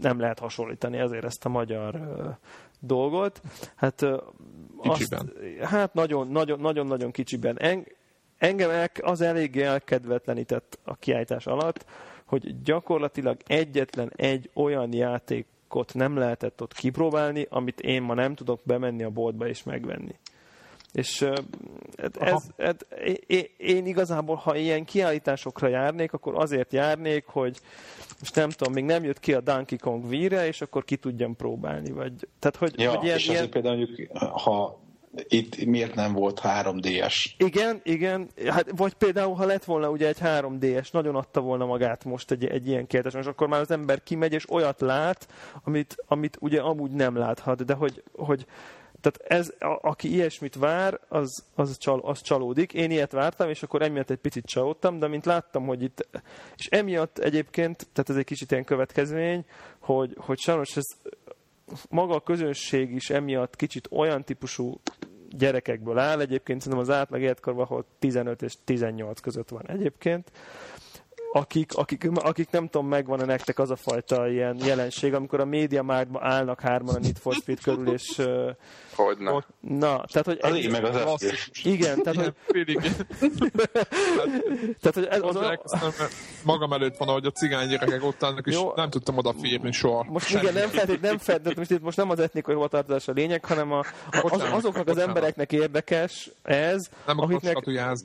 nem 0.00 0.20
lehet 0.20 0.38
hasonlítani 0.38 1.00
azért 1.00 1.24
ezt 1.24 1.44
a 1.44 1.48
magyar 1.48 1.94
ö, 1.94 2.28
dolgot. 2.80 3.40
Hát, 3.74 4.02
ö, 4.02 4.16
Kicsiben. 4.82 5.32
Azt, 5.60 5.70
hát 5.70 5.94
nagyon, 5.94 6.28
nagyon, 6.28 6.60
nagyon, 6.60 6.86
nagyon 6.86 7.10
kicsiben. 7.10 7.58
En, 7.58 7.86
engem 8.38 8.70
el, 8.70 8.88
az 9.00 9.20
eléggé 9.20 9.62
elkedvetlenített 9.62 10.78
a 10.84 10.96
kiállítás 10.96 11.46
alatt, 11.46 11.84
hogy 12.24 12.62
gyakorlatilag 12.62 13.36
egyetlen 13.46 14.12
egy 14.16 14.50
olyan 14.54 14.92
játékot 14.92 15.94
nem 15.94 16.16
lehetett 16.16 16.62
ott 16.62 16.72
kipróbálni, 16.72 17.46
amit 17.50 17.80
én 17.80 18.02
ma 18.02 18.14
nem 18.14 18.34
tudok 18.34 18.60
bemenni 18.62 19.02
a 19.02 19.10
boltba 19.10 19.48
és 19.48 19.62
megvenni. 19.62 20.14
És 20.94 21.22
hát 21.96 22.16
ez, 22.16 22.42
ez, 22.56 22.74
én, 23.26 23.44
én 23.56 23.86
igazából, 23.86 24.36
ha 24.36 24.56
ilyen 24.56 24.84
kiállításokra 24.84 25.68
járnék, 25.68 26.12
akkor 26.12 26.34
azért 26.34 26.72
járnék, 26.72 27.24
hogy 27.26 27.60
most 28.20 28.34
nem 28.34 28.50
tudom, 28.50 28.72
még 28.72 28.84
nem 28.84 29.04
jött 29.04 29.20
ki 29.20 29.34
a 29.34 29.40
Donkey 29.40 29.78
Kong 29.78 30.08
víre, 30.08 30.46
és 30.46 30.60
akkor 30.60 30.84
ki 30.84 30.96
tudjam 30.96 31.36
próbálni. 31.36 31.90
Vagy, 31.90 32.12
tehát, 32.38 32.56
hogy, 32.56 32.80
Ja, 32.80 32.90
hogy 32.90 33.04
ilyen, 33.04 33.16
és 33.16 33.22
azért 33.22 33.38
ilyen, 33.38 33.50
például 33.50 33.76
mondjuk, 33.76 34.18
ha 34.18 34.82
itt 35.28 35.64
miért 35.64 35.94
nem 35.94 36.12
volt 36.12 36.40
3DS? 36.42 37.24
Igen, 37.36 37.80
igen. 37.82 38.28
Hát, 38.46 38.66
vagy 38.76 38.94
például, 38.94 39.34
ha 39.34 39.44
lett 39.44 39.64
volna 39.64 39.90
ugye 39.90 40.08
egy 40.08 40.18
3DS, 40.20 40.92
nagyon 40.92 41.16
adta 41.16 41.40
volna 41.40 41.66
magát 41.66 42.04
most 42.04 42.30
egy, 42.30 42.44
egy 42.44 42.68
ilyen 42.68 42.86
kérdés, 42.86 43.14
és 43.14 43.26
akkor 43.26 43.48
már 43.48 43.60
az 43.60 43.70
ember 43.70 44.02
kimegy, 44.02 44.32
és 44.32 44.50
olyat 44.50 44.80
lát, 44.80 45.28
amit, 45.64 45.96
amit 46.06 46.36
ugye 46.40 46.60
amúgy 46.60 46.90
nem 46.90 47.16
láthat, 47.16 47.64
de 47.64 47.74
hogy, 47.74 48.02
hogy 48.12 48.46
tehát 49.04 49.40
ez, 49.40 49.54
a, 49.58 49.78
aki 49.82 50.12
ilyesmit 50.12 50.54
vár, 50.54 51.00
az, 51.08 51.44
az, 51.54 51.78
csal, 51.78 52.00
az 52.00 52.20
csalódik. 52.20 52.72
Én 52.72 52.90
ilyet 52.90 53.12
vártam, 53.12 53.48
és 53.48 53.62
akkor 53.62 53.82
emiatt 53.82 54.10
egy 54.10 54.18
picit 54.18 54.44
csalódtam, 54.44 54.98
de 54.98 55.08
mint 55.08 55.24
láttam, 55.24 55.66
hogy 55.66 55.82
itt, 55.82 56.08
és 56.56 56.66
emiatt 56.66 57.18
egyébként, 57.18 57.86
tehát 57.92 58.10
ez 58.10 58.16
egy 58.16 58.24
kicsit 58.24 58.50
ilyen 58.50 58.64
következmény, 58.64 59.44
hogy, 59.78 60.14
hogy 60.18 60.38
sajnos 60.38 60.76
ez 60.76 60.84
maga 61.88 62.14
a 62.14 62.20
közönség 62.20 62.92
is 62.92 63.10
emiatt 63.10 63.56
kicsit 63.56 63.88
olyan 63.90 64.24
típusú 64.24 64.80
gyerekekből 65.30 65.98
áll. 65.98 66.20
Egyébként 66.20 66.60
szerintem 66.60 66.88
az 66.88 66.96
átlag 66.96 67.20
életkorban, 67.20 67.64
ahol 67.64 67.84
15 67.98 68.42
és 68.42 68.54
18 68.64 69.20
között 69.20 69.48
van 69.48 69.68
egyébként. 69.68 70.30
Akik, 71.32 71.74
akik, 71.74 72.10
akik 72.14 72.50
nem 72.50 72.68
tudom, 72.68 72.88
megvan-e 72.88 73.24
nektek 73.24 73.58
az 73.58 73.70
a 73.70 73.76
fajta 73.76 74.28
ilyen 74.28 74.56
jelenség, 74.64 75.14
amikor 75.14 75.40
a 75.40 75.44
média 75.44 75.82
márkban 75.82 76.22
állnak 76.22 76.60
hárman 76.60 76.94
a 76.94 76.98
Need 76.98 77.16
for 77.16 77.34
Speed 77.34 77.60
körül, 77.60 77.92
és 77.92 78.22
Hogyne. 78.94 79.44
na, 79.60 80.04
tehát 80.12 80.24
hogy... 80.24 80.38
Az 80.42 80.56
én 80.56 80.70
meg 80.70 80.84
az 80.84 81.02
Klasszikus. 81.02 81.64
Igen, 81.64 82.02
tehát 82.02 82.24
hogy, 82.24 82.34
tehát, 84.80 84.94
hogy 84.94 85.06
ez, 85.10 85.22
az, 85.22 85.36
Az 85.62 85.80
mert 85.80 86.14
magam 86.44 86.72
előtt 86.72 86.96
van, 86.96 87.08
ahogy 87.08 87.26
a 87.26 87.30
cigány 87.30 87.68
gyerekek 87.68 88.04
ott 88.04 88.22
állnak, 88.22 88.46
és 88.46 88.54
Jó. 88.54 88.72
nem 88.74 88.90
tudtam 88.90 89.16
odaférni 89.16 89.72
soha. 89.72 90.04
Most 90.08 90.26
Semmi. 90.26 90.42
igen, 90.42 90.54
nem 90.54 90.68
feltétlenül, 90.68 91.08
nem 91.08 91.18
feltétlenül, 91.18 91.58
most 91.58 91.70
itt 91.70 91.82
most 91.82 91.96
nem 91.96 92.10
az 92.10 92.18
etnikai 92.18 92.54
hovatartozás 92.54 93.08
a 93.08 93.12
lényeg, 93.12 93.44
hanem 93.44 93.72
a, 93.72 93.78
az, 94.10 94.20
Bocsánat, 94.22 94.52
azoknak 94.52 94.88
az 94.88 94.98
embereknek 94.98 95.52
érdekes 95.52 96.30
ez, 96.42 96.88
Nem 97.06 97.18
akiknek, 97.18 97.56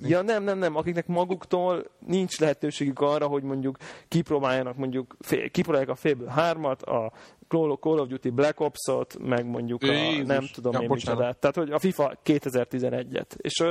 ja, 0.01 0.21
nem, 0.21 0.43
nem, 0.43 0.57
nem, 0.57 0.75
akiknek 0.75 1.07
maguktól 1.07 1.85
nincs 2.05 2.39
lehetőségük 2.39 2.99
arra, 2.99 3.27
hogy 3.27 3.43
mondjuk 3.43 3.77
kipróbáljanak 4.07 4.75
mondjuk, 4.75 5.15
fél, 5.19 5.49
kipróbálják 5.49 5.89
a 5.89 5.95
félből 5.95 6.27
hármat, 6.27 6.81
a 6.81 7.11
Call 7.49 7.99
of 7.99 8.07
Duty 8.07 8.29
Black 8.29 8.59
Ops-ot, 8.59 9.17
meg 9.19 9.45
mondjuk 9.45 9.83
a, 9.83 9.91
Jézus. 9.91 10.27
nem 10.27 10.45
tudom 10.53 10.73
ja, 10.73 10.79
én 10.79 10.89
micsodát. 10.89 11.37
Tehát, 11.37 11.55
hogy 11.55 11.71
a 11.71 11.79
FIFA 11.79 12.17
2011-et. 12.25 13.35
És, 13.37 13.63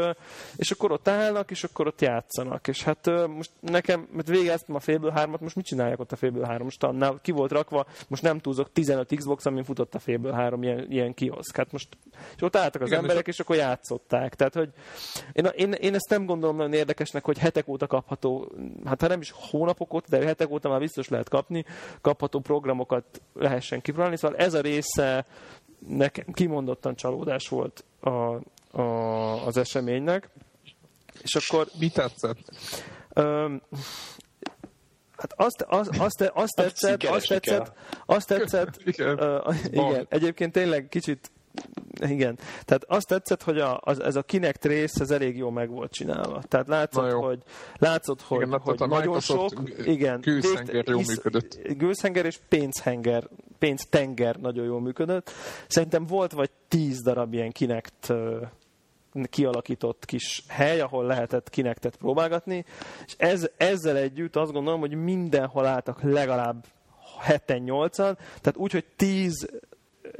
és 0.57 0.71
akkor 0.71 0.93
ott 0.93 1.09
állnak, 1.09 1.51
és 1.51 1.65
akkor 1.65 1.87
ott 1.87 2.01
játszanak. 2.01 2.69
És 2.69 2.83
hát 2.83 3.11
most 3.27 3.51
nekem, 3.61 4.09
mert 4.13 4.29
végeztem 4.29 4.75
a 4.75 4.81
Fable 4.81 5.13
3-at, 5.17 5.41
most 5.41 5.57
mit 5.57 5.65
csinálják 5.65 6.01
ott 6.01 6.13
a 6.13 6.17
Fable 6.17 6.47
3? 6.47 6.65
Most 6.65 6.85
annál 6.85 7.19
ki 7.23 7.31
volt 7.33 7.53
rakva, 7.53 7.87
most 8.09 8.23
nem 8.23 8.39
túlzok, 8.39 8.73
15 8.73 9.15
Xbox, 9.17 9.47
amin 9.47 9.65
futott 9.65 9.95
a 9.95 9.99
Fable 9.99 10.35
3 10.35 10.63
ilyen, 10.63 10.87
ilyen 10.91 11.15
kioszk. 11.15 11.57
Hát 11.57 11.73
most, 11.73 11.97
és 12.37 12.43
ott 12.43 12.57
álltak 12.57 12.83
az 12.83 12.89
Igen, 12.89 13.01
emberek, 13.01 13.27
és, 13.27 13.35
és 13.35 13.41
akkor 13.41 13.57
játszották. 13.57 14.35
Tehát, 14.35 14.55
hogy 14.55 14.71
én, 15.33 15.45
én, 15.45 15.73
én, 15.73 15.95
ezt 15.95 16.11
nem 16.11 16.27
gondolom 16.27 16.57
nagyon 16.57 16.73
érdekesnek, 16.73 17.25
hogy 17.25 17.39
hetek 17.39 17.69
óta 17.69 17.87
kapható, 17.87 18.53
hát 18.85 19.01
ha 19.01 19.09
nem 19.09 19.21
is 19.21 19.33
hónapok 19.51 19.95
óta, 19.95 20.07
de 20.09 20.25
hetek 20.25 20.51
óta 20.51 20.69
már 20.69 20.81
biztos 20.81 21.09
lehet 21.09 21.29
kapni, 21.29 21.65
kapható 22.01 22.41
programokat 22.41 23.05
lehessen 23.69 23.81
kipróbálni. 23.81 24.17
Szóval 24.17 24.37
ez 24.37 24.55
a 24.55 24.61
része 24.61 25.25
nekem 25.89 26.25
kimondottan 26.33 26.95
csalódás 26.95 27.49
volt 27.49 27.85
a, 28.01 28.09
a, 28.81 29.47
az 29.47 29.57
eseménynek. 29.57 30.29
És 31.23 31.35
akkor... 31.35 31.67
Mi 31.79 31.89
tetszett? 31.89 32.39
Öm, 33.13 33.63
Hát 35.17 35.33
azt, 35.37 35.65
azt, 35.69 35.91
azt, 35.99 36.31
azt 36.35 36.55
tetszett, 36.55 37.03
azt 37.03 37.29
tetszett, 37.29 37.73
azt 38.07 38.27
tetszett, 38.27 38.81
igen. 38.85 39.19
Uh, 39.21 39.55
igen, 39.71 40.07
egyébként 40.09 40.53
tényleg 40.53 40.89
kicsit 40.89 41.31
igen. 42.01 42.39
Tehát 42.65 42.85
azt 42.87 43.07
tetszett, 43.07 43.43
hogy 43.43 43.59
a, 43.59 43.81
az, 43.83 44.01
ez 44.01 44.17
a 44.17 44.23
Kinect 44.23 44.65
rész, 44.65 44.95
ez 45.01 45.11
elég 45.11 45.37
jó 45.37 45.51
meg 45.51 45.71
volt 45.71 45.93
csinálva. 45.93 46.43
Tehát 46.49 46.69
látszott, 46.69 47.11
hogy, 47.11 47.43
látszott, 47.77 48.23
hogy, 48.23 48.47
igen, 48.47 48.61
hogy 48.61 48.89
nagyon 48.89 49.21
sok... 49.21 49.53
Igen. 49.85 50.21
Gőzhenger 50.21 50.89
jól 50.89 51.03
működött. 51.07 51.59
Gőzhenger 51.77 52.25
és 52.25 52.39
pénzhenger, 52.49 53.29
pénztenger 53.59 54.37
nagyon 54.37 54.65
jól 54.65 54.81
működött. 54.81 55.31
Szerintem 55.67 56.07
volt 56.07 56.33
vagy 56.33 56.51
tíz 56.69 57.03
darab 57.03 57.35
ilyen 57.35 57.53
Kinect 57.53 58.13
kialakított 59.25 60.05
kis 60.05 60.45
hely, 60.49 60.81
ahol 60.81 61.05
lehetett 61.05 61.51
kinektet 61.51 61.97
próbálgatni, 61.97 62.65
és 63.07 63.15
ez, 63.17 63.49
ezzel 63.57 63.97
együtt 63.97 64.37
azt 64.37 64.53
gondolom, 64.53 64.81
hogy 64.81 64.95
mindenhol 64.95 65.67
álltak 65.67 66.03
legalább 66.03 66.65
7-8-an, 67.27 68.17
tehát 68.41 68.57
úgy, 68.57 68.73
hogy 68.73 68.85
10 68.97 69.49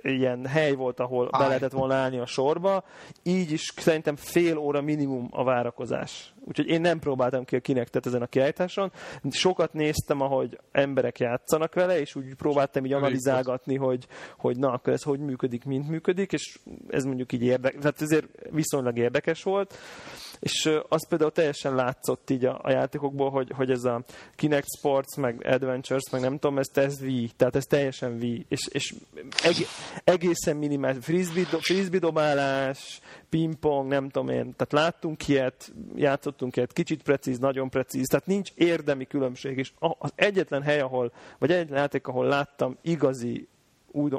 ilyen 0.03 0.47
hely 0.47 0.73
volt, 0.73 1.01
ahol 1.01 1.29
Áj. 1.31 1.41
be 1.41 1.47
lehetett 1.47 1.73
volna 1.73 1.95
állni 1.95 2.19
a 2.19 2.27
sorba, 2.27 2.85
így 3.23 3.53
is 3.53 3.73
szerintem 3.77 4.17
fél 4.17 4.57
óra 4.57 4.81
minimum 4.81 5.29
a 5.31 5.45
várakozás. 5.45 6.33
Úgyhogy 6.45 6.67
én 6.67 6.81
nem 6.81 6.99
próbáltam 6.99 7.45
ki 7.45 7.57
a 7.57 7.61
kinektet 7.61 8.07
ezen 8.07 8.23
a 8.23 8.27
kiállításon. 8.27 8.93
Sokat 9.31 9.73
néztem, 9.73 10.21
ahogy 10.21 10.59
emberek 10.73 11.19
játszanak 11.19 11.75
vele, 11.75 12.01
és 12.01 12.15
úgy 12.15 12.35
próbáltam 12.35 12.85
így 12.85 12.93
analizálgatni, 12.93 13.77
hogy, 13.77 14.07
hogy 14.37 14.59
na, 14.59 14.73
akkor 14.73 14.93
ez 14.93 15.03
hogy 15.03 15.21
működik, 15.21 15.65
mint 15.65 15.89
működik, 15.89 16.33
és 16.33 16.59
ez 16.89 17.05
mondjuk 17.05 17.33
így 17.33 17.43
érdekes, 17.43 17.81
tehát 17.81 18.03
ezért 18.03 18.27
viszonylag 18.51 18.99
érdekes 18.99 19.43
volt 19.43 19.75
és 20.41 20.71
az 20.89 21.09
például 21.09 21.33
teljesen 21.33 21.75
látszott 21.75 22.31
így 22.31 22.45
a, 22.45 22.61
a 22.63 22.71
játékokból, 22.71 23.31
hogy, 23.31 23.53
hogy 23.55 23.71
ez 23.71 23.85
a 23.85 24.05
Kinect 24.37 24.77
Sports, 24.77 25.17
meg 25.17 25.47
Adventures, 25.47 26.11
meg 26.11 26.21
nem 26.21 26.39
tudom, 26.39 26.59
ez, 26.59 26.67
ez 26.75 27.01
Wii, 27.01 27.31
tehát 27.37 27.57
ez 27.57 27.65
teljesen 27.65 28.17
Wii, 28.21 28.47
és, 28.49 28.67
és 28.71 28.95
eg, 29.43 29.55
egészen 30.05 30.57
minimális. 30.57 31.05
Frisbee, 31.05 31.45
frisbee 31.45 32.01
dobálás, 32.01 33.01
pingpong, 33.29 33.89
nem 33.89 34.09
tudom 34.09 34.29
én, 34.29 34.55
tehát 34.57 34.73
láttunk 34.73 35.29
ilyet, 35.29 35.73
játszottunk 35.95 36.57
ilyet, 36.57 36.73
kicsit 36.73 37.03
precíz, 37.03 37.39
nagyon 37.39 37.71
precíz, 37.71 38.07
tehát 38.07 38.27
nincs 38.27 38.51
érdemi 38.55 39.07
különbség, 39.07 39.59
és 39.59 39.73
az 39.79 40.13
egyetlen 40.15 40.63
hely, 40.63 40.81
ahol, 40.81 41.13
vagy 41.39 41.51
egyetlen 41.51 41.79
játék, 41.79 42.07
ahol 42.07 42.27
láttam 42.27 42.77
igazi 42.83 43.49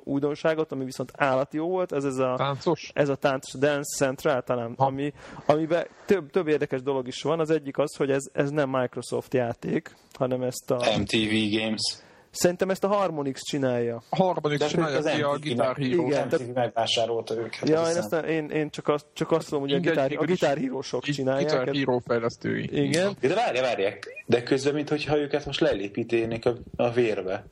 újdonságot, 0.04 0.72
ami 0.72 0.86
viszont 0.86 1.12
állati 1.16 1.58
jó 1.58 1.68
volt, 1.68 1.92
ez, 1.92 2.04
ez 2.04 2.18
a, 2.18 2.34
táncos? 2.38 2.92
ez 2.94 3.10
a 3.10 3.16
táncos 3.16 3.54
Dance 3.60 3.96
Central 3.96 4.42
talán, 4.42 4.74
ami, 4.76 5.14
amiben 5.46 5.88
több, 6.06 6.30
több 6.30 6.48
érdekes 6.48 6.82
dolog 6.82 7.08
is 7.08 7.22
van. 7.22 7.40
Az 7.40 7.50
egyik 7.50 7.78
az, 7.78 7.96
hogy 7.96 8.12
ez, 8.12 8.24
ez 8.34 8.50
nem 8.50 8.70
Microsoft 8.70 9.34
játék, 9.34 9.96
hanem 10.14 10.42
ezt 10.42 10.72
a... 10.72 10.76
MTV 10.98 11.58
Games. 11.58 12.02
Szerintem 12.32 12.70
ezt 12.70 12.84
a 12.84 12.88
Harmonix 12.88 13.42
csinálja. 13.44 14.04
A 14.10 14.16
Harmonix 14.16 14.68
csinálja, 14.68 14.98
az 14.98 15.06
a 15.06 15.38
Guitar 15.42 15.78
Hero. 15.78 16.06
Igen, 16.06 16.26
MTV 16.26 16.54
megvásárolta 16.54 17.36
őket. 17.36 17.70
Ja, 17.70 17.82
én, 17.82 17.96
ezt, 17.96 18.14
én, 18.14 18.50
én 18.50 18.70
csak, 18.70 18.88
azt, 18.88 19.06
csak 19.14 19.32
azt 19.32 19.52
mondom, 19.52 19.70
hogy 19.70 19.78
a 19.78 19.82
Guitar, 19.82 20.24
a 20.24 20.26
Guitar 20.26 20.58
Hero-sok 20.58 21.04
csinálják. 21.04 21.50
Guitar 21.50 21.76
Hero 21.76 22.00
fejlesztői. 22.00 22.70
Igen. 22.72 23.18
De 23.20 23.36
várj, 23.36 23.60
várják. 23.60 24.24
De 24.26 24.44
közben, 24.44 24.74
mintha 24.74 25.18
őket 25.18 25.46
most 25.46 25.60
lelépíténék 25.60 26.46
a, 26.46 26.56
a 26.76 26.92
vérbe. 26.92 27.46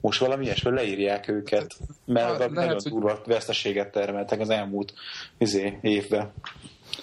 Most 0.00 0.20
valami 0.20 0.44
ilyesmi 0.44 0.70
leírják 0.70 1.28
őket, 1.28 1.74
mert 2.04 2.38
hát, 2.38 2.50
nagyon 2.50 2.72
hogy... 2.72 2.92
durva 2.92 3.20
veszteséget 3.24 3.90
termeltek 3.90 4.40
az 4.40 4.50
elmúlt 4.50 4.92
izé, 5.38 5.78
évben. 5.80 6.32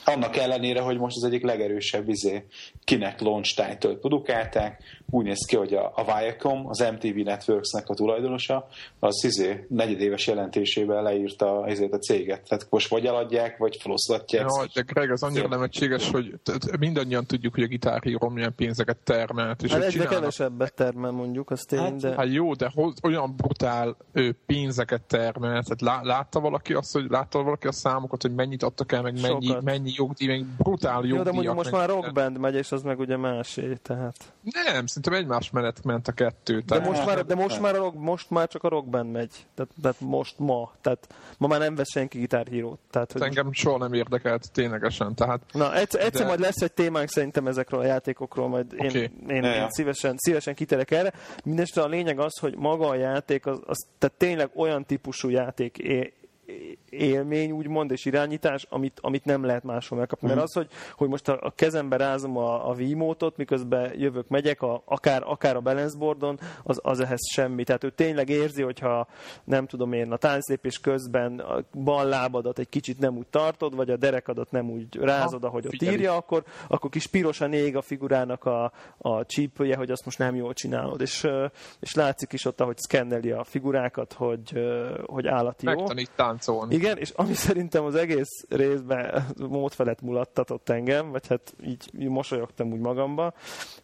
Annak 0.06 0.38
ellenére, 0.38 0.82
hogy 0.82 0.98
most 0.98 1.16
az 1.16 1.24
egyik 1.24 1.44
legerősebb 1.44 2.10
izé, 2.10 2.46
kinek 2.84 3.22
launch 3.22 3.56
title 3.56 3.96
produkálták, 3.96 4.84
úgy 5.10 5.26
néz 5.26 5.46
ki, 5.48 5.56
hogy 5.56 5.74
a, 5.74 5.91
a 5.96 6.04
Viacom, 6.04 6.68
az 6.68 6.80
MTV 6.80 7.15
Networksnek 7.15 7.89
a 7.89 7.94
tulajdonosa, 7.94 8.68
az 9.00 9.24
izé, 9.24 9.65
negyedéves 9.70 10.28
jelentésében 10.28 11.04
leírta 11.04 11.68
ezért 11.68 11.94
a 11.94 11.98
céget. 11.98 12.48
Tehát 12.48 12.68
most 12.70 12.89
vagy 12.89 13.06
eladják, 13.06 13.58
vagy 13.58 13.78
feloszlatják. 13.82 14.46
Ja, 14.50 14.65
de 14.74 14.82
Greg, 14.82 15.12
az 15.12 15.24
annyira 15.24 15.48
nevetséges, 15.48 16.10
hogy 16.10 16.34
mindannyian 16.80 17.26
tudjuk, 17.26 17.54
hogy 17.54 17.63
a 17.63 17.68
Guitar 17.68 18.02
Hero 18.04 18.30
milyen 18.30 18.56
pénzeket 18.56 18.98
termelt. 18.98 19.63
És 19.63 19.72
hát 19.72 19.80
egyre 19.80 19.91
csinálnak... 19.91 20.13
kevesebbet 20.20 20.74
termel 20.74 21.12
mondjuk, 21.12 21.50
az 21.52 21.62
tény, 21.68 21.80
hát, 21.80 21.96
de... 21.96 22.13
Hát 22.15 22.32
jó, 22.32 22.54
de 22.54 22.72
hoz, 22.74 22.94
olyan 23.04 23.36
brutál 23.36 23.98
ő, 24.12 24.36
pénzeket 24.46 25.02
termel. 25.02 25.63
Tehát 25.63 25.82
lá, 25.82 26.02
látta 26.04 26.39
valaki 26.39 26.74
azt, 26.74 26.94
hogy 26.94 27.06
látta 27.10 27.44
valaki 27.44 27.68
a 27.68 27.72
számokat, 27.72 28.22
hogy 28.22 28.34
mennyit 28.34 28.63
adtak 28.63 28.91
el, 28.91 29.02
meg 29.02 29.22
mennyi, 29.22 29.56
mennyi 29.62 29.91
jogdíj, 29.96 30.28
meg 30.28 30.46
brutál 30.58 30.94
jogdíjak. 30.94 31.18
Jó, 31.18 31.24
de 31.24 31.32
mondjuk 31.32 31.56
most 31.56 31.72
már 31.72 31.89
rockband 31.89 32.38
megy, 32.38 32.56
és 32.56 32.72
az 32.72 32.82
meg 32.82 33.00
ugye 33.00 33.18
másé, 33.18 33.74
tehát... 33.82 34.15
Nem, 34.41 34.86
szerintem 35.06 35.32
egymás 35.32 35.50
mellett 35.50 35.84
ment 35.84 36.08
a 36.08 36.12
kettő. 36.12 36.62
Tehát... 36.62 36.84
De 36.84 36.89
most 36.89 37.06
már, 37.06 37.26
de 37.26 37.36
most 37.36 37.60
már, 37.60 37.76
a 37.76 37.78
rock, 37.78 37.96
most 37.96 38.30
már 38.30 38.48
csak 38.48 38.63
a 38.63 38.70
rockband 38.70 39.12
megy. 39.12 39.32
Tehát, 39.56 39.72
tehát, 39.82 40.00
most 40.00 40.39
ma. 40.39 40.72
Tehát 40.82 41.08
ma 41.38 41.48
már 41.48 41.60
nem 41.60 41.76
vesz 41.76 41.91
senki 41.91 42.20
gitárhírót. 42.20 42.80
Tehát, 42.89 43.12
hogy 43.12 43.22
Engem 43.22 43.46
most... 43.46 43.60
soha 43.60 43.78
nem 43.78 43.94
érdekelt 43.94 44.52
ténylegesen. 44.52 45.15
Tehát, 45.15 45.41
Na, 45.52 45.76
egyszer, 45.76 46.02
egyszer 46.02 46.22
de... 46.22 46.28
majd 46.28 46.39
lesz 46.39 46.62
egy 46.62 46.72
témánk 46.72 47.10
szerintem 47.10 47.48
ezekről 47.48 47.80
a 47.80 47.86
játékokról, 47.86 48.48
majd 48.48 48.74
én, 48.74 48.89
okay. 48.89 49.02
én, 49.02 49.12
én, 49.28 49.44
én 49.44 49.70
szívesen, 49.70 50.15
szívesen 50.18 50.56
kiterek 50.56 50.91
erre. 50.91 51.13
Mindenesetre 51.44 51.82
a 51.82 51.88
lényeg 51.88 52.20
az, 52.20 52.39
hogy 52.39 52.56
maga 52.58 52.88
a 52.88 52.96
játék, 52.96 53.46
az, 53.46 53.60
az 53.65 53.88
tehát 53.98 54.18
tényleg 54.18 54.50
olyan 54.56 54.86
típusú 54.86 55.30
játék 55.30 55.78
élmény, 56.90 57.52
úgymond, 57.52 57.92
és 57.92 58.06
irányítás, 58.06 58.66
amit, 58.70 59.00
amit 59.02 59.26
nem 59.26 59.44
lehet 59.44 59.64
máshol 59.64 60.00
megkapni. 60.00 60.28
Mert 60.28 60.40
mhm. 60.40 60.48
az, 60.48 60.54
hogy, 60.54 60.68
hogy 60.96 61.10
most 61.10 61.28
a, 61.28 61.40
a 61.42 61.52
kezembe 61.56 61.98
rázom 61.98 62.38
a, 62.38 62.70
a 62.70 62.74
Wiimote-ot, 62.74 63.38
miközben 63.38 63.92
jövök, 63.96 64.28
megyek, 64.28 64.62
a, 64.62 64.82
akár, 64.86 65.24
akár 65.26 65.56
a 65.56 65.60
balance 65.60 65.98
boardon, 65.98 66.40
az, 66.64 66.80
az 66.84 67.00
ehhez 67.00 67.22
semmi. 67.32 67.64
Tehát 67.64 67.84
ő 67.84 67.90
tényleg 67.90 68.30
érzi, 68.30 68.62
hogyha 68.62 69.08
nem 69.44 69.68
tudom 69.68 69.94
én, 69.94 70.12
a 70.12 70.18
tánclépés 70.18 70.80
közben 70.80 71.40
a 71.40 71.64
bal 71.74 72.06
lábadat 72.06 72.60
egy 72.60 72.70
kicsit 72.70 73.00
nem 73.00 73.18
úgy 73.18 73.28
tartod, 73.28 73.76
vagy 73.76 73.90
a 73.90 73.98
derekadat 73.98 74.52
nem 74.52 74.70
úgy 74.70 74.96
rázod, 74.96 75.44
ahogy 75.44 75.66
ott 75.66 75.82
írja, 75.82 76.16
akkor, 76.16 76.44
akkor 76.68 76.90
kis 76.90 77.08
pirosan 77.08 77.54
ég 77.54 77.76
a 77.76 77.82
figurának 77.82 78.46
a, 78.46 78.72
a 78.98 79.26
csípője, 79.26 79.76
hogy 79.76 79.92
azt 79.92 80.06
most 80.06 80.18
nem 80.18 80.36
jól 80.36 80.54
csinálod. 80.54 81.02
És, 81.02 81.28
és 81.80 81.94
látszik 81.94 82.34
is 82.34 82.46
ott, 82.46 82.62
ahogy 82.62 82.78
szkenneli 82.78 83.32
a 83.32 83.44
figurákat, 83.44 84.14
hogy, 84.14 84.54
hogy 85.06 85.28
állati 85.28 85.66
jó. 85.66 85.72
Megtanít 85.72 86.12
táncolni. 86.36 86.76
Igen, 86.76 86.98
és 86.98 87.10
ami 87.10 87.34
szerintem 87.34 87.84
az 87.84 87.95
egész 87.95 88.45
részben 88.50 89.26
mód 89.38 89.71
felett 89.71 90.02
mulattatott 90.02 90.69
engem, 90.69 91.12
vagy 91.12 91.28
hát 91.28 91.56
így, 91.65 91.91
így 92.00 92.10
mosolyogtam 92.10 92.71
úgy 92.71 92.80
magamba, 92.80 93.34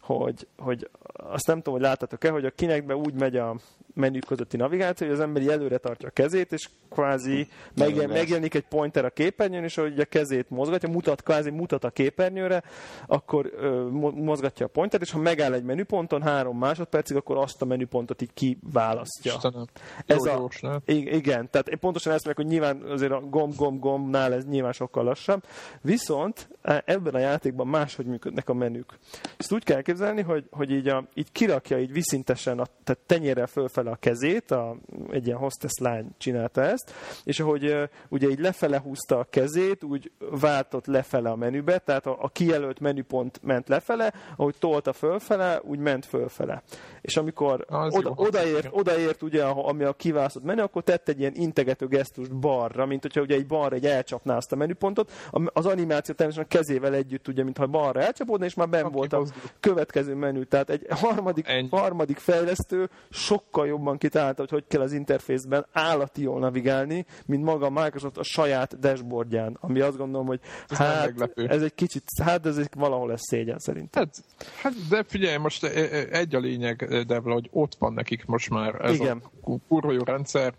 hogy, 0.00 0.46
hogy 0.58 0.90
azt 1.14 1.46
nem 1.46 1.56
tudom, 1.56 1.74
hogy 1.74 1.82
láttatok-e, 1.82 2.30
hogy 2.30 2.44
a 2.44 2.50
kinekbe 2.50 2.96
úgy 2.96 3.14
megy 3.14 3.36
a 3.36 3.56
menü 3.94 4.18
közötti 4.18 4.56
navigáció, 4.56 5.06
hogy 5.06 5.16
az 5.16 5.22
ember 5.22 5.48
előre 5.48 5.78
tartja 5.78 6.08
a 6.08 6.10
kezét, 6.10 6.52
és 6.52 6.68
kvázi 6.90 7.48
megjel, 7.76 8.06
megjelenik 8.06 8.54
egy 8.54 8.66
pointer 8.68 9.04
a 9.04 9.10
képernyőn, 9.10 9.64
és 9.64 9.78
ahogy 9.78 10.00
a 10.00 10.04
kezét 10.04 10.50
mozgatja, 10.50 10.88
mutat, 10.88 11.22
kvázi 11.22 11.50
mutat 11.50 11.84
a 11.84 11.90
képernyőre, 11.90 12.62
akkor 13.06 13.52
ö, 13.56 13.88
mozgatja 14.14 14.66
a 14.66 14.68
pointert, 14.68 15.02
és 15.02 15.10
ha 15.10 15.18
megáll 15.18 15.52
egy 15.52 15.64
menüponton 15.64 16.22
három 16.22 16.58
másodpercig, 16.58 17.16
akkor 17.16 17.36
azt 17.36 17.62
a 17.62 17.64
menüpontot 17.64 18.22
így 18.22 18.34
kiválasztja. 18.34 19.32
Istenem. 19.34 19.66
Ez 20.06 20.26
jó, 20.26 20.48
a, 20.60 20.80
igen, 20.86 21.50
tehát 21.50 21.68
én 21.68 21.78
pontosan 21.78 22.12
ezt 22.12 22.24
mondjuk, 22.24 22.46
hogy 22.46 22.56
nyilván 22.56 22.92
azért 22.92 23.12
a 23.12 23.20
gomb-gomb-gombnál 23.20 24.32
ez 24.32 24.44
nyilván 24.44 24.72
sokkal 24.72 25.04
lassabb, 25.04 25.44
viszont 25.80 26.48
e, 26.62 26.82
ebben 26.86 27.14
a 27.14 27.18
játékban 27.18 27.66
máshogy 27.66 28.06
működnek 28.06 28.48
a 28.48 28.54
menük. 28.54 28.98
Ezt 29.36 29.52
úgy 29.52 29.64
kell 29.64 29.76
elképzelni, 29.76 30.22
hogy, 30.22 30.44
hogy 30.50 30.70
így, 30.70 30.88
a, 30.88 31.08
így 31.14 31.32
kirakja 31.32 31.78
így 31.78 31.92
viszintesen, 31.92 32.58
a, 32.58 32.64
tehát 32.84 33.02
tenyérrel 33.06 33.46
fölfelé 33.46 33.81
lefele 33.82 33.90
a 33.90 33.96
kezét, 33.96 34.50
a, 34.50 34.76
egy 35.10 35.26
ilyen 35.26 35.38
hostess 35.38 35.78
lány 35.80 36.08
csinálta 36.18 36.62
ezt, 36.62 36.92
és 37.24 37.40
ahogy 37.40 37.88
ugye 38.08 38.28
így 38.28 38.38
lefele 38.38 38.80
húzta 38.80 39.18
a 39.18 39.26
kezét, 39.30 39.84
úgy 39.84 40.10
váltott 40.18 40.86
lefele 40.86 41.30
a 41.30 41.36
menübe, 41.36 41.78
tehát 41.78 42.06
a, 42.06 42.16
a 42.20 42.28
kijelölt 42.28 42.80
menüpont 42.80 43.40
ment 43.42 43.68
lefele, 43.68 44.12
ahogy 44.36 44.54
tolta 44.58 44.92
fölfele, 44.92 45.60
úgy 45.64 45.78
ment 45.78 46.06
fölfele. 46.06 46.62
És 47.00 47.16
amikor 47.16 47.66
oda, 47.68 48.12
odaért, 48.16 48.68
odaért 48.70 49.22
ugye, 49.22 49.44
ami 49.44 49.84
a 49.84 49.92
kiválasztott 49.92 50.44
menü, 50.44 50.60
akkor 50.60 50.82
tett 50.82 51.08
egy 51.08 51.20
ilyen 51.20 51.34
integető 51.34 51.86
gesztust 51.86 52.36
balra, 52.36 52.86
mint 52.86 53.02
hogyha 53.02 53.20
ugye 53.20 53.34
egy 53.34 53.46
balra 53.46 53.74
egy 53.74 53.86
elcsapná 53.86 54.36
azt 54.36 54.52
a 54.52 54.56
menüpontot. 54.56 55.12
Az 55.52 55.66
animáció 55.66 56.14
természetesen 56.14 56.58
a 56.58 56.64
kezével 56.64 56.94
együtt, 56.94 57.28
ugye, 57.28 57.44
mintha 57.44 57.66
balra 57.66 58.00
elcsapódna, 58.00 58.44
és 58.44 58.54
már 58.54 58.68
ben 58.68 58.84
okay, 58.84 58.92
volt 58.92 59.12
a 59.12 59.24
következő 59.60 60.14
menü. 60.14 60.44
Tehát 60.44 60.70
egy 60.70 60.86
harmadik, 60.90 61.46
harmadik 61.70 62.18
fejlesztő 62.18 62.90
sokkal 63.10 63.66
jobban 63.72 63.98
kitalálta, 63.98 64.40
hogy 64.40 64.50
hogy 64.50 64.64
kell 64.68 64.80
az 64.80 64.92
interfészben 64.92 65.66
állati 65.72 66.22
jól 66.22 66.38
navigálni, 66.38 67.06
mint 67.26 67.44
maga 67.44 67.66
a 67.66 67.70
Microsoft 67.70 68.18
a 68.18 68.22
saját 68.22 68.78
dashboardján, 68.78 69.56
ami 69.60 69.80
azt 69.80 69.96
gondolom, 69.96 70.26
hogy 70.26 70.40
ez 70.68 70.76
hát, 70.76 71.30
ez 71.34 71.62
egy 71.62 71.74
kicsit, 71.74 72.04
hát 72.22 72.46
ez 72.46 72.56
egy 72.56 72.68
valahol 72.76 73.08
lesz 73.08 73.26
szégyen 73.28 73.58
szerintem. 73.58 74.02
Hát, 74.02 74.24
hát 74.62 74.72
de 74.88 75.02
figyelj, 75.02 75.36
most 75.36 75.64
e- 75.64 75.68
e- 75.68 76.06
egy 76.10 76.34
a 76.34 76.38
lényeg, 76.38 77.04
de 77.06 77.18
hogy 77.18 77.48
ott 77.52 77.74
van 77.78 77.92
nekik 77.92 78.24
most 78.24 78.50
már 78.50 78.74
ez 78.84 78.94
Igen. 78.94 79.22
a 79.42 79.56
kurva 79.68 79.92
jó 79.92 80.02
rendszer, 80.02 80.54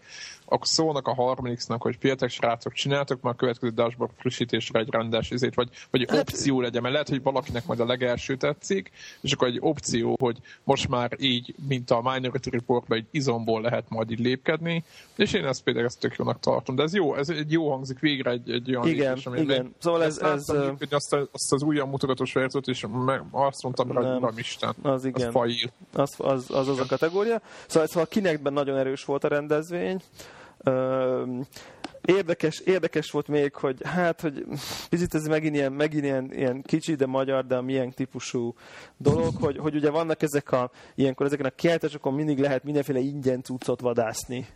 akkor 0.45 0.67
szólnak 0.67 1.07
a 1.07 1.13
harmadiknak, 1.13 1.81
hogy 1.81 1.95
fiatal 1.99 2.27
srácok, 2.27 2.73
csináltok 2.73 3.21
már 3.21 3.33
a 3.33 3.35
következő 3.35 3.71
dashboard 3.73 4.11
frissítésre 4.17 4.79
egy 4.79 4.89
rendes 4.91 5.31
izét, 5.31 5.55
vagy, 5.55 5.69
vagy 5.91 6.05
hát, 6.09 6.19
opció 6.19 6.61
legyen, 6.61 6.81
mert 6.81 6.93
lehet, 6.93 7.09
hogy 7.09 7.21
valakinek 7.23 7.65
majd 7.65 7.79
a 7.79 7.85
legelső 7.85 8.35
tetszik, 8.35 8.91
és 9.21 9.31
akkor 9.31 9.47
egy 9.47 9.57
opció, 9.59 10.15
hogy 10.19 10.37
most 10.63 10.87
már 10.89 11.11
így, 11.19 11.55
mint 11.67 11.91
a 11.91 12.01
Minority 12.01 12.49
Reportban, 12.49 12.97
egy 12.97 13.05
izomból 13.11 13.61
lehet 13.61 13.85
majd 13.89 14.11
így 14.11 14.19
lépkedni, 14.19 14.83
és 15.15 15.33
én 15.33 15.45
ezt 15.45 15.63
például 15.63 15.85
ezt 15.85 15.99
tök 15.99 16.15
jónak 16.15 16.39
tartom. 16.39 16.75
De 16.75 16.83
ez 16.83 16.93
jó, 16.93 17.15
ez 17.15 17.29
egy 17.29 17.51
jó 17.51 17.69
hangzik 17.69 17.99
végre 17.99 18.31
egy, 18.31 18.51
egy 18.51 18.75
olyan 18.75 18.87
igen, 18.87 19.07
lépés, 19.07 19.25
ami 19.25 19.39
igen. 19.39 19.63
Lép. 19.63 19.73
Szóval 19.77 20.03
ez... 20.03 20.17
ez 20.17 20.47
láttam, 20.47 20.75
hogy 20.77 20.93
azt, 20.93 21.13
azt, 21.13 21.53
az 21.53 21.63
újabb 21.63 21.89
mutogatós 21.89 22.33
verziót, 22.33 22.67
és 22.67 22.85
azt 23.31 23.63
mondtam 23.63 23.87
hogy 23.87 24.05
uram 24.05 24.37
Isten, 24.37 24.73
az, 24.81 25.05
igen. 25.05 25.35
az. 25.35 25.69
Az, 25.93 26.15
az, 26.17 26.45
az, 26.49 26.67
az 26.67 26.79
a 26.79 26.85
kategória. 26.85 27.41
Szóval, 27.67 27.87
szóval 27.87 28.07
Kinectben 28.07 28.53
nagyon 28.53 28.77
erős 28.77 29.05
volt 29.05 29.23
a 29.23 29.27
rendezvény, 29.27 30.01
Érdekes, 32.01 32.59
érdekes 32.59 33.11
volt 33.11 33.27
még, 33.27 33.55
hogy 33.55 33.77
hát, 33.83 34.21
hogy 34.21 34.45
picit 34.89 35.13
ez 35.13 35.27
megint 35.27 35.55
ilyen, 35.55 35.71
megint 35.71 36.03
ilyen, 36.03 36.31
ilyen 36.33 36.61
kicsi, 36.61 36.95
de 36.95 37.05
magyar, 37.05 37.45
de 37.45 37.61
milyen 37.61 37.91
típusú 37.91 38.55
dolog, 38.97 39.35
hogy, 39.35 39.57
hogy 39.57 39.75
ugye 39.75 39.89
vannak 39.89 40.21
ezek 40.21 40.51
a, 40.51 40.71
ilyenkor 40.95 41.25
ezeken 41.25 41.45
a 41.45 41.49
kiáltásokon 41.49 42.13
mindig 42.13 42.39
lehet 42.39 42.63
mindenféle 42.63 42.99
ingyen 42.99 43.41
cuccot 43.41 43.81
vadászni. 43.81 44.47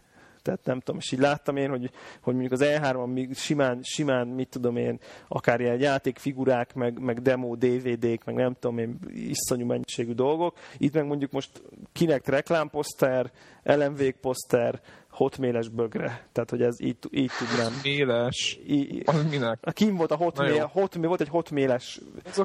Tehát 0.48 0.66
nem 0.66 0.80
tudom, 0.80 1.00
és 1.00 1.12
így 1.12 1.20
láttam 1.20 1.56
én, 1.56 1.70
hogy, 1.70 1.92
hogy 2.22 2.34
mondjuk 2.34 2.54
az 2.54 2.62
E3-on 2.64 3.14
még 3.14 3.36
simán, 3.36 3.80
simán, 3.84 4.28
mit 4.28 4.50
tudom 4.50 4.76
én, 4.76 5.00
akár 5.28 5.60
ilyen 5.60 5.80
játékfigurák, 5.80 6.74
meg, 6.74 7.00
meg 7.00 7.22
demo 7.22 7.56
DVD-k, 7.56 8.26
meg 8.26 8.36
nem 8.36 8.54
tudom 8.60 8.78
én, 8.78 9.00
iszonyú 9.14 9.66
mennyiségű 9.66 10.14
dolgok. 10.14 10.58
Itt 10.78 10.94
meg 10.94 11.06
mondjuk 11.06 11.32
most 11.32 11.62
kinek 11.92 12.28
reklámposzter, 12.28 13.32
LMV 13.64 14.10
poszter, 14.22 14.82
hotméles 15.18 15.68
bögre. 15.68 16.28
Tehát, 16.32 16.50
hogy 16.50 16.62
ez 16.62 16.82
így, 16.82 16.98
így 17.12 17.32
tudnám. 17.38 17.80
Méles? 17.84 18.60
Í, 18.68 19.02
az 19.06 19.26
minek? 19.30 19.60
A 19.62 19.72
kim 19.72 19.96
volt 19.96 20.12
a 20.12 20.16
hotmél, 20.16 20.66
hotmél, 20.66 21.08
volt 21.08 21.22
egy 21.22 21.30
hotméles 21.30 22.00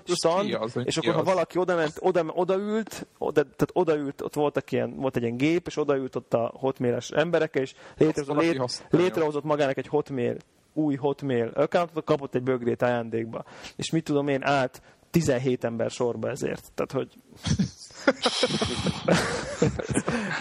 stand, 0.04 0.54
az, 0.54 0.78
és 0.84 0.96
akkor, 0.96 1.14
ha 1.14 1.22
valaki 1.22 1.58
oda 1.58 1.76
ment, 1.76 1.92
oda, 1.98 2.24
odaült, 2.26 3.06
oda, 3.18 3.42
tehát 3.42 3.70
odaült, 3.72 4.20
ott 4.20 4.34
voltak 4.34 4.72
ilyen, 4.72 4.96
volt 4.96 5.16
egy 5.16 5.22
ilyen 5.22 5.36
gép, 5.36 5.66
és 5.66 5.76
odaült 5.76 6.16
ott 6.16 6.34
a 6.34 6.52
hotméles 6.54 7.10
emberekkel, 7.10 7.62
és 7.62 7.74
létrehozott, 7.96 8.42
lét, 8.42 8.86
létrehozott 8.90 9.44
magának 9.44 9.76
egy 9.76 9.88
hotmail 9.88 10.36
új 10.72 10.94
hotmail 10.94 11.50
accountot, 11.54 12.04
kapott 12.04 12.34
egy 12.34 12.42
bögrét 12.42 12.82
ajándékba. 12.82 13.44
És 13.76 13.90
mit 13.90 14.04
tudom 14.04 14.28
én, 14.28 14.42
át 14.42 14.82
17 15.10 15.64
ember 15.64 15.90
sorba 15.90 16.28
ezért. 16.28 16.72
Tehát, 16.74 16.92
hogy 16.92 17.08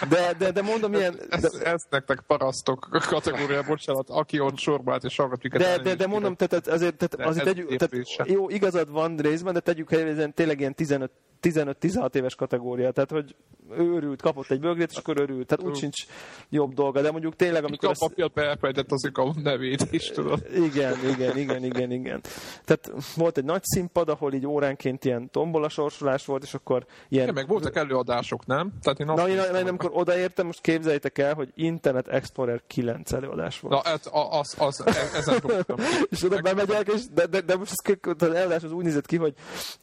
de, 0.10 0.34
de, 0.38 0.52
de 0.52 0.62
mondom, 0.62 0.94
ilyen... 0.94 1.16
De... 1.16 1.26
Ez, 1.30 1.54
ez 1.54 1.84
nektek 1.90 2.20
parasztok 2.28 2.88
kategória, 3.08 3.64
bocsánat, 3.64 4.10
aki 4.10 4.40
ott 4.40 4.58
sorba 4.58 4.92
állt 4.92 5.04
és 5.04 5.16
hallgat 5.16 5.44
minket. 5.44 5.62
De, 5.62 5.78
de, 5.78 5.96
de 5.96 6.08
mondom, 6.08 6.36
tehát 6.36 6.68
azért, 6.68 6.96
tehát 6.96 7.30
azért 7.30 7.46
tegyük, 7.46 7.76
tehát, 7.76 8.30
jó, 8.30 8.50
igazad 8.50 8.92
van 8.92 9.18
részben, 9.18 9.54
de 9.54 9.60
tegyük 9.60 9.90
helyre, 9.90 10.28
tényleg 10.28 10.60
ilyen 10.60 10.76
15 10.76 11.12
15-16 11.42 12.16
éves 12.16 12.36
kategória, 12.36 12.92
tehát 12.92 13.12
hogy 13.12 13.36
őrült, 13.78 14.22
kapott 14.22 14.50
egy 14.50 14.60
bögrét, 14.60 14.92
és 14.92 14.98
akkor 14.98 15.20
örült, 15.20 15.48
tehát 15.48 15.66
úgy 15.66 15.78
sincs 15.78 16.06
jobb 16.50 16.74
dolga, 16.74 17.02
de 17.02 17.12
mondjuk 17.12 17.36
tényleg, 17.36 17.64
amikor... 17.64 17.90
A 17.90 17.94
papírt 18.00 18.38
elfelejtett 18.38 18.92
az 18.92 19.10
a 19.14 19.40
nevét 19.44 19.88
is, 19.92 20.08
tudod. 20.08 20.46
Igen, 20.56 20.96
igen, 21.14 21.38
igen, 21.38 21.64
igen, 21.64 21.92
igen. 21.92 22.22
Tehát 22.66 22.92
volt 23.16 23.38
egy 23.38 23.44
nagy 23.44 23.64
színpad, 23.64 24.10
ahol 24.10 24.34
így 24.34 24.46
óránként 24.46 25.06
ilyen 25.06 25.30
tombola 25.32 25.70
sorsolás 25.70 26.26
volt, 26.26 26.44
és 26.44 26.54
akkor 26.54 26.86
ilyen... 27.10 27.24
Igen, 27.24 27.36
meg 27.36 27.48
voltak 27.48 27.76
előadások, 27.76 28.46
nem? 28.46 28.72
Tehát 28.82 29.00
én 29.00 29.06
Na, 29.06 29.28
én, 29.28 29.56
én 29.56 29.68
amikor 29.68 29.92
odaértem, 29.94 30.46
most 30.46 30.62
képzeljétek 30.62 31.18
el, 31.18 31.34
hogy 31.34 31.52
Internet 31.56 32.08
Explorer 32.08 32.62
9 32.68 33.12
előadás 33.12 33.60
volt. 33.60 33.84
Na, 33.84 33.92
ez, 33.92 34.00
az, 34.12 34.56
az, 34.58 34.84
az 34.86 35.14
ezen 35.16 35.42
És 36.10 36.24
oda 36.24 36.42
bemegyek, 36.42 36.88
és 36.88 37.02
de, 37.14 37.26
de, 37.26 37.42
de 37.42 37.56
most 37.56 38.00
az 38.02 38.24
előadás 38.24 38.64
az 38.64 38.72
úgy 38.72 38.84
nézett 38.84 39.06
ki, 39.06 39.18
hogy 39.18 39.34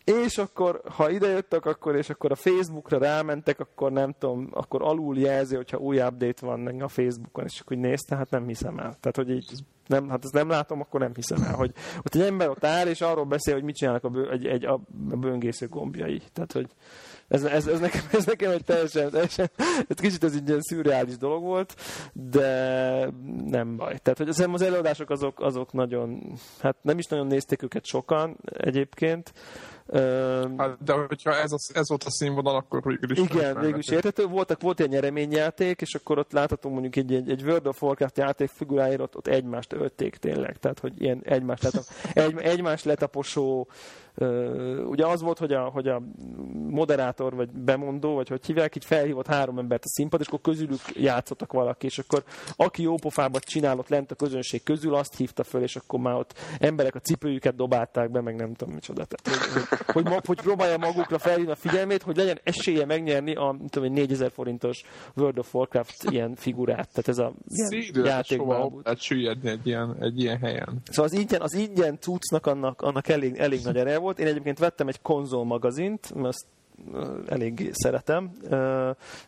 és 0.04 0.38
akkor, 0.38 0.80
ha 0.96 1.10
idejöttek, 1.48 1.66
akkor 1.66 1.96
és 1.96 2.10
akkor 2.10 2.30
a 2.30 2.34
Facebookra 2.34 2.98
rámentek, 2.98 3.60
akkor 3.60 3.92
nem 3.92 4.14
tudom, 4.18 4.48
akkor 4.52 4.82
alul 4.82 5.18
jelzi, 5.18 5.56
hogyha 5.56 5.78
új 5.78 6.00
update 6.00 6.46
van 6.46 6.80
a 6.80 6.88
Facebookon, 6.88 7.44
és 7.44 7.60
akkor 7.60 7.76
úgy 7.76 7.82
nézte, 7.82 8.16
hát 8.16 8.30
nem 8.30 8.46
hiszem 8.46 8.78
el. 8.78 8.96
Tehát, 9.00 9.16
hogy 9.16 9.30
így 9.30 9.64
nem, 9.86 10.08
hát 10.08 10.24
ezt 10.24 10.32
nem 10.32 10.48
látom, 10.48 10.80
akkor 10.80 11.00
nem 11.00 11.14
hiszem 11.14 11.42
el, 11.42 11.54
hogy 11.54 11.72
ott 11.98 12.14
egy 12.14 12.20
ember 12.20 12.48
ott 12.48 12.64
áll, 12.64 12.86
és 12.86 13.00
arról 13.00 13.24
beszél, 13.24 13.54
hogy 13.54 13.62
mit 13.62 13.76
csinálnak 13.76 14.04
a, 14.04 14.08
bő, 14.08 14.30
egy, 14.30 14.46
egy, 14.46 14.64
a 14.64 14.80
böngésző 15.20 15.68
gombjai. 15.68 16.22
Tehát, 16.32 16.52
hogy 16.52 16.66
ez, 17.28 17.44
ez, 17.44 17.66
ez, 17.66 17.80
nekem, 17.80 18.00
ez 18.12 18.24
nekem 18.24 18.50
egy 18.50 18.64
teljesen, 18.64 19.10
teljesen 19.10 19.50
ez 19.88 19.96
kicsit 20.00 20.24
ez 20.24 20.34
egy 20.34 20.48
ilyen 20.48 20.60
szürreális 20.60 21.16
dolog 21.16 21.42
volt, 21.42 21.74
de 22.12 23.10
nem 23.44 23.76
baj. 23.76 23.98
Tehát, 23.98 24.18
hogy 24.18 24.28
az 24.28 24.62
előadások 24.62 25.10
azok, 25.10 25.40
azok 25.40 25.72
nagyon, 25.72 26.32
hát 26.60 26.76
nem 26.82 26.98
is 26.98 27.06
nagyon 27.06 27.26
nézték 27.26 27.62
őket 27.62 27.84
sokan 27.84 28.36
egyébként, 28.44 29.32
de 30.84 30.92
hogyha 31.06 31.34
ez, 31.34 31.52
a, 31.52 31.56
ez 31.74 31.88
volt 31.88 32.04
a 32.04 32.10
színvonal, 32.10 32.56
akkor 32.56 32.82
végül 32.82 33.10
is... 33.10 33.18
Igen, 33.18 33.60
végül 33.60 33.78
is 33.78 33.88
érthető. 33.88 34.26
Voltak, 34.26 34.60
volt 34.60 34.80
egy 34.80 34.88
nyereményjáték, 34.88 35.80
és 35.80 35.94
akkor 35.94 36.18
ott 36.18 36.32
láthatunk 36.32 36.74
mondjuk 36.74 36.96
egy, 36.96 37.14
egy, 37.14 37.30
egy 37.30 37.42
World 37.42 37.66
of 37.66 37.82
Warcraft 37.82 38.18
játék 38.18 38.48
figuráira, 38.48 39.02
ott, 39.02 39.16
ott 39.16 39.26
egymást 39.26 39.72
ölték 39.72 40.16
tényleg. 40.16 40.56
Tehát, 40.56 40.78
hogy 40.78 41.02
ilyen 41.02 41.20
egymást, 41.24 41.62
letap, 41.62 41.84
egy, 42.12 42.38
egymást 42.38 42.84
letaposó 42.84 43.68
ugye 44.88 45.06
az 45.06 45.20
volt, 45.20 45.38
hogy 45.38 45.52
a, 45.52 45.60
hogy 45.60 45.88
a 45.88 46.02
moderátor, 46.68 47.34
vagy 47.34 47.50
bemondó, 47.50 48.14
vagy 48.14 48.28
hogy 48.28 48.46
hívják, 48.46 48.76
így 48.76 48.84
felhívott 48.84 49.26
három 49.26 49.58
embert 49.58 49.84
a 49.84 49.88
színpad, 49.88 50.20
és 50.20 50.26
akkor 50.26 50.40
közülük 50.40 50.80
játszottak 50.94 51.52
valaki, 51.52 51.86
és 51.86 51.98
akkor 51.98 52.24
aki 52.56 52.82
jó 52.82 52.94
pofábat 52.94 53.44
csinálott 53.44 53.88
lent 53.88 54.10
a 54.10 54.14
közönség 54.14 54.62
közül, 54.62 54.94
azt 54.94 55.16
hívta 55.16 55.44
föl, 55.44 55.62
és 55.62 55.76
akkor 55.76 56.00
már 56.00 56.14
ott 56.14 56.38
emberek 56.58 56.94
a 56.94 57.00
cipőjüket 57.00 57.54
dobálták 57.54 58.10
be, 58.10 58.20
meg 58.20 58.36
nem 58.36 58.54
tudom 58.54 58.74
micsoda. 58.74 59.04
Tehát, 59.04 59.40
hogy, 59.40 59.62
hogy, 59.92 60.12
hogy, 60.12 60.26
hogy 60.26 60.40
próbálja 60.40 60.78
magukra 60.78 61.18
felhívni 61.18 61.52
a 61.52 61.54
figyelmét, 61.54 62.02
hogy 62.02 62.16
legyen 62.16 62.40
esélye 62.42 62.84
megnyerni 62.84 63.34
a 63.34 63.56
tudom, 63.68 63.92
4000 63.92 64.30
forintos 64.30 64.82
World 65.16 65.38
of 65.38 65.54
Warcraft 65.54 66.10
ilyen 66.10 66.34
figurát. 66.34 66.88
Tehát 66.92 67.08
ez 67.08 67.18
a 67.18 67.32
játékban. 68.04 68.82
Tehát 68.82 69.00
süllyedni 69.00 69.50
egy 69.50 69.66
ilyen, 69.66 69.96
egy 70.00 70.20
ilyen 70.20 70.38
helyen. 70.38 70.80
Szóval 70.84 71.04
az 71.04 71.12
ingyen, 71.12 71.40
az 71.40 71.54
ingyen 71.54 71.98
cuccnak 72.00 72.46
annak, 72.46 72.82
annak 72.82 73.08
elég, 73.08 73.36
elég 73.36 73.60
nagy 73.64 73.76
ereje 73.76 73.98
volt. 73.98 74.07
Én 74.16 74.26
egyébként 74.26 74.58
vettem 74.58 74.88
egy 74.88 75.02
konzol 75.02 75.44
magazint, 75.44 76.12
azt 76.22 76.46
elég 77.26 77.70
szeretem, 77.72 78.30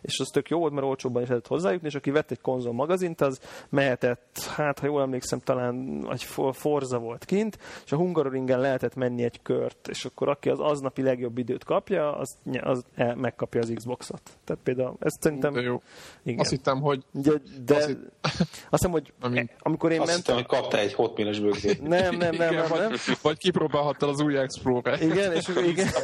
és 0.01 0.19
az 0.19 0.27
tök 0.27 0.49
jó 0.49 0.59
volt, 0.59 0.73
mert 0.73 0.85
olcsóbban 0.85 1.21
is 1.21 1.27
lehetett 1.27 1.49
hozzájutni, 1.49 1.87
és 1.87 1.95
aki 1.95 2.11
vett 2.11 2.31
egy 2.31 2.41
konzol 2.41 2.73
magazint, 2.73 3.21
az 3.21 3.39
mehetett, 3.69 4.39
hát 4.55 4.79
ha 4.79 4.85
jól 4.85 5.01
emlékszem, 5.01 5.39
talán 5.39 6.05
egy 6.11 6.23
Forza 6.51 6.97
volt 6.97 7.25
kint, 7.25 7.57
és 7.85 7.91
a 7.91 7.95
Hungaroringen 7.95 8.59
lehetett 8.59 8.95
menni 8.95 9.23
egy 9.23 9.41
kört, 9.41 9.87
és 9.87 10.05
akkor 10.05 10.29
aki 10.29 10.49
az 10.49 10.59
aznapi 10.59 11.01
legjobb 11.01 11.37
időt 11.37 11.63
kapja, 11.63 12.15
az, 12.15 12.37
az 12.61 12.83
e, 12.95 13.15
megkapja 13.15 13.61
az 13.61 13.71
Xboxot. 13.75 14.21
Tehát 14.43 14.63
például 14.63 14.95
ezt 14.99 15.21
szerintem... 15.21 15.53
De 15.53 15.61
jó. 15.61 15.81
Igen. 16.23 16.39
Azt 16.39 16.49
hittem, 16.49 16.81
hogy... 16.81 17.03
De, 17.11 17.31
de 17.65 17.75
azt, 17.75 17.87
hitt... 17.87 18.11
azt 18.21 18.67
hiszem, 18.69 18.91
hogy 18.91 19.13
amikor 19.59 19.91
én 19.91 19.99
azt 19.99 20.11
mentem... 20.11 20.13
Azt 20.13 20.17
hittem, 20.17 20.35
hogy 20.35 20.45
kapta 20.45 20.77
egy 20.77 20.93
hotméles 20.93 21.39
bőgét. 21.39 21.81
Nem, 21.81 21.89
nem, 21.89 22.17
nem, 22.17 22.33
igen, 22.33 22.53
nem, 22.53 22.67
vagy, 22.69 22.79
nem. 22.79 22.91
Vagy 23.21 23.37
kipróbálhattad 23.37 24.09
az 24.09 24.21
új 24.21 24.37
Explorer. 24.37 25.01
Igen, 25.01 25.33
és 25.33 25.47
igen, 25.47 25.87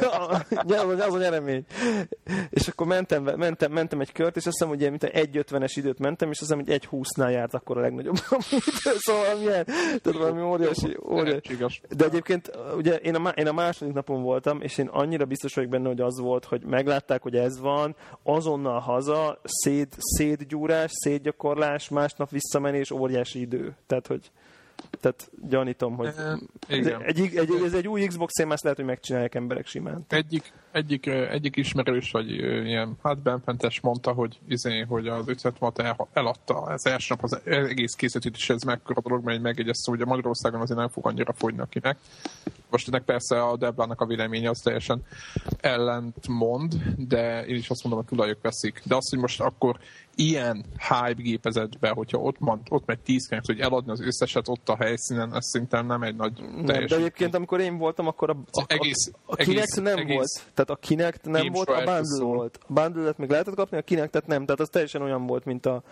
az 1.08 1.14
a 1.38 1.44
remény. 1.46 1.64
És 2.50 2.68
akkor 2.68 2.86
mentem, 2.86 3.22
mentem, 3.22 3.72
mentem 3.72 4.00
egy 4.00 4.12
kört, 4.12 4.36
és 4.36 4.46
azt 4.46 4.58
hiszem, 4.58 4.68
hogy 4.68 4.90
mint 4.90 5.04
1.50-es 5.04 5.72
időt 5.74 5.98
mentem, 5.98 6.30
és 6.30 6.40
azt 6.40 6.50
hiszem, 6.50 6.64
hogy 6.64 6.88
1.20-nál 6.90 7.32
járt 7.32 7.54
akkor 7.54 7.78
a 7.78 7.80
legnagyobb 7.80 8.16
Szóval 9.06 9.36
milyen, 9.38 9.64
tehát 9.64 10.18
valami 10.18 10.42
óriási, 10.42 10.96
óriási. 11.10 11.80
De 11.96 12.04
egyébként 12.04 12.50
ugye 12.76 12.94
én 12.94 13.14
a, 13.14 13.28
én 13.28 13.46
a 13.46 13.52
második 13.52 13.94
napon 13.94 14.22
voltam, 14.22 14.60
és 14.60 14.78
én 14.78 14.86
annyira 14.86 15.24
biztos 15.24 15.54
vagyok 15.54 15.70
benne, 15.70 15.88
hogy 15.88 16.00
az 16.00 16.18
volt, 16.18 16.44
hogy 16.44 16.64
meglátták, 16.64 17.22
hogy 17.22 17.36
ez 17.36 17.60
van, 17.60 17.96
azonnal 18.22 18.80
haza, 18.80 19.40
széd, 19.44 19.88
szédgyúrás, 19.98 20.90
szédgyakorlás, 20.94 21.88
másnap 21.88 22.30
visszamenés, 22.30 22.90
óriási 22.90 23.40
idő. 23.40 23.76
Tehát, 23.86 24.06
hogy 24.06 24.30
tehát 25.00 25.30
gyanítom, 25.48 25.96
hogy 25.96 26.08
igen. 26.68 27.02
Egy, 27.02 27.20
egy, 27.20 27.36
egy, 27.36 27.62
ez 27.64 27.72
egy 27.72 27.88
új 27.88 28.06
Xbox 28.06 28.38
én 28.38 28.52
ezt 28.52 28.62
lehet, 28.62 28.78
hogy 28.78 28.88
megcsinálják 28.88 29.34
emberek 29.34 29.66
simán. 29.66 30.04
Egyik, 30.08 30.52
egyik, 30.72 31.06
egyik 31.06 31.56
ismerős, 31.56 32.10
vagy 32.10 32.30
ilyen, 32.30 32.96
hát 33.02 33.18
benfentes 33.18 33.80
mondta, 33.80 34.12
hogy, 34.12 34.38
izé, 34.48 34.80
hogy 34.80 35.08
az 35.08 35.28
500 35.28 35.52
watt 35.60 35.78
el, 35.78 36.08
eladta 36.12 36.54
az 36.54 36.86
első 36.86 37.14
nap 37.14 37.24
az 37.24 37.40
egész 37.44 37.94
készítőt, 37.94 38.36
és 38.36 38.50
ez 38.50 38.62
mekkora 38.62 39.00
dolog, 39.00 39.24
mert 39.24 39.42
megjegyezte, 39.42 39.90
hogy 39.90 40.00
a 40.00 40.06
Magyarországon 40.06 40.60
azért 40.60 40.78
nem 40.78 40.88
fog 40.88 41.06
annyira 41.06 41.32
fogyni 41.32 41.60
akinek. 41.60 41.98
Most 42.70 42.88
ennek 42.88 43.02
persze 43.02 43.42
a 43.42 43.56
Deblának 43.56 44.00
a 44.00 44.06
véleménye 44.06 44.50
az 44.50 44.60
teljesen 44.60 45.02
ellent 45.60 46.28
mond, 46.28 46.74
de 46.96 47.46
én 47.46 47.56
is 47.56 47.70
azt 47.70 47.82
mondom, 47.82 48.00
hogy 48.00 48.16
tulajok 48.16 48.42
veszik. 48.42 48.82
De 48.84 48.94
azt, 48.94 49.10
hogy 49.10 49.18
most 49.18 49.40
akkor 49.40 49.78
ilyen 50.18 50.64
hype 50.88 51.22
gépezetbe, 51.22 51.88
hogyha 51.88 52.18
ott, 52.18 52.38
mond, 52.38 52.60
ott 52.68 52.86
megy 52.86 52.98
10 52.98 53.28
könyv, 53.28 53.42
hogy 53.46 53.60
eladni 53.60 53.90
az 53.90 54.00
összeset 54.00 54.48
ott 54.48 54.68
a 54.68 54.76
helyszínen, 54.76 55.34
ez 55.34 55.44
szerintem 55.44 55.86
nem 55.86 56.02
egy 56.02 56.16
nagy 56.16 56.32
nem, 56.40 56.64
De 56.64 56.96
egyébként, 56.96 57.34
amikor 57.34 57.60
én 57.60 57.78
voltam, 57.78 58.06
akkor 58.06 58.30
a, 58.30 58.36
a, 58.50 58.64
egész, 58.66 59.10
a, 59.26 59.32
a 59.32 59.36
Kinect 59.36 59.80
nem 59.80 59.96
egész 59.96 60.14
volt. 60.14 60.50
Tehát 60.54 60.70
a 60.70 60.76
Kinect 60.76 61.24
nem 61.24 61.52
volt, 61.52 61.68
a 61.68 61.84
Bundle 61.84 62.24
volt. 62.24 62.58
A 62.68 62.72
Bundle-et 62.72 63.18
még 63.18 63.30
lehetett 63.30 63.54
kapni, 63.54 63.76
a 63.76 63.82
Kinectet 63.82 64.26
nem. 64.26 64.44
Tehát 64.44 64.60
az 64.60 64.68
teljesen 64.68 65.02
olyan 65.02 65.26
volt, 65.26 65.44
mint 65.44 65.66
a 65.66 65.82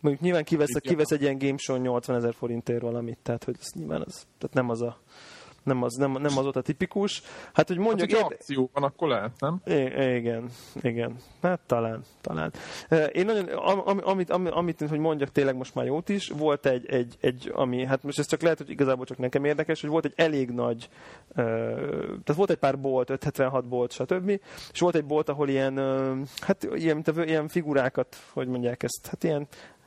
mondjuk 0.00 0.24
nyilván 0.24 0.44
kivesz, 0.44 0.78
kivesz 0.80 1.10
egy 1.10 1.22
ilyen 1.22 1.38
Game 1.38 1.56
Show 1.56 1.76
80 1.76 2.16
ezer 2.16 2.34
forintért 2.34 2.82
valamit, 2.82 3.18
tehát 3.22 3.44
hogy 3.44 3.56
ez 3.60 3.66
nyilván 3.74 4.02
az, 4.06 4.26
tehát 4.38 4.54
nem 4.54 4.70
az 4.70 4.82
a 4.82 4.98
nem 5.64 5.82
az, 5.82 5.94
nem, 5.94 6.10
nem 6.12 6.38
az 6.38 6.46
ott 6.46 6.56
a 6.56 6.60
tipikus. 6.60 7.22
Hát, 7.52 7.68
hogy 7.68 7.78
mondjuk... 7.78 8.10
Hát, 8.10 8.22
hogy 8.22 8.32
akció 8.32 8.70
van, 8.72 8.82
akkor 8.82 9.08
lehet, 9.08 9.30
nem? 9.38 9.60
I- 9.66 10.14
igen, 10.16 10.48
igen. 10.80 11.16
Hát 11.42 11.60
talán, 11.66 12.02
talán. 12.20 12.52
Én 13.12 13.24
nagyon, 13.24 13.48
am, 13.48 14.00
amit, 14.02 14.30
amit, 14.30 14.52
amit, 14.52 14.88
hogy 14.88 14.98
mondjak 14.98 15.32
tényleg 15.32 15.56
most 15.56 15.74
már 15.74 15.84
jót 15.86 16.08
is, 16.08 16.28
volt 16.28 16.66
egy, 16.66 16.86
egy, 16.86 17.14
egy, 17.20 17.52
ami, 17.54 17.84
hát 17.84 18.02
most 18.02 18.18
ez 18.18 18.26
csak 18.26 18.42
lehet, 18.42 18.58
hogy 18.58 18.70
igazából 18.70 19.04
csak 19.04 19.18
nekem 19.18 19.44
érdekes, 19.44 19.80
hogy 19.80 19.90
volt 19.90 20.04
egy 20.04 20.12
elég 20.16 20.50
nagy, 20.50 20.88
tehát 21.34 22.34
volt 22.34 22.50
egy 22.50 22.56
pár 22.56 22.78
bolt, 22.78 23.10
576 23.10 23.64
bolt, 23.64 23.92
stb. 23.92 24.40
És 24.72 24.80
volt 24.80 24.94
egy 24.94 25.04
bolt, 25.04 25.28
ahol 25.28 25.48
ilyen, 25.48 25.76
hát 26.40 26.68
ilyen, 26.74 26.94
mint 26.94 27.08
a, 27.08 27.24
ilyen 27.24 27.48
figurákat, 27.48 28.16
hogy 28.32 28.48
mondják 28.48 28.82
ezt, 28.82 29.06
hát 29.06 29.24
ilyen 29.24 29.46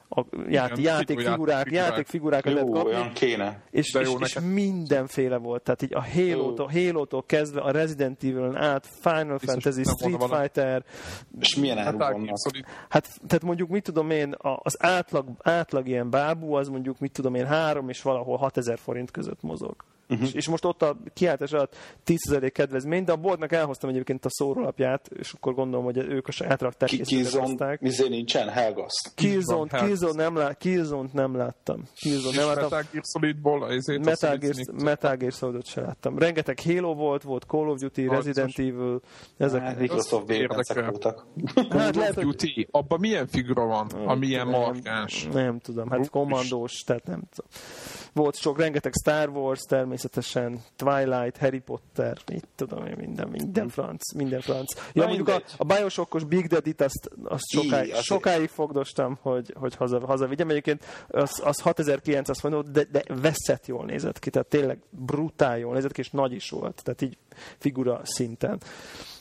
a 0.10 0.26
játék, 0.50 0.86
játékfigurák, 0.86 1.72
játékfigurákat 1.72 2.54
lehet 2.54 2.70
kapni. 2.70 2.89
Olyan 2.89 3.13
kéne. 3.13 3.62
És, 3.72 3.93
és, 3.93 4.15
és, 4.20 4.39
mindenféle 4.39 5.38
volt. 5.38 5.62
Tehát 5.63 5.82
így 5.82 5.93
a 5.93 6.04
Halo-tól, 6.13 6.67
Halo-tól 6.67 7.24
kezdve 7.26 7.62
a 7.62 7.72
Resident 7.72 8.24
Evil-en 8.24 8.56
át, 8.56 8.88
Final 9.02 9.38
Biztos 9.38 9.63
Fantasy, 9.63 9.84
Street 9.84 10.24
Fighter. 10.24 10.84
És 11.39 11.56
milyen 11.56 11.78
hát, 11.78 11.96
Hát, 12.89 13.20
tehát 13.28 13.43
mondjuk, 13.43 13.70
mit 13.70 13.84
tudom 13.84 14.10
én, 14.10 14.36
az 14.38 14.84
átlag, 14.84 15.28
átlag 15.41 15.88
ilyen 15.88 16.10
bábú, 16.10 16.54
az 16.54 16.67
mondjuk, 16.67 17.00
mit 17.00 17.12
tudom 17.12 17.36
én, 17.36 17.46
három 17.46 17.89
és 17.89 18.02
valahol 18.02 18.38
6000 18.38 18.78
forint 18.78 19.12
között 19.12 19.41
mozog. 19.41 19.76
Uh-huh. 20.10 20.28
És, 20.28 20.34
és 20.34 20.48
most 20.48 20.65
ott 20.65 20.82
a 20.82 20.98
kiáltás 21.13 21.52
alatt 21.52 21.76
10 22.04 22.17
kedvezmény, 22.52 23.04
de 23.04 23.12
a 23.12 23.15
boltnak 23.15 23.52
elhoztam 23.52 23.89
egyébként 23.89 24.26
a 24.26 24.30
szórólapját, 24.30 25.08
és 25.08 25.34
akkor 25.34 25.54
gondolom, 25.54 25.86
hogy 25.86 25.98
ők 25.98 26.28
a 26.28 26.32
saját 26.32 26.62
rakták. 26.62 26.89
Ki, 26.89 27.02
Killzone, 27.02 27.78
mizé 27.82 28.08
nincsen? 28.08 28.50
Helgaszt. 28.50 29.12
Killzone, 29.15 29.86
Killzone 29.86 30.24
nem, 30.24 30.36
lá, 30.36 30.54
Killzone 30.54 31.10
nem 31.13 31.36
láttam. 31.36 31.84
Killzone 31.96 32.36
nem 32.36 32.48
láttam. 32.48 32.63
Metal 32.63 32.84
Gear 32.91 33.04
Solidból 33.13 33.72
ezért 33.72 34.06
Metal 34.06 34.38
Gear, 34.38 34.54
Metal 34.84 35.15
Gear 35.15 35.32
Solidot 35.32 35.65
se 35.65 35.82
láttam. 35.82 36.17
Rengeteg 36.17 36.60
Halo 36.60 36.93
volt, 36.93 37.24
volt 37.24 37.43
Call 37.43 37.70
of 37.70 37.80
Duty, 37.80 38.08
Resident 38.08 38.60
Evil. 38.60 39.02
Ezek 39.38 39.62
hát, 39.62 39.80
Microsoft 39.80 40.28
voltak. 40.67 41.26
Hát 41.70 41.96
lehet, 41.96 42.15
Duty, 42.15 42.67
abban 42.72 43.00
milyen 43.00 43.28
figura 43.28 43.65
van, 43.65 43.88
ami 43.88 44.28
ilyen 44.28 44.48
markáns? 44.48 45.28
Nem 45.34 45.60
tudom, 45.60 45.89
hát 45.89 46.10
kommandós, 46.10 46.84
tehát 46.86 47.06
nem 47.06 47.22
tudom. 47.36 47.52
Volt 48.13 48.36
sok, 48.36 48.60
rengeteg 48.60 48.93
Star 49.02 49.30
Wars 49.30 49.60
természetesen, 49.60 50.60
Twilight, 50.76 51.38
Harry 51.38 51.60
Potter, 51.60 52.17
mit 52.32 52.48
tudom 52.56 52.86
én, 52.86 52.96
minden, 52.98 53.28
minden 53.28 53.70
franc, 53.70 54.13
minden 54.13 54.41
franc. 54.41 54.74
Ja, 54.76 55.02
Na, 55.02 55.06
mondjuk 55.06 55.28
a, 55.28 55.41
a 55.58 55.63
Bioshockos 55.63 56.24
Big 56.24 56.48
Daddy-t 56.48 56.82
azt, 56.82 57.10
azt 57.24 57.50
sokáig, 57.50 57.89
I, 57.89 58.02
sokáig 58.02 58.50
fogdostam, 58.50 59.17
hogy, 59.22 59.54
hogy 59.60 59.76
haza, 59.76 60.06
hazavigyem. 60.06 60.50
Egyébként 60.50 60.86
az, 61.08 61.41
az 61.43 61.60
6900 61.60 62.41
mondott, 62.41 62.72
de, 62.72 62.84
de 62.91 63.04
veszett 63.22 63.65
jól 63.65 63.86
nézett 63.86 64.20
ki, 64.20 64.30
tehát 64.30 64.48
tényleg 64.48 64.80
brutál 64.89 65.58
jól 65.58 65.74
nézett 65.74 65.91
ki, 65.91 66.00
és 66.00 66.10
nagy 66.10 66.32
is 66.32 66.50
volt, 66.50 66.82
tehát 66.84 67.02
így 67.02 67.17
figura 67.58 68.02
szinten. 68.04 68.60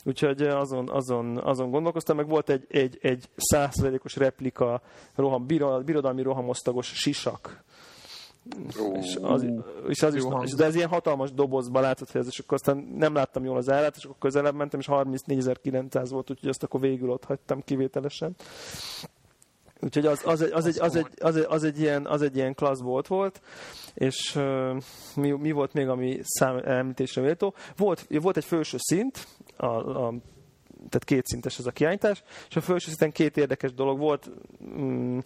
Úgyhogy 0.05 0.43
azon, 0.43 0.89
azon, 0.89 1.39
azon 1.39 1.71
gondolkoztam, 1.71 2.17
meg 2.17 2.29
volt 2.29 2.51
egy, 2.51 2.67
egy, 2.69 2.99
egy 3.01 3.29
százszerzékos 3.37 4.17
replika 4.17 4.83
roham, 5.15 5.47
birodalmi 5.85 6.23
rohamosztagos 6.23 6.87
sisak 6.87 7.65
és 8.95 9.19
az, 9.23 9.47
és 9.89 10.03
az 10.03 10.15
is, 10.15 10.23
és 10.43 10.55
de 10.55 10.65
ez 10.65 10.75
ilyen 10.75 10.89
hatalmas 10.89 11.33
dobozba 11.33 11.81
látszott, 11.81 12.11
hogy 12.11 12.21
ez, 12.21 12.27
és 12.27 12.39
akkor 12.39 12.55
aztán 12.55 12.77
nem 12.97 13.15
láttam 13.15 13.45
jól 13.45 13.57
az 13.57 13.71
árát, 13.71 13.97
és 13.97 14.05
akkor 14.05 14.17
közelebb 14.19 14.55
mentem, 14.55 14.81
és 14.81 14.87
34.900 14.91 16.07
volt, 16.11 16.31
úgyhogy 16.31 16.49
azt 16.49 16.63
akkor 16.63 16.81
végül 16.81 17.11
ott 17.11 17.25
hagytam 17.25 17.63
kivételesen. 17.65 18.35
Úgyhogy 19.81 20.07
az, 20.07 20.23
az, 20.25 20.43
egy, 20.43 20.53
az, 20.53 20.67
egy, 20.67 20.79
az, 20.79 20.97
egy, 20.97 21.07
az, 21.19 21.37
egy, 21.37 21.47
az, 21.49 21.65
egy 21.65 21.81
ilyen, 21.81 22.07
az 22.07 22.23
egy 22.23 22.37
ilyen 22.37 22.55
klassz 22.55 22.81
volt 22.81 23.07
volt, 23.07 23.41
és 23.95 24.37
uh, 24.37 24.83
mi, 25.15 25.31
mi 25.31 25.53
volt 25.53 25.73
még, 25.73 25.89
ami 25.89 26.19
szám 26.23 26.61
említésre 26.65 27.23
méltó? 27.23 27.55
Volt, 27.77 28.07
volt 28.21 28.37
egy 28.37 28.45
felső 28.45 28.77
szint, 28.81 29.27
a, 29.57 29.67
a 30.07 30.15
tehát 30.89 31.05
kétszintes 31.05 31.59
ez 31.59 31.67
a 31.67 31.71
kiállítás, 31.71 32.23
és 32.49 32.57
a 32.57 32.61
felső 32.61 32.87
szinten 32.87 33.13
két 33.13 33.37
érdekes 33.37 33.75
dolog 33.75 33.99
volt, 33.99 34.31
mm, 34.79 35.19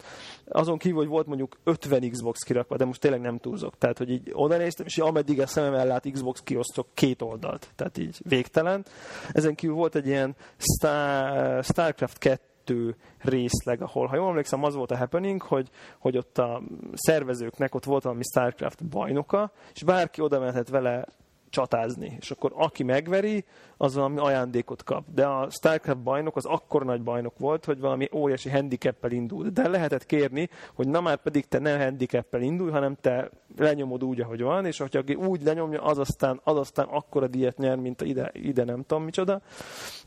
azon 0.45 0.77
kívül, 0.77 0.97
hogy 0.97 1.07
volt 1.07 1.27
mondjuk 1.27 1.57
50 1.63 2.09
Xbox 2.09 2.39
kirakva, 2.43 2.77
de 2.77 2.85
most 2.85 2.99
tényleg 2.99 3.21
nem 3.21 3.37
túlzok. 3.37 3.77
Tehát, 3.77 3.97
hogy 3.97 4.11
így 4.11 4.29
oda 4.33 4.57
néztem, 4.57 4.85
és 4.85 4.97
ameddig 4.97 5.41
a 5.41 5.47
szemem 5.47 5.73
ellát 5.73 6.11
Xbox 6.11 6.41
kiosztok 6.41 6.87
két 6.93 7.21
oldalt, 7.21 7.69
tehát 7.75 7.97
így 7.97 8.17
végtelen. 8.23 8.85
Ezen 9.31 9.55
kívül 9.55 9.75
volt 9.75 9.95
egy 9.95 10.07
ilyen 10.07 10.35
Star, 10.57 11.63
Starcraft 11.63 12.17
2 12.17 12.95
részleg, 13.17 13.81
ahol, 13.81 14.07
ha 14.07 14.15
jól 14.15 14.29
emlékszem, 14.29 14.63
az 14.63 14.75
volt 14.75 14.91
a 14.91 14.97
happening, 14.97 15.41
hogy, 15.41 15.69
hogy 15.99 16.17
ott 16.17 16.37
a 16.37 16.61
szervezőknek 16.93 17.75
ott 17.75 17.83
volt 17.83 18.03
valami 18.03 18.23
StarCraft 18.23 18.85
bajnoka, 18.85 19.51
és 19.73 19.83
bárki 19.83 20.21
oda 20.21 20.39
mehetett 20.39 20.69
vele 20.69 21.05
csatázni. 21.51 22.17
És 22.19 22.31
akkor 22.31 22.51
aki 22.55 22.83
megveri, 22.83 23.45
az 23.77 23.95
valami 23.95 24.17
ajándékot 24.19 24.83
kap. 24.83 25.03
De 25.13 25.25
a 25.25 25.49
StarCraft 25.49 26.01
bajnok 26.01 26.35
az 26.35 26.45
akkor 26.45 26.85
nagy 26.85 27.01
bajnok 27.01 27.37
volt, 27.37 27.65
hogy 27.65 27.79
valami 27.79 28.07
óriási 28.13 28.49
handicappel 28.49 29.11
indult. 29.11 29.53
De 29.53 29.67
lehetett 29.67 30.05
kérni, 30.05 30.49
hogy 30.73 30.87
na 30.87 31.01
már 31.01 31.17
pedig 31.17 31.47
te 31.47 31.59
nem 31.59 31.79
handicappel 31.79 32.41
indulj, 32.41 32.71
hanem 32.71 32.95
te 33.01 33.29
lenyomod 33.57 34.03
úgy, 34.03 34.21
ahogy 34.21 34.41
van, 34.41 34.65
és 34.65 34.77
hogyha 34.77 34.99
aki 34.99 35.13
úgy 35.13 35.43
lenyomja, 35.43 35.81
az 35.81 35.97
aztán, 35.97 36.39
az 36.43 36.57
aztán 36.57 36.87
akkora 36.87 37.27
díjat 37.27 37.57
nyer, 37.57 37.77
mint 37.77 38.01
ide, 38.01 38.29
ide 38.33 38.63
nem 38.63 38.83
tudom 38.83 39.03
micsoda. 39.03 39.41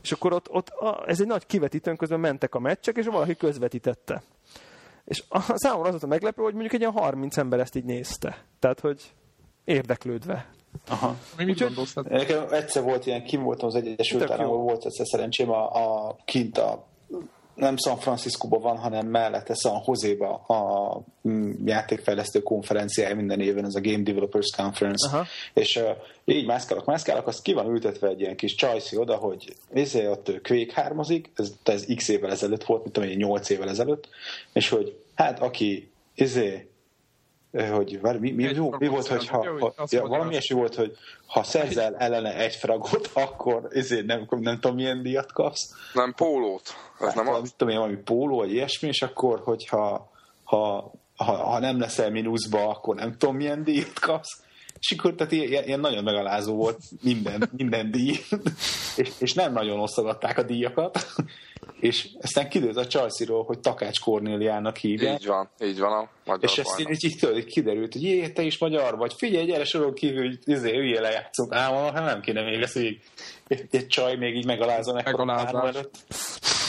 És 0.01 0.11
akkor 0.11 0.33
ott, 0.33 0.49
ott 0.49 0.69
a, 0.69 1.03
ez 1.07 1.21
egy 1.21 1.27
nagy 1.27 1.45
kivetítőn 1.45 1.95
közben 1.95 2.19
mentek 2.19 2.55
a 2.55 2.59
meccsek, 2.59 2.97
és 2.97 3.05
valaki 3.05 3.35
közvetítette. 3.35 4.23
És 5.05 5.23
a, 5.29 5.39
számomra 5.39 5.85
az 5.85 5.91
volt 5.91 6.03
a 6.03 6.07
meglepő, 6.07 6.43
hogy 6.43 6.53
mondjuk 6.53 6.73
egy 6.73 6.79
ilyen 6.79 6.91
30 6.91 7.37
ember 7.37 7.59
ezt 7.59 7.75
így 7.75 7.83
nézte. 7.83 8.45
Tehát, 8.59 8.79
hogy 8.79 9.13
érdeklődve. 9.63 10.49
Aha. 10.87 11.15
Mi 11.37 11.43
mit 11.43 11.59
gondolsz? 11.59 11.93
Nekem 11.93 12.45
egyszer 12.51 12.83
volt 12.83 13.05
ilyen, 13.05 13.23
kim 13.23 13.43
voltam 13.43 13.67
az 13.67 13.75
Egyesült 13.75 14.31
Államokban, 14.31 14.63
volt 14.63 14.85
egyszer 14.85 15.05
szerencsém 15.05 15.49
a, 15.49 15.71
a 15.73 16.15
kint 16.25 16.57
a 16.57 16.85
nem 17.55 17.77
San 17.77 17.97
Francisco-ban 17.97 18.61
van, 18.61 18.77
hanem 18.77 19.07
mellette 19.07 19.53
San 19.53 19.83
Jose-ba 19.85 20.33
a 20.33 21.01
mm, 21.27 21.51
játékfejlesztő 21.65 22.41
konferenciája 22.41 23.15
minden 23.15 23.39
évben, 23.39 23.65
ez 23.65 23.75
a 23.75 23.81
Game 23.81 24.03
Developers 24.03 24.55
Conference. 24.55 25.07
Aha. 25.07 25.25
És 25.53 25.75
uh, 25.75 25.89
így 26.25 26.45
mászkálok, 26.45 26.85
mászkálok, 26.85 27.27
azt 27.27 27.41
ki 27.41 27.53
van 27.53 27.69
ültetve 27.69 28.07
egy 28.07 28.19
ilyen 28.19 28.35
kis 28.35 28.55
csajszi 28.55 28.97
oda, 28.97 29.15
hogy 29.15 29.55
ezért 29.73 30.07
ott 30.07 30.41
Quake 30.41 30.81
hármazik, 30.81 31.31
ez, 31.35 31.53
ez 31.63 31.85
x 31.95 32.07
évvel 32.07 32.31
ezelőtt 32.31 32.63
volt, 32.63 32.81
mint 32.81 32.93
tudom 32.93 33.09
8 33.09 33.49
évvel 33.49 33.69
ezelőtt, 33.69 34.07
és 34.53 34.69
hogy 34.69 34.99
hát 35.15 35.39
aki 35.39 35.91
izé 36.15 36.69
hogy 37.63 37.99
mi, 38.01 38.31
mi, 38.31 38.43
mi, 38.43 38.69
mi 38.77 38.87
volt, 38.87 39.07
hogy 39.07 39.27
ha, 39.27 39.45
ha 39.59 39.73
ja, 39.89 40.07
valami 40.07 40.31
ilyesmi 40.31 40.55
volt, 40.55 40.75
hogy 40.75 40.97
ha 41.27 41.43
szerzel 41.43 41.95
ellene 41.95 42.35
egy 42.35 42.55
fragot, 42.55 43.09
akkor 43.25 43.67
ezért 43.69 44.05
nem, 44.05 44.27
nem 44.29 44.59
tudom, 44.59 44.75
milyen 44.75 45.01
díjat 45.01 45.31
kapsz. 45.31 45.75
Nem, 45.93 46.13
pólót. 46.13 46.75
Ez 46.99 47.05
hát, 47.05 47.15
nem 47.15 47.27
az? 47.27 47.53
Tudom 47.57 47.73
én, 47.73 47.79
valami 47.79 47.97
póló, 47.97 48.37
vagy 48.37 48.51
ilyesmi, 48.51 48.87
és 48.87 49.01
akkor, 49.01 49.41
hogyha 49.43 50.11
ha, 50.43 50.91
ha, 51.15 51.33
ha 51.33 51.59
nem 51.59 51.79
leszel 51.79 52.11
mínuszba, 52.11 52.69
akkor 52.69 52.95
nem 52.95 53.17
tudom, 53.17 53.35
milyen 53.35 53.63
díjat 53.63 53.99
kapsz. 53.99 54.43
És 54.79 54.95
akkor 54.97 55.15
tehát 55.15 55.31
ilyen, 55.31 55.63
ilyen 55.63 55.79
nagyon 55.79 56.03
megalázó 56.03 56.55
volt 56.55 56.79
minden, 57.01 57.49
minden 57.57 57.91
díj, 57.91 58.17
és, 59.01 59.11
és 59.19 59.33
nem 59.33 59.53
nagyon 59.53 59.79
osztogatták 59.79 60.37
a 60.37 60.43
díjakat, 60.43 61.05
és 61.85 62.07
aztán 62.21 62.49
kiderült 62.49 62.77
a 62.77 62.87
chelsea 62.87 63.43
hogy 63.43 63.59
Takács 63.59 63.99
Kornéliának 63.99 64.77
hívják. 64.77 65.19
Így 65.19 65.27
van, 65.27 65.49
így 65.63 65.79
van 65.79 65.91
a 65.91 66.09
magyar 66.25 66.43
És 66.43 66.57
ezt 66.57 66.79
így, 66.79 67.03
így, 67.03 67.37
így 67.37 67.45
kiderült, 67.45 67.93
hogy 67.93 68.03
jé, 68.03 68.29
te 68.29 68.41
is 68.41 68.57
magyar 68.57 68.97
vagy, 68.97 69.13
figyelj, 69.17 69.45
gyere 69.45 69.65
soron 69.65 69.93
kívül, 69.93 70.25
hogy 70.25 70.39
izé, 70.43 70.71
hülye 70.71 71.01
lejátszunk, 71.01 71.53
ám, 71.53 71.73
hát 71.73 72.05
nem 72.05 72.21
kéne 72.21 72.41
még 72.41 72.61
ezt 72.61 72.77
így 72.77 72.99
egy, 73.47 73.65
egy 73.71 73.87
csaj 73.87 74.15
még 74.15 74.35
így 74.35 74.45
megalázza 74.45 74.93
nekem 74.93 75.29
előtt. 75.29 75.97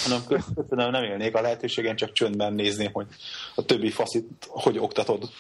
Hanem 0.05 0.43
köszönöm, 0.55 0.91
nem 0.91 1.05
élnék 1.05 1.35
a 1.35 1.41
lehetőségen, 1.41 1.97
csak 1.97 2.13
csöndben 2.13 2.53
nézni, 2.53 2.89
hogy 2.93 3.07
a 3.55 3.65
többi 3.65 3.91
faszit 3.91 4.27
hogy 4.47 4.79
oktatod. 4.79 5.31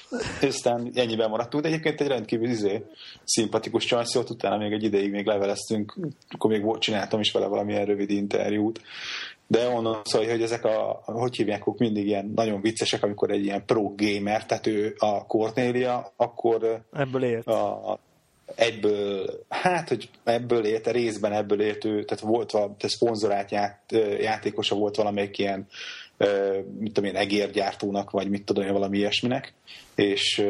Aztán 0.43 0.91
ennyiben 0.95 1.31
maradtunk, 1.31 1.63
de 1.63 1.69
egyébként 1.69 2.01
egy 2.01 2.07
rendkívül 2.07 2.49
izé, 2.49 2.85
szimpatikus 3.25 3.85
csajsz 3.85 4.15
volt, 4.15 4.31
utána 4.31 4.57
még 4.57 4.73
egy 4.73 4.85
ideig 4.85 5.11
még 5.11 5.27
leveleztünk, 5.27 5.99
akkor 6.29 6.51
még 6.51 6.63
volt, 6.63 6.81
csináltam 6.81 7.21
is 7.21 7.33
vele 7.33 7.47
valamilyen 7.47 7.85
rövid 7.85 8.11
interjút, 8.11 8.81
de 9.47 9.69
onnan 9.69 10.01
szóval, 10.05 10.29
hogy 10.29 10.43
ezek 10.43 10.65
a, 10.65 11.03
hogy 11.05 11.37
hívják, 11.37 11.63
mindig 11.79 12.07
ilyen 12.07 12.33
nagyon 12.35 12.61
viccesek, 12.61 13.03
amikor 13.03 13.31
egy 13.31 13.45
ilyen 13.45 13.65
pro 13.65 13.95
gamer, 13.97 14.47
tehát 14.47 14.67
ő 14.67 14.95
a 14.99 15.27
Cornélia, 15.27 16.13
akkor 16.17 16.83
ebből 16.93 17.25
élt. 17.25 17.47
A, 17.47 17.99
egyből, 18.55 19.45
hát, 19.49 19.89
hogy 19.89 20.09
ebből 20.25 20.65
élt, 20.65 20.87
részben 20.87 21.33
ebből 21.33 21.61
élt 21.61 21.85
ő, 21.85 22.05
tehát 22.05 22.25
volt 22.25 22.51
valami, 22.51 22.75
tehát 22.77 22.95
szponzorált 22.95 23.51
ját, 23.51 23.81
játékosa 24.21 24.75
volt 24.75 24.97
valamelyik 24.97 25.39
ilyen, 25.39 25.67
mit 26.79 26.93
tudom 26.93 27.11
én, 27.11 27.17
egérgyártónak, 27.17 28.11
vagy 28.11 28.29
mit 28.29 28.45
tudom 28.45 28.65
én, 28.65 28.73
valami 28.73 28.99
ilyesminek, 28.99 29.53
és 29.95 30.45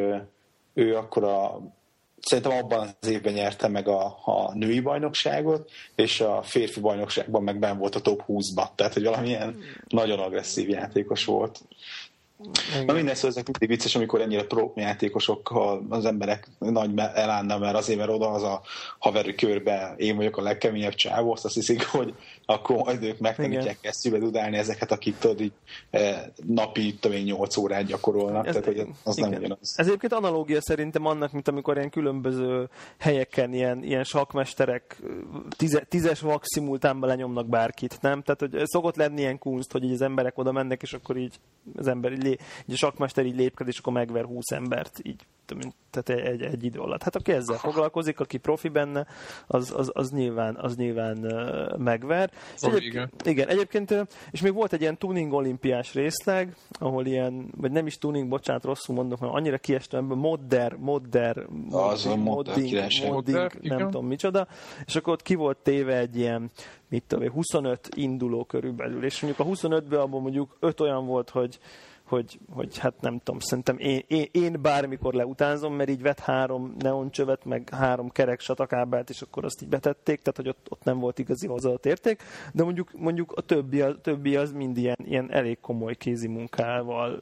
ő 0.75 0.97
akkor 0.97 1.25
a 1.25 1.61
szerintem 2.27 2.59
abban 2.59 2.97
az 3.01 3.09
évben 3.09 3.33
nyerte 3.33 3.69
meg 3.69 3.89
a, 3.89 4.19
a 4.25 4.55
női 4.55 4.81
bajnokságot, 4.81 5.71
és 5.95 6.21
a 6.21 6.43
férfi 6.43 6.81
bajnokságban 6.81 7.43
meg 7.43 7.59
ben 7.59 7.79
volt 7.79 7.95
a 7.95 8.01
top 8.01 8.23
20-ba. 8.29 8.67
Tehát, 8.75 8.93
hogy 8.93 9.05
valamilyen 9.05 9.59
nagyon 9.89 10.19
agresszív 10.19 10.69
játékos 10.69 11.25
volt. 11.25 11.61
Igen. 12.39 12.85
Na 12.85 12.93
minden 12.93 13.15
szóval 13.15 13.31
ezek 13.31 13.47
mindig 13.47 13.69
vicces, 13.69 13.95
amikor 13.95 14.21
ennyire 14.21 14.45
pro 14.45 14.73
játékosokkal 14.75 15.87
az 15.89 16.05
emberek 16.05 16.49
nagy 16.59 16.91
elállna, 16.99 17.59
mert 17.59 17.77
azért, 17.77 17.99
mert 17.99 18.11
oda 18.11 18.31
az 18.31 18.43
a 18.43 18.63
haveri 18.99 19.35
körbe 19.35 19.95
én 19.97 20.17
vagyok 20.17 20.37
a 20.37 20.43
legkeményebb 20.43 20.95
csávó, 20.95 21.33
azt 21.33 21.55
hiszik, 21.55 21.87
hogy 21.87 22.15
akkor 22.47 22.77
majd 22.77 23.03
ők 23.03 23.19
megtanítják 23.19 23.79
eszűbe 23.81 24.19
dudálni 24.19 24.57
ezeket, 24.57 24.93
akik 24.93 25.19
tudod, 25.19 25.41
így 25.41 25.53
eh, 25.91 26.23
napi, 26.47 26.95
tudom 26.95 27.17
én, 27.17 27.25
8 27.25 27.57
órát 27.57 27.85
gyakorolnak, 27.85 28.47
ez, 28.47 28.55
tehát 28.55 28.67
hogy 28.67 28.87
az 29.05 29.19
igen. 29.19 29.31
nem 29.31 29.39
ugyanaz. 29.39 29.75
Ez 29.77 29.87
egyébként 29.87 30.13
analógia 30.13 30.61
szerintem 30.61 31.07
annak, 31.07 31.33
mint 31.33 31.49
amikor 31.49 31.77
ilyen 31.77 31.91
különböző 31.91 32.69
helyeken 32.99 33.53
ilyen, 33.53 33.83
ilyen 33.83 34.05
sakmesterek 34.05 35.03
tize, 35.57 35.81
tízes 35.81 36.21
maximultánban 36.21 37.09
lenyomnak 37.09 37.49
bárkit, 37.49 37.99
nem? 38.01 38.23
Tehát, 38.23 38.41
hogy 38.41 38.67
szokott 38.67 38.97
lenni 38.97 39.21
ilyen 39.21 39.39
kunst, 39.39 39.73
hogy 39.73 39.85
így 39.85 39.93
az 39.93 40.03
emberek 40.03 40.39
oda 40.39 40.53
mennek, 40.53 40.83
és 40.83 40.93
akkor 40.93 41.17
így 41.17 41.35
az 41.77 41.87
ember 41.87 42.13
így, 42.13 42.26
így 42.31 42.73
a 42.73 42.77
sakmester 42.77 43.27
így 43.27 43.37
lépked, 43.37 43.69
és 43.69 43.79
akkor 43.79 43.93
megver 43.93 44.25
20 44.25 44.51
embert, 44.51 45.01
így 45.03 45.27
tehát 45.91 46.27
egy, 46.27 46.43
egy 46.43 46.65
idő 46.65 46.79
alatt. 46.79 47.03
Hát 47.03 47.17
aki 47.17 47.33
ezzel 47.33 47.57
foglalkozik, 47.57 48.21
aki 48.21 48.39
profi 48.39 48.69
benne, 48.69 49.07
az, 49.47 49.73
az, 49.77 49.91
az 49.95 50.11
nyilván, 50.11 50.57
az 50.57 50.77
nyilván 50.77 51.19
megver. 51.79 52.31
Egyéb, 52.61 52.83
igen. 52.83 53.11
igen, 53.25 53.49
egyébként, 53.49 53.95
és 54.31 54.41
még 54.41 54.55
volt 54.55 54.73
egy 54.73 54.81
ilyen 54.81 54.99
tuning 54.99 55.33
olimpiás 55.33 55.95
részleg, 55.95 56.57
ahol 56.71 57.07
ilyen, 57.07 57.49
vagy 57.57 57.71
nem 57.71 57.87
is 57.87 57.99
tuning, 57.99 58.29
bocsánat, 58.29 58.65
rosszul 58.65 58.95
mondok, 58.95 59.21
mert 59.21 59.33
annyira 59.33 59.59
kiestem, 59.59 60.05
modder, 60.05 60.77
modder, 60.77 61.47
az 61.71 62.05
modding, 62.05 62.25
modding, 62.27 63.13
modding 63.13 63.51
nem 63.63 63.79
tudom 63.79 64.07
micsoda, 64.07 64.49
és 64.87 64.97
akkor 64.97 65.13
ott 65.13 65.23
ki 65.23 65.35
volt 65.35 65.57
téve 65.57 65.99
egy 65.99 66.17
ilyen, 66.17 66.51
mit 66.89 67.05
tudom, 67.07 67.31
25 67.31 67.89
induló 67.95 68.45
körülbelül, 68.45 69.05
és 69.05 69.21
mondjuk 69.21 69.47
a 69.47 69.51
25-ből 69.51 70.01
abban 70.01 70.23
mondjuk 70.23 70.57
5 70.61 70.81
olyan 70.81 71.07
volt, 71.07 71.31
hogy 71.31 71.59
hogy, 72.07 72.39
hogy 72.53 72.79
hát 72.79 73.01
nem 73.01 73.19
tudom, 73.19 73.41
szerintem 73.41 73.79
én, 73.79 74.03
én, 74.07 74.27
én 74.33 74.63
bármikor 74.63 75.15
leutánzom, 75.15 75.75
mert 75.75 75.91
így 75.91 76.03
vett 76.03 76.19
három 76.19 76.75
neoncsövet, 76.79 77.45
meg 77.45 77.69
három 77.69 78.11
kerek 78.11 78.41
satakábelt, 78.41 79.11
és 79.11 79.23
akkor 79.23 79.45
azt 79.45 79.63
így 79.63 79.69
betették, 79.69 80.21
tehát 80.21 80.37
hogy 80.37 80.49
ott, 80.49 80.67
ott 80.69 80.85
nem 80.85 80.99
volt 80.99 81.19
igazi 81.19 81.47
hozzáadott 81.47 81.87
érték, 81.87 82.23
de 82.53 82.65
mondjuk, 82.65 82.93
mondjuk 82.93 83.33
a 83.33 83.41
többi, 83.41 83.81
a 83.81 84.01
többi 84.01 84.37
az 84.37 84.53
mind 84.53 84.77
ilyen, 84.77 84.99
ilyen 85.05 85.33
elég 85.33 85.61
komoly 85.61 85.95
kézi 85.95 86.29
munkával 86.29 87.21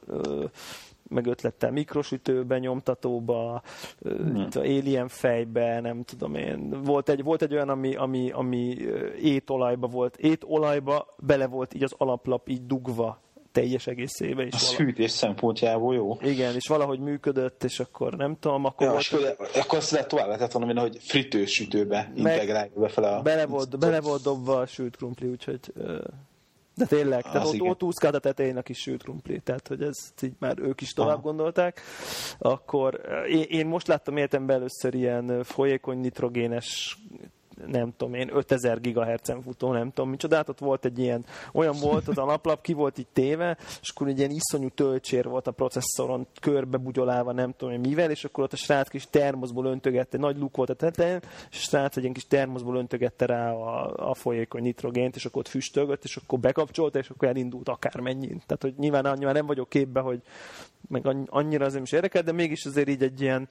meg 1.09 1.25
ötlettel 1.25 1.71
mikrosütőben, 1.71 2.59
nyomtatóba, 2.59 3.61
hmm. 4.01 4.47
Alien 4.53 5.07
fejbe, 5.07 5.79
nem 5.79 6.03
tudom 6.03 6.35
én. 6.35 6.83
Volt 6.83 7.09
egy, 7.09 7.23
volt 7.23 7.41
egy 7.41 7.53
olyan, 7.53 7.69
ami, 7.69 7.95
ami, 7.95 8.31
ami 8.31 8.77
étolajba 9.21 9.87
volt, 9.87 10.17
étolajba 10.17 11.15
bele 11.17 11.47
volt 11.47 11.73
így 11.73 11.83
az 11.83 11.93
alaplap 11.97 12.49
így 12.49 12.65
dugva 12.65 13.23
teljes 13.55 13.87
egészébe. 13.87 14.43
És 14.43 14.53
a 14.53 14.57
vala... 14.65 14.77
hűtés 14.77 15.11
szempontjából 15.11 15.95
jó. 15.95 16.17
Igen, 16.21 16.55
és 16.55 16.67
valahogy 16.67 16.99
működött, 16.99 17.63
és 17.63 17.79
akkor 17.79 18.13
nem 18.13 18.37
tudom, 18.39 18.65
akkor 18.65 18.87
ja, 18.87 18.91
volt... 18.91 19.07
Akkor, 19.11 19.47
akkor 19.53 19.77
azt 19.77 19.91
lehet 19.91 20.07
tovább 20.07 20.27
lehetett 20.27 20.51
volna, 20.51 20.81
hogy 20.81 20.97
fritős 21.01 21.51
sütőbe 21.51 22.11
integrálja 22.15 22.71
befele 22.75 23.07
a... 23.07 23.21
Bele 23.21 23.45
volt, 23.45 23.79
bele 23.79 24.01
volt 24.01 24.21
dobva 24.21 24.59
a 24.59 24.65
sült 24.65 24.95
krumpli, 24.95 25.27
úgyhogy... 25.27 25.59
De 26.75 26.85
tényleg, 26.85 27.23
tehát 27.23 27.47
ott, 27.47 27.61
ott 27.61 27.83
úszkált 27.83 28.15
a 28.15 28.19
tetején 28.19 28.57
a 28.57 28.61
kis 28.61 28.77
sült 28.77 29.03
krumpli, 29.03 29.39
tehát 29.39 29.67
hogy 29.67 29.81
ez 29.81 29.97
így 30.21 30.33
már 30.39 30.59
ők 30.59 30.81
is 30.81 30.93
tovább 30.93 31.13
Aha. 31.13 31.21
gondolták. 31.21 31.81
Akkor 32.37 33.01
én, 33.29 33.45
én 33.47 33.65
most 33.65 33.87
láttam 33.87 34.17
életemben 34.17 34.55
először 34.55 34.93
ilyen 34.93 35.43
folyékony 35.43 35.97
nitrogénes 35.97 36.97
nem 37.67 37.93
tudom 37.97 38.13
én, 38.13 38.29
5000 38.33 38.81
GHz-en 38.81 39.41
futó, 39.41 39.71
nem 39.71 39.91
tudom 39.91 40.09
micsoda, 40.09 40.35
hát 40.35 40.49
ott 40.49 40.59
volt 40.59 40.85
egy 40.85 40.99
ilyen, 40.99 41.25
olyan 41.53 41.75
volt, 41.81 42.07
az 42.07 42.17
a 42.17 42.25
naplap 42.25 42.61
ki 42.61 42.73
volt 42.73 42.97
itt 42.97 43.09
téve, 43.13 43.57
és 43.81 43.89
akkor 43.89 44.07
egy 44.07 44.17
ilyen 44.17 44.31
iszonyú 44.31 44.69
töltsér 44.69 45.25
volt 45.27 45.47
a 45.47 45.51
processzoron, 45.51 46.27
körbe 46.41 46.77
bugyolálva, 46.77 47.31
nem 47.31 47.53
tudom 47.57 47.73
én 47.73 47.79
mivel, 47.79 48.11
és 48.11 48.23
akkor 48.23 48.43
ott 48.43 48.53
a 48.53 48.55
srác 48.55 48.89
kis 48.89 49.07
termoszból 49.09 49.65
öntögette, 49.65 50.17
nagy 50.17 50.37
luk 50.37 50.55
volt 50.55 50.69
a 50.69 50.73
tetején, 50.73 51.19
és 51.51 51.57
a 51.57 51.61
srác 51.61 51.95
egy 51.95 52.01
ilyen 52.01 52.13
kis 52.13 52.27
termoszból 52.27 52.75
öntögette 52.75 53.25
rá 53.25 53.51
a, 53.51 54.09
a 54.09 54.13
folyékony 54.13 54.61
nitrogént, 54.61 55.15
és 55.15 55.25
akkor 55.25 55.39
ott 55.39 55.47
füstölgött, 55.47 56.03
és 56.03 56.15
akkor 56.15 56.39
bekapcsolta, 56.39 56.99
és 56.99 57.09
akkor 57.09 57.27
elindult 57.27 57.69
akármennyit. 57.69 58.43
Tehát, 58.45 58.61
hogy 58.61 58.73
nyilván, 58.77 59.15
nyilván 59.17 59.35
nem 59.35 59.45
vagyok 59.45 59.69
képbe, 59.69 59.99
hogy 59.99 60.21
meg 60.87 61.25
annyira 61.25 61.65
az 61.65 61.73
nem 61.73 61.83
is 61.83 61.91
érdekel, 61.91 62.21
de 62.21 62.31
mégis 62.31 62.65
azért 62.65 62.89
így 62.89 63.03
egy 63.03 63.21
ilyen, 63.21 63.47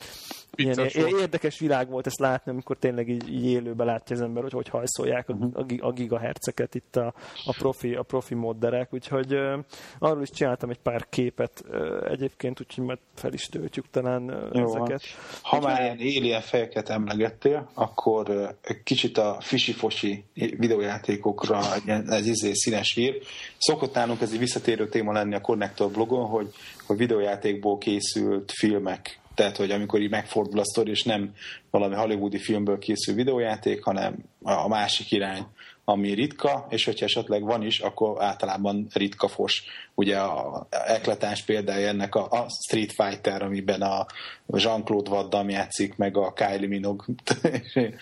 ilyen 0.55 0.79
érdekes 1.19 1.59
világ 1.59 1.89
volt 1.89 2.07
ezt 2.07 2.19
látni, 2.19 2.51
amikor 2.51 2.77
tényleg 2.77 3.09
így, 3.09 3.33
így 3.33 3.47
élőben 3.47 3.87
látja 3.87 4.17
az 4.17 4.23
ember, 4.23 4.43
hogy 4.43 4.53
hogy 4.53 4.69
hajszolják 4.69 5.29
a, 5.29 5.35
mhm. 5.35 5.75
a, 5.81 5.93
gigaherceket 5.93 6.75
itt 6.75 6.97
a, 6.97 7.15
a, 7.45 7.53
profi, 7.59 7.95
a 7.95 8.03
profi 8.03 8.35
modderek, 8.35 8.93
úgyhogy 8.93 9.35
uh, 9.35 9.59
arról 9.99 10.23
is 10.23 10.31
csináltam 10.31 10.71
egy 10.71 10.79
pár 10.79 11.07
képet 11.09 11.65
uh, 11.69 12.11
egyébként, 12.11 12.61
úgyhogy 12.61 12.85
majd 12.85 12.99
fel 13.15 13.33
is 13.33 13.47
töltjük 13.47 13.85
talán 13.91 14.23
uh, 14.23 14.49
Jó, 14.53 14.77
ezeket. 14.77 15.03
Ha 15.43 15.61
már 15.61 15.83
ilyen 15.83 16.17
alien 16.17 16.41
fejeket 16.41 16.89
emlegettél, 16.89 17.71
akkor 17.75 18.29
uh, 18.29 18.49
kicsit 18.85 19.19
a 19.19 19.37
fisi-fosi 19.41 20.25
videójátékokra 20.35 21.61
ez 22.07 22.27
izé 22.27 22.53
színes 22.53 22.95
hír. 22.95 23.23
Szokott 23.59 23.95
nálunk 23.95 24.21
ez 24.21 24.33
egy 24.33 24.39
visszatérő 24.39 24.89
téma 24.89 25.13
lenni 25.13 25.35
a 25.35 25.41
Connector 25.41 25.91
blogon, 25.91 26.27
hogy 26.29 26.53
a 26.87 26.95
videójátékból 26.95 27.79
készült 27.79 28.53
filmek, 28.53 29.21
tehát 29.35 29.57
hogy 29.57 29.71
amikor 29.71 30.01
így 30.01 30.11
megfordul 30.11 30.59
a 30.61 30.65
sztori, 30.65 30.91
és 30.91 31.03
nem 31.03 31.35
valami 31.71 31.95
hollywoodi 31.95 32.39
filmből 32.39 32.79
készül 32.79 33.15
videójáték, 33.15 33.85
hanem 33.85 34.17
a 34.43 34.69
másik 34.69 35.11
irány, 35.11 35.47
ami 35.85 36.13
ritka, 36.13 36.67
és 36.71 36.85
hogyha 36.85 37.05
esetleg 37.05 37.43
van 37.43 37.63
is, 37.63 37.81
akkor 37.81 38.23
általában 38.23 38.87
ritka 38.93 39.29
fos. 39.29 39.65
Ugye 39.95 40.19
a 40.19 40.67
ekletáns 40.71 41.43
példája 41.43 41.89
ennek 41.89 42.15
a, 42.15 42.29
a 42.31 42.47
Street 42.67 42.93
Fighter, 42.93 43.43
amiben 43.43 43.83
a 43.83 44.07
Jean-Claude 44.47 45.27
Van 45.31 45.51
játszik, 45.51 45.97
meg 45.97 46.17
a 46.17 46.33
Kylie 46.33 46.69
Minogue. 46.69 47.07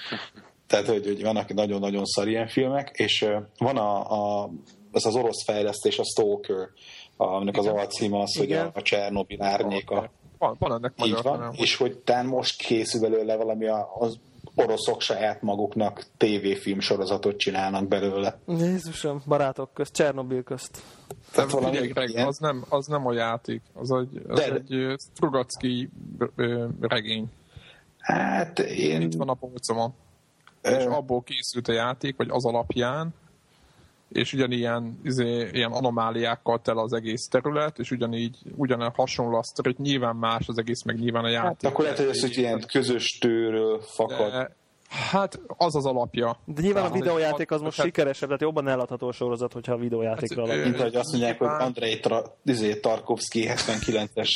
Tehát, 0.66 0.86
hogy, 0.86 1.06
hogy 1.06 1.22
vannak 1.22 1.54
nagyon-nagyon 1.54 2.04
szar 2.04 2.28
ilyen 2.28 2.48
filmek, 2.48 2.90
és 2.92 3.26
van 3.58 3.76
a, 3.76 4.10
a, 4.10 4.50
az 4.92 5.06
az 5.06 5.14
orosz 5.14 5.44
fejlesztés, 5.44 5.98
a 5.98 6.04
Stalker, 6.04 6.68
aminek 7.22 7.56
az 7.56 7.66
alcíme 7.66 8.20
az, 8.20 8.36
hogy 8.36 8.52
a, 8.52 8.70
a 8.74 8.82
Csernobil 8.82 9.42
árnyéka. 9.42 10.10
Van, 10.38 10.56
van 10.58 10.72
ennek 10.72 10.92
magyar 10.96 11.22
van, 11.22 11.38
nem, 11.38 11.50
és 11.52 11.76
hogy 11.76 11.98
tán 11.98 12.26
most 12.26 12.62
készül 12.62 13.00
belőle 13.00 13.36
valami 13.36 13.66
az 13.98 14.18
oroszok 14.54 15.00
saját 15.00 15.42
maguknak 15.42 16.06
tévéfilm 16.16 16.80
sorozatot 16.80 17.36
csinálnak 17.36 17.88
belőle. 17.88 18.38
Jézusom, 18.46 19.22
barátok 19.26 19.74
közt, 19.74 19.92
Csernobil 19.92 20.42
közt. 20.42 20.82
Tehát 21.32 21.50
valami 21.50 21.76
Greg, 21.76 22.16
az, 22.16 22.38
nem, 22.38 22.64
az 22.68 22.86
nem 22.86 23.06
a 23.06 23.12
játék, 23.12 23.62
az 23.74 23.90
egy, 23.90 24.22
az 24.28 24.38
De, 24.38 24.54
egy 24.54 24.94
Strugacki 25.14 25.90
regény. 26.80 27.30
Hát 27.98 28.58
én... 28.58 29.00
Itt 29.00 29.14
van 29.14 29.28
a 29.28 29.34
polcomon. 29.34 29.94
És 30.62 30.84
abból 30.84 31.22
készült 31.22 31.68
a 31.68 31.72
játék, 31.72 32.16
vagy 32.16 32.28
az 32.30 32.44
alapján, 32.44 33.14
és 34.12 34.32
ugyanilyen 34.32 35.00
izé, 35.04 35.48
ilyen 35.52 35.72
anomáliákkal 35.72 36.60
tel 36.60 36.78
az 36.78 36.92
egész 36.92 37.28
terület, 37.28 37.78
és 37.78 37.90
ugyanígy 37.90 38.38
ugyanilyen 38.56 38.92
hasonló 38.96 39.36
a 39.36 39.42
sztorit, 39.42 39.78
nyilván 39.78 40.16
más 40.16 40.48
az 40.48 40.58
egész, 40.58 40.82
meg 40.82 40.98
nyilván 40.98 41.24
a 41.24 41.28
játék. 41.28 41.62
Hát, 41.62 41.64
akkor 41.64 41.84
lehet, 41.84 41.98
hogy 41.98 42.08
ez 42.08 42.20
hogy 42.20 42.38
ilyen 42.38 42.64
közös 42.66 43.18
tőről 43.18 43.80
fakad. 43.80 44.30
De, 44.30 44.56
Hát 45.10 45.40
az 45.46 45.76
az 45.76 45.86
alapja. 45.86 46.36
De 46.44 46.62
nyilván 46.62 46.84
a 46.84 46.90
videójáték 46.90 47.50
az 47.50 47.60
most 47.60 47.80
sikeresebb, 47.80 48.26
tehát 48.26 48.42
jobban 48.42 48.68
eladható 48.68 49.08
a 49.08 49.12
sorozat, 49.12 49.52
hogyha 49.52 49.72
a 49.72 49.76
videójátékra 49.76 50.48
hát, 50.48 50.64
Mint 50.64 50.80
hogy 50.80 50.94
azt 50.94 51.10
mondják, 51.10 51.38
hogy 51.38 51.48
Andrei 51.48 52.00
Tra- 52.00 52.30
izé, 52.44 52.74
Tarkovsky 52.74 53.48
79-es 53.48 54.30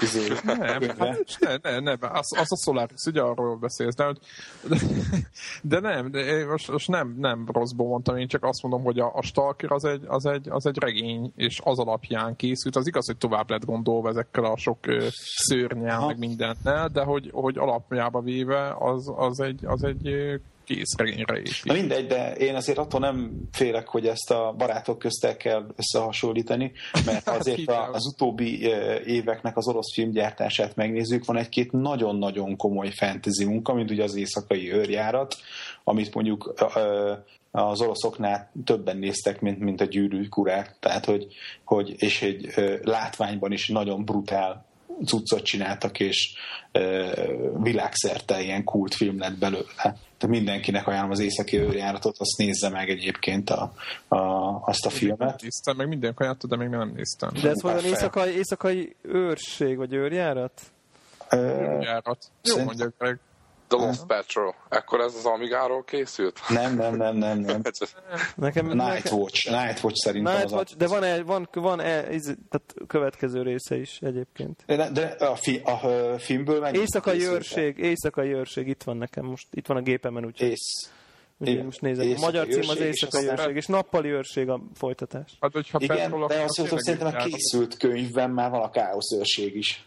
izé, 0.00 0.28
nem, 0.44 0.60
hát, 0.60 1.38
ne, 1.40 1.56
ne, 1.62 1.78
ne, 1.80 2.08
az, 2.08 2.38
az 2.38 2.52
a 2.52 2.56
Solaris, 2.56 3.04
ugye 3.06 3.20
arról 3.20 3.56
beszélsz, 3.56 3.94
de, 3.94 4.14
de, 4.68 4.76
de 5.62 5.80
nem, 5.80 6.10
de 6.10 6.46
most, 6.46 6.70
most 6.70 6.88
nem, 6.88 7.14
nem 7.18 7.46
rosszból 7.52 7.88
mondtam, 7.88 8.16
én 8.16 8.28
csak 8.28 8.44
azt 8.44 8.62
mondom, 8.62 8.82
hogy 8.82 8.98
a, 8.98 9.12
a 9.14 9.22
Stalker 9.22 9.72
az 9.72 9.84
egy, 9.84 10.02
az, 10.06 10.26
egy, 10.26 10.48
az 10.48 10.66
egy 10.66 10.78
regény, 10.78 11.32
és 11.36 11.60
az 11.64 11.78
alapján 11.78 12.36
készült. 12.36 12.76
Az 12.76 12.86
igaz, 12.86 13.06
hogy 13.06 13.16
tovább 13.16 13.50
lett 13.50 13.64
gondolva 13.64 14.08
ezekkel 14.08 14.44
a 14.44 14.56
sok 14.56 14.78
szörnyel, 15.18 16.06
meg 16.06 16.18
mindennel, 16.18 16.88
de 16.88 17.02
hogy, 17.02 17.30
hogy 17.32 17.58
alapjába 17.58 18.20
véve 18.20 18.76
az, 18.78 19.12
az 19.16 19.40
egy, 19.40 19.64
az 19.64 19.84
egy 19.84 20.40
készregényre 20.64 21.40
is. 21.40 21.62
Na 21.62 21.72
mindegy, 21.72 22.06
de 22.06 22.34
én 22.34 22.54
azért 22.54 22.78
attól 22.78 23.00
nem 23.00 23.32
félek, 23.52 23.88
hogy 23.88 24.06
ezt 24.06 24.30
a 24.30 24.54
barátok 24.58 24.98
közt 24.98 25.24
el 25.24 25.36
kell 25.36 25.66
összehasonlítani, 25.76 26.72
mert 27.04 27.24
hát 27.28 27.38
azért 27.38 27.70
az 27.92 28.06
utóbbi 28.06 28.60
éveknek 29.06 29.56
az 29.56 29.68
orosz 29.68 29.92
filmgyártását 29.94 30.76
megnézzük, 30.76 31.24
van 31.24 31.36
egy-két 31.36 31.72
nagyon-nagyon 31.72 32.56
komoly 32.56 32.90
fantasy 32.90 33.44
munka, 33.44 33.74
mint 33.74 33.90
ugye 33.90 34.02
az 34.02 34.16
éjszakai 34.16 34.72
őrjárat, 34.72 35.36
amit 35.84 36.14
mondjuk 36.14 36.54
az 37.50 37.80
oroszoknál 37.80 38.50
többen 38.64 38.96
néztek, 38.96 39.40
mint, 39.40 39.58
mint 39.58 39.80
a 39.80 39.84
gyűrűk 39.84 40.36
urák, 40.36 40.76
tehát 40.80 41.04
hogy, 41.04 41.26
hogy 41.64 41.94
és 41.96 42.22
egy 42.22 42.54
látványban 42.82 43.52
is 43.52 43.68
nagyon 43.68 44.04
brutál 44.04 44.70
cuccot 45.06 45.42
csináltak, 45.42 46.00
és 46.00 46.34
világszerte 47.62 48.42
ilyen 48.42 48.64
kultfilm 48.64 49.18
lett 49.18 49.38
belőle. 49.38 49.72
Tehát 49.76 50.26
mindenkinek 50.26 50.86
ajánlom 50.86 51.10
az 51.10 51.18
északi 51.20 51.58
őrjáratot, 51.58 52.16
azt 52.18 52.36
nézze 52.36 52.68
meg 52.68 52.88
egyébként 52.88 53.50
a, 53.50 53.72
a, 54.08 54.16
azt 54.64 54.86
a 54.86 54.90
filmet. 54.90 55.42
Néztem, 55.42 55.76
meg 55.76 55.88
mindenki 55.88 56.22
ajánlott, 56.22 56.46
de 56.46 56.56
még 56.56 56.68
nem 56.68 56.92
néztem. 56.96 57.30
De 57.42 57.48
ez 57.48 57.64
olyan 57.64 57.84
éjszakai, 57.84 58.34
éjszakai 58.34 58.96
őrség, 59.02 59.76
vagy 59.76 59.92
őrjárat? 59.92 60.60
Őrjárat. 61.30 62.24
Jó 62.42 62.64
mondjuk 62.64 62.94
meg. 62.98 63.18
The 63.76 63.86
Lost 63.86 64.06
Patrol. 64.06 64.54
Ekkor 64.68 65.00
ez 65.00 65.14
az 65.14 65.24
Amigáról 65.24 65.84
készült? 65.84 66.40
Nem, 66.48 66.76
nem, 66.76 66.96
nem, 66.96 67.16
nem. 67.16 67.38
nem. 67.38 67.62
nekem, 68.36 68.66
Night 68.66 68.76
nekem... 68.76 69.18
Watch. 69.18 69.50
Night 69.50 69.82
Watch 69.82 69.96
szerintem 69.96 70.36
Night 70.36 70.50
Watch, 70.50 70.76
de 70.76 70.86
van, 70.86 71.02
-e, 71.02 71.22
van, 71.22 71.48
van 71.52 71.80
-e, 71.80 72.02
tehát 72.02 72.74
következő 72.86 73.42
része 73.42 73.76
is 73.76 73.98
egyébként. 74.00 74.62
De, 74.66 74.90
de 74.90 75.06
a, 75.06 75.36
fi, 75.36 75.60
a, 75.64 75.70
a 76.12 76.18
filmből 76.18 76.60
meg... 76.60 76.76
Éjszakai 76.76 77.26
őrség, 77.26 77.78
éjszakai 77.78 78.34
őrség, 78.34 78.66
itt 78.66 78.82
van 78.82 78.96
nekem 78.96 79.24
most, 79.24 79.46
itt 79.50 79.66
van 79.66 79.76
a 79.76 79.80
gépemen, 79.80 80.24
úgyhogy... 80.24 80.48
Ész. 80.48 80.90
Úgyhogy 81.38 81.64
most 81.64 81.80
nézem. 81.80 82.12
A 82.16 82.20
magyar 82.20 82.46
cím 82.46 82.68
az 82.68 82.80
éjszakai 82.80 83.26
őrség, 83.26 83.56
és 83.56 83.66
nappali 83.66 84.08
őrség 84.08 84.48
a 84.48 84.62
folytatás. 84.74 85.36
Hát, 85.40 85.52
hogyha 85.52 85.78
Igen, 85.80 86.26
de 86.26 86.42
azt 86.42 86.58
mondom, 86.58 86.78
szerintem 86.78 87.14
a 87.14 87.24
készült 87.24 87.76
könyvben 87.76 88.30
már 88.30 88.50
van 88.50 88.62
a 88.62 88.70
káosz 88.70 89.12
őrség 89.12 89.56
is. 89.56 89.84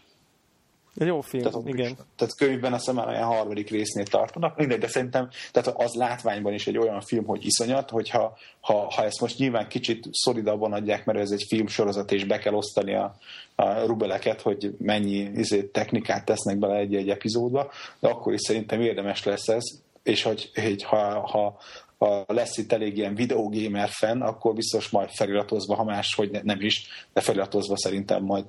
Egy 0.96 1.06
jó 1.06 1.20
film, 1.20 1.42
tehát, 1.42 1.68
igen. 1.68 1.96
Tehát 2.16 2.36
könyvben 2.36 2.72
azt 2.72 2.86
hiszem 2.86 3.06
olyan 3.06 3.24
harmadik 3.24 3.70
résznél 3.70 4.04
tartanak, 4.04 4.56
mindegy, 4.56 4.78
de 4.78 4.88
szerintem 4.88 5.28
tehát 5.52 5.80
az 5.80 5.94
látványban 5.94 6.52
is 6.52 6.66
egy 6.66 6.78
olyan 6.78 7.00
film, 7.00 7.24
hogy 7.24 7.44
iszonyat, 7.44 7.90
hogyha 7.90 8.36
ha, 8.60 8.92
ha 8.94 9.04
ezt 9.04 9.20
most 9.20 9.38
nyilván 9.38 9.68
kicsit 9.68 10.08
szolidabban 10.10 10.72
adják, 10.72 11.04
mert 11.04 11.18
ez 11.18 11.30
egy 11.30 11.44
filmsorozat, 11.48 12.12
és 12.12 12.24
be 12.24 12.38
kell 12.38 12.54
osztani 12.54 12.94
a, 12.94 13.16
a 13.54 13.86
rubeleket, 13.86 14.40
hogy 14.40 14.74
mennyi 14.78 15.30
izé, 15.34 15.62
technikát 15.62 16.24
tesznek 16.24 16.58
bele 16.58 16.76
egy-egy 16.76 17.08
epizódba, 17.08 17.70
de 17.98 18.08
akkor 18.08 18.32
is 18.32 18.40
szerintem 18.40 18.80
érdemes 18.80 19.24
lesz 19.24 19.48
ez, 19.48 19.64
és 20.02 20.22
hogy, 20.22 20.50
hogy 20.54 20.82
ha, 20.82 21.20
ha, 21.20 21.58
ha 21.98 22.24
lesz 22.26 22.56
itt 22.56 22.72
elég 22.72 22.96
ilyen 22.96 23.14
videógamer 23.14 23.88
fenn, 23.88 24.20
akkor 24.20 24.54
biztos 24.54 24.88
majd 24.90 25.10
feliratozva, 25.10 25.74
ha 25.74 25.84
más, 25.84 26.14
hogy 26.14 26.40
nem 26.42 26.60
is, 26.60 26.88
de 27.12 27.20
feliratozva 27.20 27.76
szerintem 27.76 28.22
majd 28.22 28.44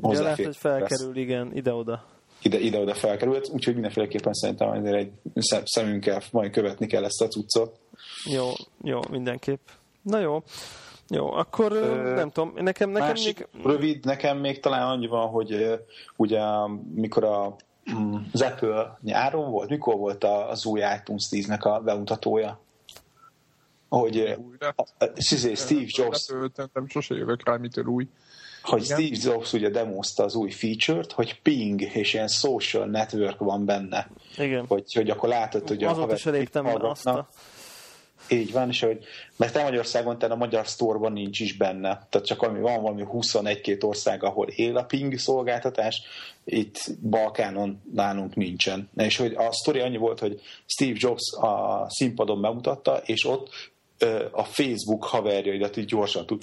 hozzáfér. 0.00 0.22
lehet, 0.22 0.44
hogy 0.44 0.56
felkerül, 0.56 1.06
lesz. 1.06 1.16
igen, 1.16 1.50
ide-oda. 1.54 2.04
Ide, 2.42 2.58
ide-oda 2.58 2.94
felkerült, 2.94 3.48
úgyhogy 3.48 3.72
mindenféleképpen 3.72 4.32
szerintem 4.32 4.68
azért 4.68 4.94
egy 4.94 5.10
szemünkkel 5.64 6.22
majd 6.30 6.50
követni 6.50 6.86
kell 6.86 7.04
ezt 7.04 7.22
a 7.22 7.28
cuccot. 7.28 7.78
Jó, 8.24 8.50
jó, 8.82 9.00
mindenképp. 9.10 9.60
Na 10.02 10.18
jó. 10.18 10.42
Jó, 11.08 11.32
akkor 11.32 11.72
Ö, 11.72 12.14
nem 12.14 12.30
tudom, 12.30 12.52
nekem, 12.54 12.90
nekem 12.90 13.08
másik, 13.08 13.48
még... 13.52 13.64
Rövid, 13.64 14.04
nekem 14.04 14.38
még 14.38 14.60
talán 14.60 14.88
annyi 14.88 15.06
van, 15.06 15.28
hogy 15.28 15.80
ugye 16.16 16.40
mikor 16.94 17.24
a, 17.24 17.56
mm, 17.94 18.14
az 18.32 18.42
Apple 18.42 18.98
nyáron 19.02 19.50
volt, 19.50 19.68
mikor 19.68 19.96
volt 19.96 20.24
az 20.24 20.66
új 20.66 20.80
iTunes 20.80 21.28
10-nek 21.30 21.60
a 21.60 21.80
bemutatója? 21.80 22.60
Hogy 23.98 24.38
Steve 25.54 25.86
Jobs... 25.86 26.28
Nem 26.72 26.88
sose 26.88 27.14
jövök 27.14 27.46
rá, 27.48 27.56
mitől 27.56 27.84
új. 27.84 28.08
Hogy 28.62 28.84
Igen. 28.84 29.00
Steve 29.00 29.32
Jobs 29.32 29.52
ugye 29.52 29.68
demozta 29.68 30.24
az 30.24 30.34
új 30.34 30.50
feature-t, 30.50 31.12
hogy 31.12 31.40
ping 31.42 31.80
és 31.80 32.14
ilyen 32.14 32.28
social 32.28 32.86
network 32.86 33.38
van 33.38 33.64
benne. 33.64 34.10
Igen. 34.38 34.64
Hogy, 34.66 34.92
hogy 34.92 35.10
akkor 35.10 35.28
látod, 35.28 35.68
hogy 35.68 35.84
Azóta 35.84 36.14
a 36.14 36.28
elégtem 36.28 36.66
azt 36.66 37.06
a... 37.06 37.28
Így 38.28 38.52
van, 38.52 38.68
és 38.68 38.80
hogy, 38.80 39.04
mert 39.36 39.52
te 39.52 39.62
Magyarországon, 39.62 40.18
te 40.18 40.26
a 40.26 40.36
magyar 40.36 40.68
sztorban 40.68 41.12
nincs 41.12 41.40
is 41.40 41.56
benne. 41.56 42.06
Tehát 42.10 42.26
csak 42.26 42.42
ami 42.42 42.60
van 42.60 42.82
valami 42.82 43.04
21-két 43.12 43.84
ország, 43.84 44.24
ahol 44.24 44.48
él 44.48 44.76
a 44.76 44.84
ping 44.84 45.18
szolgáltatás, 45.18 46.02
itt 46.44 46.78
Balkánon 47.02 47.82
nálunk 47.92 48.34
nincsen. 48.34 48.90
És 48.96 49.16
hogy 49.16 49.34
a 49.34 49.52
sztori 49.52 49.80
annyi 49.80 49.96
volt, 49.96 50.18
hogy 50.18 50.40
Steve 50.66 50.96
Jobs 50.98 51.32
a 51.32 51.86
színpadon 51.88 52.40
bemutatta, 52.40 52.96
és 53.04 53.24
ott 53.24 53.48
a 54.30 54.44
Facebook 54.44 55.04
haverjaidat 55.04 55.76
így 55.76 55.84
gyorsan 55.84 56.26
tud, 56.26 56.42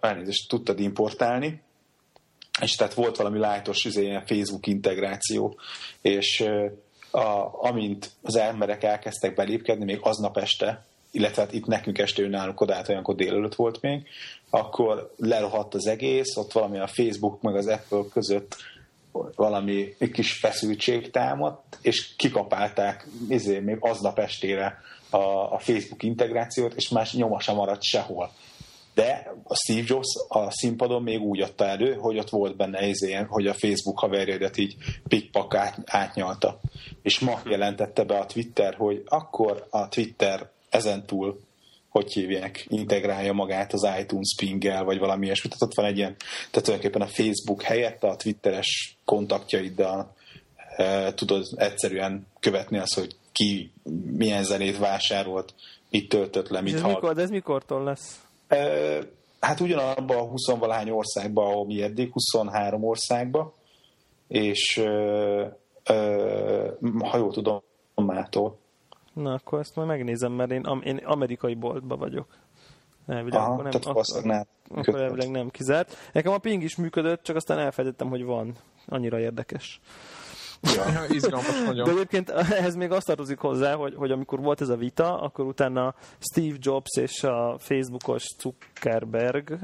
elnézést, 0.00 0.48
tudtad 0.48 0.80
importálni, 0.80 1.62
és 2.60 2.74
tehát 2.74 2.94
volt 2.94 3.16
valami 3.16 3.38
lájtos 3.38 3.84
izé, 3.84 4.02
ilyen 4.02 4.26
Facebook 4.26 4.66
integráció, 4.66 5.58
és 6.00 6.44
a, 7.10 7.48
amint 7.68 8.10
az 8.22 8.36
emberek 8.36 8.82
elkezdtek 8.82 9.34
belépkedni, 9.34 9.84
még 9.84 9.98
aznap 10.02 10.36
este, 10.36 10.84
illetve 11.10 11.42
hát 11.42 11.52
itt 11.52 11.66
nekünk 11.66 11.98
este 11.98 12.28
nálunk 12.28 12.60
oda, 12.60 12.82
olyankor 12.88 13.14
délelőtt 13.14 13.54
volt 13.54 13.80
még, 13.80 14.06
akkor 14.50 15.14
lerohadt 15.16 15.74
az 15.74 15.86
egész, 15.86 16.36
ott 16.36 16.52
valami 16.52 16.78
a 16.78 16.86
Facebook 16.86 17.42
meg 17.42 17.56
az 17.56 17.66
Apple 17.66 18.02
között 18.12 18.56
valami 19.34 19.94
kis 20.12 20.32
feszültség 20.32 21.10
támadt, 21.10 21.78
és 21.82 22.14
kikapálták 22.16 23.06
izé, 23.28 23.58
még 23.58 23.76
aznap 23.80 24.18
estére 24.18 24.82
a, 25.10 25.52
a 25.52 25.58
Facebook 25.58 26.02
integrációt, 26.02 26.74
és 26.74 26.88
más 26.88 27.12
nyoma 27.12 27.40
sem 27.40 27.54
maradt 27.54 27.82
sehol. 27.82 28.30
De 28.94 29.34
a 29.44 29.54
Steve 29.54 29.84
Jobs 29.86 30.08
a 30.28 30.50
színpadon 30.50 31.02
még 31.02 31.20
úgy 31.20 31.40
adta 31.40 31.66
elő, 31.66 31.94
hogy 31.94 32.18
ott 32.18 32.28
volt 32.28 32.56
benne 32.56 32.86
izén, 32.86 33.26
hogy 33.26 33.46
a 33.46 33.54
Facebook 33.54 33.98
haverjaidat 33.98 34.56
így 34.56 34.76
pikpak 35.08 35.54
át, 35.54 35.78
átnyalta. 35.84 36.60
És 37.02 37.18
ma 37.18 37.40
jelentette 37.44 38.04
be 38.04 38.18
a 38.18 38.26
Twitter, 38.26 38.74
hogy 38.74 39.02
akkor 39.06 39.66
a 39.70 39.88
Twitter 39.88 40.50
ezentúl 40.70 41.40
hogy 41.90 42.12
hívják, 42.12 42.64
integrálja 42.68 43.32
magát 43.32 43.72
az 43.72 43.88
iTunes 44.00 44.34
pinggel, 44.36 44.84
vagy 44.84 44.98
valami 44.98 45.24
ilyesmi. 45.24 45.48
Tehát 45.48 45.62
ott 45.62 45.74
van 45.74 45.86
egy 45.86 45.96
ilyen, 45.96 46.16
tehát 46.50 46.66
tulajdonképpen 46.66 47.08
a 47.08 47.10
Facebook 47.12 47.62
helyett 47.62 48.02
a 48.02 48.16
Twitteres 48.16 48.98
kontaktjaiddal 49.04 50.14
e, 50.76 51.14
tudod 51.14 51.46
egyszerűen 51.56 52.26
követni 52.40 52.78
azt, 52.78 52.94
hogy 52.94 53.16
ki 53.32 53.72
milyen 54.16 54.44
zenét 54.44 54.78
vásárolt, 54.78 55.54
mit 55.90 56.08
töltött 56.08 56.48
le, 56.48 56.60
mit 56.60 56.74
ez 56.74 56.80
hall. 56.80 56.92
Mikor, 56.92 57.14
de 57.14 57.22
ez 57.22 57.30
mikortól 57.30 57.84
lesz? 57.84 58.24
E, 58.48 58.98
hát 59.40 59.60
ugyanabban 59.60 60.16
a 60.16 60.22
20 60.22 60.50
valahány 60.50 60.90
országban, 60.90 61.46
ahol 61.46 61.66
mi 61.66 61.82
eddig, 61.82 62.12
23 62.12 62.84
országban, 62.84 63.52
és 64.28 64.76
e, 64.76 64.90
e, 65.82 65.96
ha 66.98 67.16
jól 67.16 67.32
tudom, 67.32 67.62
mától. 67.94 68.58
Na, 69.12 69.32
akkor 69.32 69.58
ezt 69.58 69.76
majd 69.76 69.88
megnézem, 69.88 70.32
mert 70.32 70.50
én, 70.50 70.64
én 70.84 70.96
amerikai 70.96 71.54
boltban 71.54 71.98
vagyok. 71.98 72.26
Elvileg, 73.06 73.40
Aha, 73.40 73.52
akkor 73.52 73.64
nem, 73.64 73.80
akkor, 73.84 74.04
nem, 74.22 74.46
akkor 74.68 75.00
elvileg 75.00 75.30
nem 75.30 75.50
kizárt. 75.50 75.96
Nekem 76.12 76.32
a 76.32 76.38
ping 76.38 76.62
is 76.62 76.76
működött, 76.76 77.22
csak 77.22 77.36
aztán 77.36 77.58
elfelejtettem, 77.58 78.08
hogy 78.08 78.24
van. 78.24 78.54
Annyira 78.86 79.20
érdekes. 79.20 79.80
Ja, 80.62 81.04
izgalmas 81.08 81.60
nagyon. 81.66 81.84
De 81.84 81.90
egyébként 81.90 82.30
ehhez 82.30 82.74
még 82.74 82.90
azt 82.90 83.06
tartozik 83.06 83.38
hozzá, 83.38 83.74
hogy, 83.74 83.94
hogy 83.94 84.10
amikor 84.10 84.40
volt 84.40 84.60
ez 84.60 84.68
a 84.68 84.76
vita, 84.76 85.20
akkor 85.20 85.44
utána 85.44 85.94
Steve 86.18 86.56
Jobs 86.58 86.96
és 86.96 87.24
a 87.24 87.56
Facebookos 87.58 88.24
Zuckerberg 88.38 89.58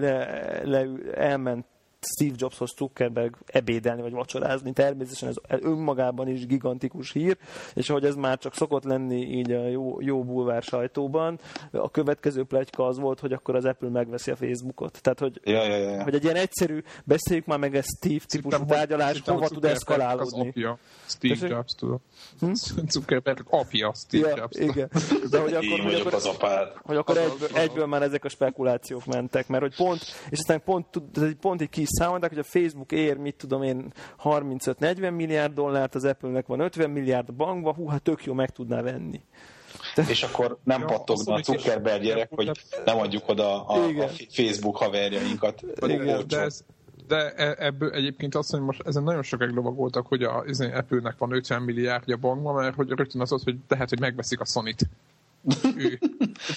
le, 0.00 0.60
le, 0.64 0.86
elment 1.14 1.66
Steve 2.14 2.34
Jobshoz 2.38 2.74
Zuckerberg 2.76 3.36
ebédelni 3.46 4.02
vagy 4.02 4.12
vacsorázni. 4.12 4.72
Természetesen 4.72 5.28
ez 5.28 5.36
önmagában 5.60 6.28
is 6.28 6.46
gigantikus 6.46 7.12
hír, 7.12 7.36
és 7.74 7.90
ahogy 7.90 8.04
ez 8.04 8.14
már 8.14 8.38
csak 8.38 8.54
szokott 8.54 8.84
lenni 8.84 9.20
így 9.20 9.52
a 9.52 9.68
jó, 9.68 10.00
jó 10.00 10.24
bulvár 10.24 10.62
sajtóban, 10.62 11.38
a 11.70 11.90
következő 11.90 12.44
plegyka 12.44 12.86
az 12.86 12.98
volt, 12.98 13.20
hogy 13.20 13.32
akkor 13.32 13.54
az 13.54 13.64
Apple 13.64 13.88
megveszi 13.88 14.30
a 14.30 14.36
Facebookot. 14.36 15.02
Tehát, 15.02 15.18
hogy, 15.18 15.40
ja, 15.44 15.62
ja, 15.62 15.76
ja. 15.76 16.02
hogy 16.02 16.14
egy 16.14 16.24
ilyen 16.24 16.36
egyszerű, 16.36 16.82
beszéljük 17.04 17.46
már 17.46 17.58
meg 17.58 17.76
ez 17.76 17.84
Steve 17.96 18.24
típusú 18.26 18.64
tárgyalás, 18.64 19.20
hova 19.24 19.48
tud 19.48 19.64
eszkalálódni. 19.64 20.40
Az 20.40 20.46
apja, 20.46 20.78
Steve 21.06 21.48
Jobs, 21.48 21.74
tudom. 21.74 22.00
Hm? 22.40 22.52
Zuckerberg 22.92 23.46
apja, 23.50 23.92
Steve 23.94 24.28
ja, 24.28 24.36
Jobs. 24.36 24.58
Igen. 24.58 24.90
De 25.30 25.38
hogy 25.40 25.52
akkor, 25.52 25.80
hogy 25.80 25.94
akkor, 25.94 26.14
az 26.14 26.26
apád. 26.26 26.72
hogy 26.82 26.96
akkor 26.96 27.16
egy, 27.16 27.32
egyből 27.54 27.86
már 27.86 28.02
ezek 28.02 28.24
a 28.24 28.28
spekulációk 28.28 29.04
mentek, 29.04 29.48
mert 29.48 29.62
hogy 29.62 29.76
pont, 29.76 30.00
és 30.30 30.38
aztán 30.38 30.62
pont, 30.64 30.86
pont 31.40 31.62
így 31.62 31.70
kiszámolták, 31.96 32.30
hogy 32.30 32.38
a 32.38 32.42
Facebook 32.42 32.92
ér, 32.92 33.16
mit 33.16 33.34
tudom 33.34 33.62
én, 33.62 33.92
35-40 34.22 35.16
milliárd 35.16 35.54
dollárt, 35.54 35.94
az 35.94 36.04
Apple-nek 36.04 36.46
van 36.46 36.60
50 36.60 36.90
milliárd 36.90 37.28
a 37.28 37.32
bankban, 37.32 37.74
hú, 37.74 37.86
hát 37.88 38.02
tök 38.02 38.24
jó 38.24 38.32
meg 38.32 38.50
tudná 38.50 38.82
venni. 38.82 39.20
De... 39.94 40.04
És 40.08 40.22
akkor 40.22 40.58
nem 40.64 40.80
ja, 40.80 40.86
pattogna 40.86 41.34
a 41.34 41.42
Zuckerberg 41.42 42.02
gyerek, 42.02 42.30
hogy 42.34 42.50
nem 42.84 42.98
adjuk 42.98 43.28
oda 43.28 43.66
a, 43.66 44.02
a 44.02 44.08
Facebook 44.28 44.76
haverjainkat. 44.76 45.62
Igen, 45.86 46.24
de 46.26 46.40
ez, 46.40 46.64
de 47.06 47.32
e, 47.32 47.56
ebből 47.58 47.90
egyébként 47.90 48.34
azt 48.34 48.50
mondom, 48.50 48.68
most 48.68 48.86
ezen 48.86 49.02
nagyon 49.02 49.22
sokáig 49.22 49.50
lovagoltak, 49.50 50.06
hogy 50.06 50.22
a 50.22 50.44
izé, 50.46 50.72
Apple-nek 50.72 51.18
van 51.18 51.32
50 51.32 51.62
milliárdja 51.62 52.16
bankban, 52.16 52.54
mert 52.54 52.74
hogy 52.74 52.88
rögtön 52.88 53.20
az 53.20 53.32
az, 53.32 53.42
hogy 53.44 53.56
lehet, 53.68 53.88
hogy 53.88 54.00
megveszik 54.00 54.40
a 54.40 54.44
Sony-t. 54.44 54.88
Ő. 55.76 55.98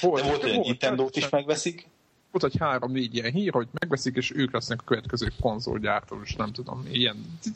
Volt, 0.01 0.21
De 0.21 0.27
volt, 0.27 0.41
hogy 0.41 0.59
Nintendo-t 0.59 1.15
is 1.15 1.29
megveszik? 1.29 1.87
Volt 2.31 2.53
egy 2.53 2.59
három-négy 2.59 3.15
ilyen 3.15 3.31
hír, 3.31 3.53
hogy 3.53 3.67
megveszik, 3.79 4.15
és 4.15 4.31
ők 4.35 4.53
lesznek 4.53 4.79
a 4.81 4.83
következő 4.83 5.27
konzolgyártó, 5.41 6.17
és 6.23 6.35
nem 6.35 6.51
tudom, 6.51 6.85
ilyen, 6.91 7.15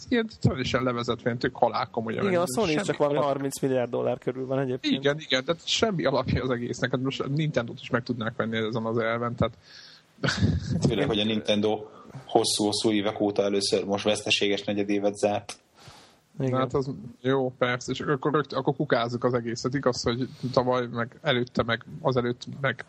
ilyen 0.09 0.30
teljesen 0.41 0.84
levezetve, 0.84 1.24
ilyen 1.24 1.38
tök 1.38 1.55
halál 1.55 1.88
komolyan. 1.91 2.28
Igen, 2.28 2.41
a 2.41 2.45
Sony 2.55 2.84
csak 2.84 2.97
valami 2.97 3.17
30 3.17 3.59
milliárd 3.61 3.89
dollár 3.89 4.17
körül 4.17 4.45
van 4.45 4.59
egyébként. 4.59 4.93
Igen, 4.93 5.19
igen, 5.19 5.45
de 5.45 5.55
semmi 5.63 6.05
alapja 6.05 6.43
az 6.43 6.49
egésznek. 6.49 6.91
Hát 6.91 7.01
most 7.01 7.21
a 7.21 7.28
Nintendo-t 7.28 7.80
is 7.82 7.89
meg 7.89 8.03
tudnák 8.03 8.36
venni 8.36 8.57
ezen 8.57 8.86
az 8.86 8.97
elven, 8.97 9.36
tehát 9.36 9.57
Főleg, 10.88 11.07
hogy 11.07 11.19
a 11.19 11.24
Nintendo 11.24 11.86
hosszú-hosszú 12.26 12.91
évek 12.91 13.19
óta 13.19 13.43
először 13.43 13.86
most 13.86 14.03
veszteséges 14.03 14.63
negyedévet 14.63 15.17
zárt. 15.17 15.55
Igen. 16.40 16.60
Hát 16.60 16.74
az 16.74 16.90
jó, 17.22 17.52
persze, 17.58 17.92
és 17.92 18.00
akkor, 18.00 18.34
rögt, 18.34 18.54
akkor 18.54 18.76
kukázzuk 18.76 19.24
az 19.24 19.34
egészet. 19.34 19.74
Igaz, 19.74 20.04
hogy 20.04 20.30
tavaly, 20.54 20.88
meg 20.88 21.20
előtte, 21.22 21.64
meg 21.64 21.86
azelőtt, 22.02 22.46
meg 22.62 22.86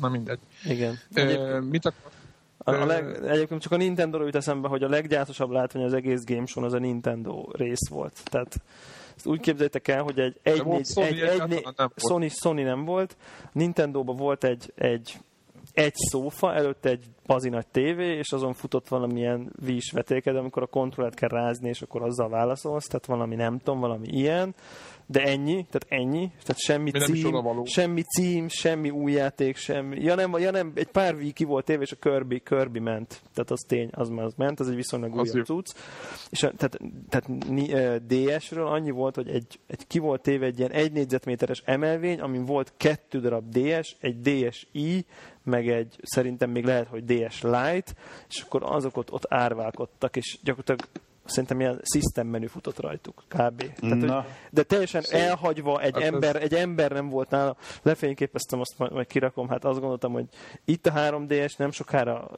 na 0.00 0.08
mindegy. 0.08 0.38
Igen. 0.64 0.98
E, 1.12 1.60
mit 1.60 1.86
akar? 1.86 2.12
A, 2.58 2.70
a 2.70 2.86
leg, 2.86 3.24
egyébként 3.26 3.60
csak 3.60 3.72
a 3.72 3.76
Nintendo 3.76 4.24
jut 4.24 4.34
eszembe, 4.34 4.68
hogy 4.68 4.82
a 4.82 4.88
leggyászosabb 4.88 5.50
látvány 5.50 5.84
az 5.84 5.92
egész 5.92 6.24
Game 6.24 6.46
Show 6.46 6.64
az 6.64 6.72
a 6.72 6.78
Nintendo 6.78 7.48
rész 7.52 7.88
volt. 7.88 8.20
Tehát 8.24 8.60
ezt 9.16 9.26
úgy 9.26 9.40
képzeljétek 9.40 9.88
el, 9.88 10.02
hogy 10.02 10.18
egy, 10.18 10.38
egy, 10.42 10.64
négy, 10.64 10.90
egy, 10.94 11.18
egy, 11.20 11.52
egy, 11.52 11.90
Sony, 11.96 12.28
Sony 12.28 12.64
nem 12.64 12.84
volt, 12.84 13.16
Nintendo-ban 13.52 14.16
volt 14.16 14.44
egy, 14.44 14.72
egy 14.74 15.18
egy 15.74 15.94
szófa, 15.94 16.54
előtte 16.54 16.88
egy 16.88 17.04
pazi 17.26 17.48
nagy 17.48 17.66
tévé, 17.66 18.16
és 18.16 18.32
azon 18.32 18.52
futott 18.52 18.88
valamilyen 18.88 19.52
vís 19.64 19.90
vetéked, 19.92 20.36
amikor 20.36 20.62
a 20.62 20.66
kontrollert 20.66 21.14
kell 21.14 21.28
rázni, 21.28 21.68
és 21.68 21.82
akkor 21.82 22.02
azzal 22.02 22.28
válaszolsz, 22.28 22.86
tehát 22.86 23.06
valami 23.06 23.34
nem 23.34 23.58
tudom, 23.58 23.80
valami 23.80 24.08
ilyen, 24.08 24.54
de 25.06 25.22
ennyi, 25.22 25.66
tehát 25.70 25.86
ennyi, 25.88 26.30
tehát 26.42 26.58
semmi 26.58 26.90
cím, 26.90 27.64
semmi 27.64 28.02
cím, 28.02 28.48
semmi 28.48 28.90
új 28.90 29.12
játék, 29.12 29.56
semmi, 29.56 30.00
ja 30.00 30.14
nem, 30.14 30.38
ja 30.38 30.50
nem 30.50 30.72
egy 30.74 30.86
pár 30.86 31.16
ki 31.32 31.44
volt 31.44 31.64
tévé, 31.64 31.82
és 31.82 31.92
a 31.92 31.96
Kirby, 31.96 32.40
Kirby 32.40 32.78
ment, 32.78 33.22
tehát 33.34 33.50
az 33.50 33.64
tény, 33.68 33.88
az 33.92 34.08
már 34.08 34.24
az 34.24 34.34
ment, 34.36 34.60
az 34.60 34.68
egy 34.68 34.74
viszonylag 34.74 35.14
újabb 35.14 35.44
cucc, 35.44 35.74
és 36.30 36.42
a, 36.42 36.52
tehát, 36.56 36.78
tehát 37.08 38.06
DS-ről 38.06 38.66
annyi 38.66 38.90
volt, 38.90 39.14
hogy 39.14 39.28
egy, 39.28 39.60
egy 39.66 39.86
ki 39.86 39.98
volt 39.98 40.22
téve 40.22 40.46
egy 40.46 40.58
ilyen 40.58 40.70
egy 40.70 40.92
négyzetméteres 40.92 41.62
emelvény, 41.64 42.20
amin 42.20 42.44
volt 42.44 42.72
kettő 42.76 43.20
darab 43.20 43.48
DS, 43.48 43.96
egy 44.00 44.20
DSi, 44.20 45.06
meg 45.44 45.68
egy, 45.68 45.98
szerintem 46.02 46.50
még 46.50 46.64
lehet, 46.64 46.88
hogy 46.88 47.04
DS 47.04 47.42
Lite, 47.42 47.92
és 48.28 48.40
akkor 48.40 48.62
azok 48.64 48.96
ott, 48.96 49.12
ott 49.12 49.24
árválkodtak, 49.28 50.16
és 50.16 50.38
gyakorlatilag 50.42 50.80
szerintem 51.24 51.60
ilyen 51.60 51.80
system 51.92 52.26
menü 52.26 52.46
futott 52.46 52.80
rajtuk, 52.80 53.24
kb. 53.28 53.74
Tehát, 53.80 54.00
hogy, 54.00 54.32
de 54.50 54.62
teljesen 54.62 55.02
Szép. 55.02 55.20
elhagyva, 55.20 55.80
egy 55.80 55.94
hát 55.94 56.02
ember, 56.02 56.36
ez... 56.36 56.42
egy 56.42 56.54
ember 56.54 56.92
nem 56.92 57.08
volt 57.08 57.30
nála. 57.30 57.56
Lefényképeztem 57.82 58.60
azt, 58.60 58.78
majd, 58.78 58.92
majd 58.92 59.06
kirakom, 59.06 59.48
hát 59.48 59.64
azt 59.64 59.80
gondoltam, 59.80 60.12
hogy 60.12 60.26
itt 60.64 60.86
a 60.86 60.92
3DS 60.92 61.56
nem 61.56 61.70
sokára 61.70 62.30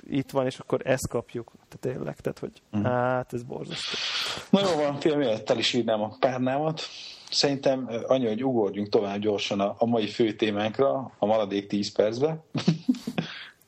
itt 0.00 0.30
van, 0.30 0.46
és 0.46 0.58
akkor 0.58 0.80
ezt 0.84 1.08
kapjuk. 1.08 1.52
Tehát 1.52 1.96
tényleg, 1.96 2.16
tehát 2.16 2.38
hogy 2.38 2.62
mm. 2.76 2.82
hát 2.82 3.32
ez 3.32 3.42
borzasztó. 3.42 3.96
Na 4.50 4.60
jó 4.68 4.76
van, 4.76 5.00
fél 5.00 5.16
mielőtt 5.16 5.50
el 5.50 5.58
is 5.58 5.72
írnám 5.72 6.02
a 6.02 6.16
párnámat. 6.20 6.82
Szerintem 7.30 7.90
annyi, 8.06 8.26
hogy 8.26 8.44
ugorjunk 8.44 8.88
tovább 8.88 9.18
gyorsan 9.18 9.60
a, 9.60 9.74
a 9.78 9.86
mai 9.86 10.06
fő 10.06 10.32
témánkra, 10.32 11.12
a 11.18 11.26
maradék 11.26 11.66
10 11.66 11.92
percbe. 11.92 12.44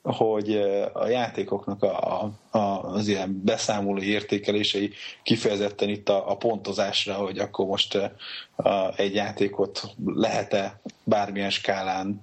hogy 0.02 0.56
a 0.92 1.06
játékoknak 1.06 1.82
a, 1.82 2.22
a, 2.50 2.58
az 2.58 3.08
ilyen 3.08 3.40
beszámoló 3.44 4.00
értékelései 4.00 4.92
kifejezetten 5.22 5.88
itt 5.88 6.08
a, 6.08 6.30
a 6.30 6.36
pontozásra, 6.36 7.14
hogy 7.14 7.38
akkor 7.38 7.66
most 7.66 7.98
a, 8.56 8.92
egy 8.96 9.14
játékot 9.14 9.82
lehet-e 10.04 10.80
bármilyen 11.04 11.50
skálán 11.50 12.20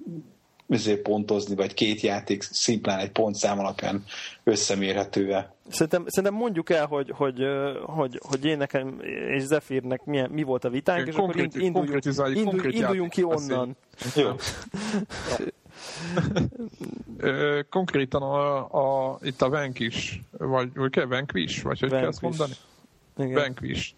pontozni, 1.03 1.55
vagy 1.55 1.73
két 1.73 2.01
játék 2.01 2.41
szimplán 2.41 2.99
egy 2.99 3.11
pontszám 3.11 3.59
alapján 3.59 4.03
összemérhető-e. 4.43 5.53
Szerintem, 5.69 6.03
szerintem 6.07 6.39
mondjuk 6.39 6.69
el, 6.69 6.85
hogy, 6.85 7.11
hogy, 7.15 7.39
hogy, 7.83 8.19
hogy 8.29 8.45
én 8.45 8.57
nekem 8.57 9.01
és 9.35 9.43
Zephyr-nek 9.43 10.05
milyen, 10.05 10.29
mi 10.29 10.43
volt 10.43 10.63
a 10.63 10.69
vitánk, 10.69 11.07
és 11.07 11.15
akkor 11.15 11.39
induljunk, 11.39 12.05
induljunk, 12.05 12.73
induljunk 12.73 13.09
ki 13.09 13.23
onnan. 13.23 13.75
Jó. 14.15 14.29
Konkrétan 17.69 18.21
a, 18.21 18.57
a, 19.11 19.17
itt 19.21 19.41
a 19.41 19.49
Vanquish, 19.49 20.19
vagy, 20.37 20.69
vagy 20.73 20.91
kell 20.91 21.05
Vanquish, 21.05 21.63
vagy 21.63 21.79
hogy 21.79 21.89
kell 21.89 22.07
ezt 22.07 22.21
mondani? 22.21 22.53
Igen. 23.17 23.33
Vanquish. 23.33 23.93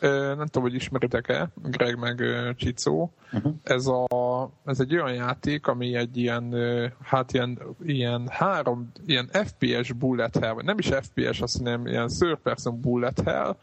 Nem 0.00 0.46
tudom, 0.46 0.62
hogy 0.62 0.74
ismeritek-e, 0.74 1.50
Greg 1.62 1.98
meg 1.98 2.22
Csicó. 2.56 3.12
Uh-huh. 3.32 3.54
Ez, 3.62 3.86
a, 3.86 4.50
ez 4.64 4.80
egy 4.80 4.94
olyan 4.94 5.14
játék, 5.14 5.66
ami 5.66 5.94
egy 5.94 6.16
ilyen, 6.16 6.54
hát 7.02 7.32
ilyen, 7.32 7.58
ilyen 7.82 8.28
három, 8.30 8.92
ilyen 9.06 9.30
FPS 9.32 9.92
bullet 9.92 10.38
hell, 10.38 10.52
vagy 10.52 10.64
nem 10.64 10.78
is 10.78 10.86
FPS, 10.86 11.40
azt 11.40 11.58
hiszem, 11.58 11.86
ilyen 11.86 12.08
third 12.08 12.38
person 12.38 12.80
bullet 12.80 13.20
hell, 13.20 13.56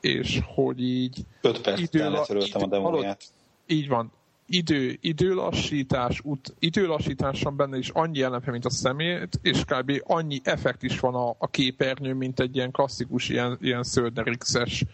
és 0.00 0.40
hogy 0.54 0.82
így... 0.82 1.20
5 1.40 1.60
perc 1.60 1.80
idő, 1.80 2.10
letöröltem 2.10 2.62
a 2.62 2.66
demóját. 2.66 3.22
Így 3.66 3.88
van 3.88 4.12
idő, 4.46 4.98
időlassítás, 5.00 6.20
ut, 6.24 6.54
időlassítás 6.58 7.42
van 7.42 7.56
benne 7.56 7.78
is 7.78 7.88
annyi 7.88 8.22
ellenfe, 8.22 8.50
mint 8.50 8.64
a 8.64 8.70
szemét, 8.70 9.38
és 9.42 9.64
kb. 9.64 10.02
annyi 10.04 10.40
effekt 10.44 10.82
is 10.82 11.00
van 11.00 11.14
a, 11.14 11.34
a 11.38 11.48
képernyő, 11.50 12.14
mint 12.14 12.40
egy 12.40 12.56
ilyen 12.56 12.70
klasszikus, 12.70 13.28
ilyen, 13.28 13.58
ilyen 13.60 13.82
Söderix-es 13.82 14.84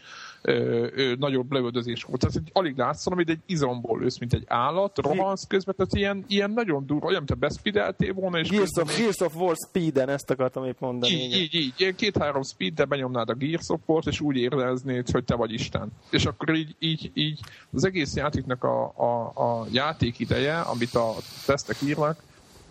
ö, 0.43 0.86
ö, 0.95 1.14
nagyobb 1.18 1.53
lövöldözés 1.53 2.03
volt. 2.03 2.20
Tehát 2.20 2.43
alig 2.53 2.76
látsz 2.76 3.07
amit 3.07 3.28
egy 3.28 3.40
izomból 3.47 4.03
ősz, 4.03 4.18
mint 4.18 4.32
egy 4.32 4.45
állat, 4.47 4.99
rohansz 4.99 5.47
közben, 5.47 5.74
tehát 5.76 5.95
ilyen, 5.95 6.24
ilyen 6.28 6.51
nagyon 6.51 6.86
durva, 6.86 7.07
olyan, 7.07 7.18
mint 7.18 7.30
a 7.30 7.34
beszpideltél 7.34 8.12
volna. 8.12 8.38
És 8.38 8.49
Gears, 8.49 8.70
of, 8.80 8.99
Gears 8.99 9.20
of 9.20 9.34
War 9.34 9.57
speeden, 9.68 10.09
ezt 10.09 10.30
akartam 10.30 10.64
épp 10.64 10.80
mondani. 10.80 11.12
Így, 11.12 11.36
így, 11.36 11.55
így, 11.55 11.72
ilyen 11.76 11.95
két-három 11.95 12.43
speed 12.43 12.86
benyomnád 12.88 13.28
a 13.28 13.34
Gears 13.34 13.68
of 13.68 13.80
War-t, 13.86 14.07
és 14.07 14.20
úgy 14.20 14.36
éreznéd, 14.36 15.11
hogy 15.11 15.24
te 15.24 15.34
vagy 15.34 15.53
Isten. 15.53 15.93
És 16.11 16.26
akkor 16.26 16.55
így, 16.55 16.74
így, 16.78 17.11
így 17.14 17.40
az 17.72 17.84
egész 17.84 18.14
játéknak 18.16 18.64
a, 18.64 18.93
a, 18.97 19.32
a 19.34 19.66
játék 19.70 20.18
ideje, 20.18 20.61
amit 20.61 20.95
a 20.95 21.14
tesztek 21.47 21.76
írnak, 21.82 22.22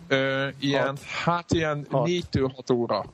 ö, 0.08 0.48
ilyen, 0.58 0.86
hat. 0.86 1.02
hát 1.02 1.52
ilyen 1.52 1.86
hat. 1.90 2.06
négytől 2.06 2.52
hat 2.54 2.70
óra 2.70 3.04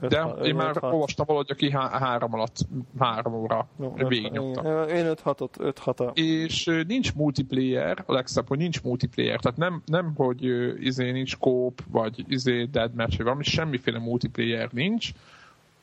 de 0.00 0.34
öt, 0.38 0.46
én 0.46 0.54
már 0.54 0.76
olvastam 0.80 1.26
valahogy, 1.26 1.50
aki 1.50 1.70
há- 1.70 1.92
három 1.92 2.34
alatt, 2.34 2.56
három 2.98 3.34
óra 3.34 3.68
végignyomta. 4.08 4.84
Én 4.84 5.06
5-6-ot, 5.06 5.60
5 5.60 5.78
6 5.78 6.02
És 6.14 6.64
nincs 6.86 7.14
multiplayer, 7.14 8.02
a 8.06 8.12
legszebb, 8.12 8.48
hogy 8.48 8.58
nincs 8.58 8.82
multiplayer, 8.82 9.40
tehát 9.40 9.58
nem, 9.58 9.82
nem 9.86 10.12
hogy 10.16 10.44
izé 10.84 11.10
nincs 11.10 11.36
kóp, 11.36 11.80
vagy 11.90 12.24
izé 12.28 12.64
deadmatch, 12.64 13.16
vagy 13.16 13.24
valami, 13.24 13.44
semmiféle 13.44 13.98
multiplayer 13.98 14.68
nincs, 14.72 15.12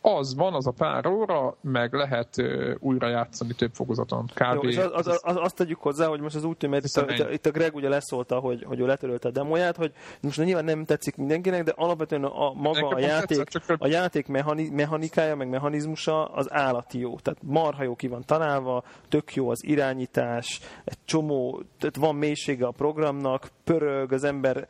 az 0.06 0.36
van, 0.36 0.54
az 0.54 0.68
a 0.68 0.72
pár 0.72 1.08
óra, 1.08 1.58
meg 1.62 1.94
lehet 1.94 2.38
uh, 2.38 2.76
újra 2.80 3.08
játszani 3.08 3.54
több 3.54 3.72
fokozaton. 3.74 4.26
Kb. 4.26 4.54
Jó, 4.54 4.62
és 4.70 4.78
az, 4.78 5.08
az, 5.08 5.20
az, 5.24 5.36
azt 5.36 5.56
tegyük 5.56 5.80
hozzá, 5.80 6.08
hogy 6.08 6.20
most 6.20 6.36
az 6.36 6.44
úgy 6.44 6.58
tűnik, 6.58 6.84
itt, 6.84 7.12
itt, 7.12 7.32
itt, 7.32 7.46
a 7.46 7.52
Greg 7.52 7.76
ugye 7.76 7.90
leszólta, 7.90 8.40
hogy, 8.40 8.64
hogy 8.64 8.80
ő 8.80 8.86
letörölte 8.86 9.28
a 9.28 9.32
demóját, 9.32 9.76
hogy 9.76 9.94
most 10.22 10.44
nyilván 10.44 10.66
nem 10.66 10.86
tetszik 10.86 11.16
mindenkinek, 11.16 11.64
de 11.64 11.74
alapvetően 11.76 12.24
a 12.24 12.54
maga 12.54 12.80
Nekem 12.80 12.98
a 12.98 13.00
játék, 13.00 13.44
tetszett, 13.44 13.82
a 13.82 13.88
játék 13.88 14.28
mechani, 14.28 14.70
mechanikája, 14.70 15.36
meg 15.36 15.50
mechanizmusa 15.50 16.26
az 16.26 16.54
állati 16.54 17.00
jó. 17.00 17.16
Tehát 17.20 17.40
marha 17.44 17.84
jó 17.84 17.96
ki 17.96 18.08
van 18.08 18.24
találva, 18.26 18.84
tök 19.10 19.34
jó 19.34 19.50
az 19.50 19.64
irányítás, 19.64 20.60
egy 20.84 20.98
csomó, 21.06 21.64
tehát 21.80 21.96
van 21.96 22.16
mélysége 22.16 22.66
a 22.66 22.72
programnak, 22.72 23.48
pörög, 23.64 24.12
az 24.12 24.24
ember 24.24 24.68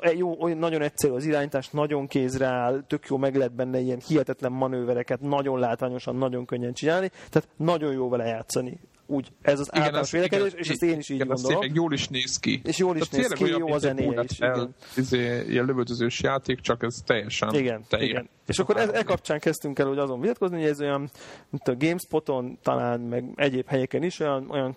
e, 0.00 0.12
jó, 0.12 0.48
nagyon 0.48 0.82
egyszerű 0.82 1.12
az 1.12 1.24
irányítás, 1.24 1.68
nagyon 1.68 2.06
kézre 2.06 2.46
áll, 2.46 2.82
tök 2.86 3.06
jó 3.06 3.16
meg 3.16 3.36
lehet 3.36 3.54
benne 3.54 3.78
ilyen 3.78 4.00
hihetetlen 4.06 4.52
manővereket 4.52 5.20
nagyon 5.20 5.58
látványosan, 5.58 6.16
nagyon 6.16 6.44
könnyen 6.44 6.72
csinálni, 6.72 7.10
tehát 7.30 7.48
nagyon 7.56 7.92
jó 7.92 8.08
vele 8.08 8.26
játszani 8.26 8.80
úgy 9.10 9.32
ez 9.42 9.60
az 9.60 9.68
igen, 9.70 9.82
általános 9.82 10.10
vélekedés, 10.10 10.52
és 10.52 10.68
ezt 10.68 10.82
én 10.82 10.98
is 10.98 11.08
így 11.08 11.16
igen, 11.16 11.26
gondolom. 11.26 11.62
Igen, 11.62 11.74
jól 11.74 11.92
is 11.92 12.08
néz 12.08 12.38
ki. 12.38 12.60
És 12.64 12.78
jól 12.78 12.96
is 12.96 13.08
Tehát 13.08 13.28
néz 13.28 13.38
ki, 13.38 13.58
jó 13.58 13.72
a 13.72 13.78
zenéje 13.78 14.22
is. 14.22 14.38
Igen. 14.38 14.74
Izé, 14.96 15.44
ilyen 15.48 15.64
lövöldözős 15.64 16.20
játék, 16.20 16.60
csak 16.60 16.82
ez 16.82 16.94
teljesen 17.06 17.54
igen, 17.54 17.84
igen. 17.90 18.28
És 18.46 18.58
akkor 18.58 18.76
ez, 18.76 18.88
e 18.88 19.02
kapcsán 19.02 19.38
kezdtünk 19.38 19.78
el 19.78 19.86
hogy 19.86 19.98
azon 19.98 20.20
vitatkozni, 20.20 20.60
hogy 20.60 20.68
ez 20.70 20.80
olyan, 20.80 21.10
mint 21.50 21.68
a 21.68 21.76
GameSpoton 21.76 22.58
talán, 22.62 23.00
meg 23.00 23.24
egyéb 23.34 23.66
helyeken 23.66 24.02
is 24.02 24.20
olyan, 24.20 24.50
olyan 24.50 24.76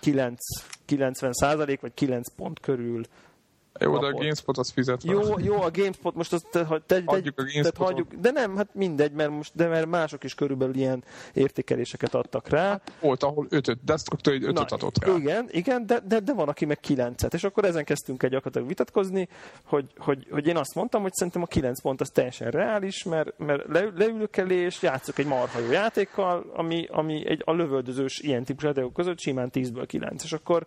9, 0.00 0.38
90 0.84 1.32
százalék, 1.32 1.80
vagy 1.80 1.94
9 1.94 2.34
pont 2.34 2.60
körül 2.60 3.02
jó, 3.80 3.98
de 3.98 4.06
a 4.06 4.12
GameSpot 4.12 4.58
az 4.58 4.70
fizet. 4.70 5.02
Jó, 5.04 5.38
jó, 5.38 5.62
a 5.62 5.70
GameSpot 5.70 6.14
most 6.14 6.32
azt 6.32 6.46
te, 6.50 6.82
te, 6.86 7.02
hagyjuk 7.06 7.38
a 7.38 7.42
GameSpot 7.52 7.76
hagyjuk, 7.76 8.14
de 8.14 8.30
nem, 8.30 8.56
hát 8.56 8.68
mindegy, 8.74 9.12
mert 9.12 9.30
most, 9.30 9.52
de 9.54 9.68
mert 9.68 9.86
mások 9.86 10.24
is 10.24 10.34
körülbelül 10.34 10.74
ilyen 10.74 11.04
értékeléseket 11.32 12.14
adtak 12.14 12.48
rá. 12.48 12.68
Hát 12.68 12.92
volt, 13.00 13.22
ahol 13.22 13.46
5 13.50 13.84
Destructor 13.84 14.32
egy 14.32 14.44
5 14.44 14.58
adott 14.58 15.04
rá. 15.04 15.14
Igen, 15.14 15.48
igen, 15.50 15.86
de, 15.86 16.00
de, 16.06 16.20
de 16.20 16.32
van, 16.32 16.48
aki 16.48 16.64
meg 16.64 16.78
9-et, 16.88 17.34
és 17.34 17.44
akkor 17.44 17.64
ezen 17.64 17.84
kezdtünk 17.84 18.22
egy 18.22 18.30
gyakorlatilag 18.30 18.68
vitatkozni, 18.68 19.28
hogy, 19.64 19.90
hogy, 19.96 20.26
hogy 20.30 20.46
én 20.46 20.56
azt 20.56 20.74
mondtam, 20.74 21.02
hogy 21.02 21.12
szerintem 21.12 21.42
a 21.42 21.46
9 21.46 21.80
pont 21.80 22.00
az 22.00 22.10
teljesen 22.10 22.50
reális, 22.50 23.02
mert, 23.02 23.38
mert 23.38 23.68
le, 23.68 23.90
leülök 23.96 24.36
elé, 24.36 24.56
és 24.56 24.82
játszok 24.82 25.18
egy 25.18 25.26
marha 25.26 25.58
jó 25.58 25.70
játékkal, 25.70 26.52
ami, 26.54 26.86
ami 26.90 27.28
egy, 27.28 27.42
a 27.44 27.52
lövöldözős 27.52 28.18
ilyen 28.18 28.44
típusú 28.44 28.66
játékok 28.66 28.92
között 28.92 29.20
simán 29.20 29.50
10-ből 29.52 29.84
9, 29.86 30.24
és 30.24 30.32
akkor, 30.32 30.66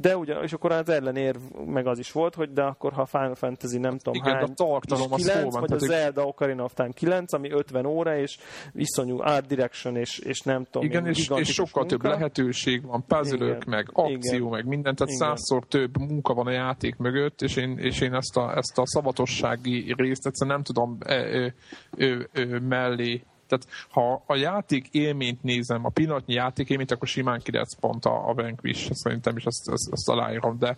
de 0.00 0.16
ugyan, 0.16 0.42
és 0.42 0.52
akkor 0.52 0.72
az 0.72 0.88
ellenérv 0.88 1.38
meg 1.66 1.86
az 1.86 1.98
is 1.98 2.12
volt, 2.12 2.34
hogy 2.34 2.52
de 2.52 2.62
akkor 2.62 2.92
ha 2.92 3.06
Final 3.06 3.34
Fantasy 3.34 3.78
nem 3.78 3.98
tudom 3.98 4.14
Igen, 4.14 4.34
hány, 4.34 4.42
a 4.42 4.54
tartalom 4.54 5.12
az 5.12 5.22
9, 5.22 5.58
vagy 5.58 5.72
a 5.72 5.78
Zelda 5.78 6.24
Ocarina 6.26 6.64
of 6.64 6.74
Time 6.74 6.92
9, 6.92 7.32
ami 7.32 7.50
50 7.50 7.86
óra, 7.86 8.16
és 8.16 8.38
iszonyú 8.72 9.20
art 9.20 9.46
direction, 9.46 9.96
és, 9.96 10.18
és 10.18 10.40
nem 10.40 10.64
tudom 10.70 10.88
Igen, 10.88 11.06
és, 11.06 11.30
és 11.34 11.52
sokkal 11.52 11.82
munka. 11.82 11.96
több 11.96 12.10
lehetőség 12.12 12.86
van, 12.86 13.04
puzzle 13.06 13.58
meg 13.66 13.90
akció, 13.92 14.46
Igen. 14.46 14.48
meg 14.48 14.66
minden, 14.66 14.94
tehát 14.94 15.14
Igen. 15.14 15.28
százszor 15.28 15.66
több 15.66 15.98
munka 15.98 16.34
van 16.34 16.46
a 16.46 16.52
játék 16.52 16.96
mögött, 16.96 17.42
és 17.42 17.56
én, 17.56 17.78
és 17.78 18.00
én 18.00 18.14
ezt, 18.14 18.36
a, 18.36 18.56
ezt 18.56 18.78
a 18.78 18.86
szavatossági 18.86 19.94
részt 19.96 20.26
egyszerűen 20.26 20.56
nem 20.56 20.64
tudom 20.64 20.98
e, 21.00 21.14
e, 21.14 21.54
e, 21.96 22.28
e, 22.32 22.60
mellé 22.60 23.24
tehát 23.50 23.86
ha 23.90 24.22
a 24.26 24.36
játék 24.36 24.88
élményt 24.90 25.42
nézem, 25.42 25.84
a 25.84 25.88
pillanatnyi 25.88 26.34
játék 26.34 26.70
élményt, 26.70 26.90
akkor 26.90 27.08
simán 27.08 27.40
9 27.40 27.74
pont 27.74 28.04
a, 28.04 28.28
a 28.28 28.34
Vanquish, 28.34 28.90
szerintem 28.92 29.36
is 29.36 29.44
azt, 29.44 29.68
azt, 29.68 29.88
azt 29.90 30.08
aláírom, 30.08 30.58
de, 30.58 30.76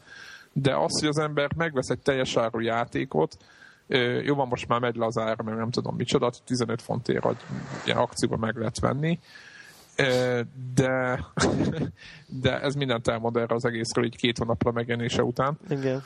de 0.52 0.76
az, 0.76 1.00
hogy 1.00 1.08
az 1.08 1.18
ember 1.18 1.50
megvesz 1.56 1.88
egy 1.88 2.00
teljes 2.00 2.36
áru 2.36 2.60
játékot, 2.60 3.36
jó 4.24 4.34
van, 4.34 4.48
most 4.48 4.68
már 4.68 4.80
megy 4.80 4.96
le 4.96 5.06
az 5.06 5.18
ára, 5.18 5.42
mert 5.42 5.58
nem 5.58 5.70
tudom 5.70 5.96
micsoda, 5.96 6.32
15 6.44 6.82
fontért 6.82 7.22
hogy 7.22 7.36
ilyen 7.84 7.98
akcióban 7.98 8.38
meg 8.38 8.56
lehet 8.56 8.80
venni, 8.80 9.18
de, 10.74 11.24
de 12.42 12.60
ez 12.60 12.74
mindent 12.74 13.08
elmond 13.08 13.36
erre 13.36 13.54
az 13.54 13.64
egészről 13.64 14.04
így 14.04 14.16
két 14.16 14.38
hónapra 14.38 14.72
megjelenése 14.72 15.22
után. 15.22 15.58
Igen. 15.68 16.04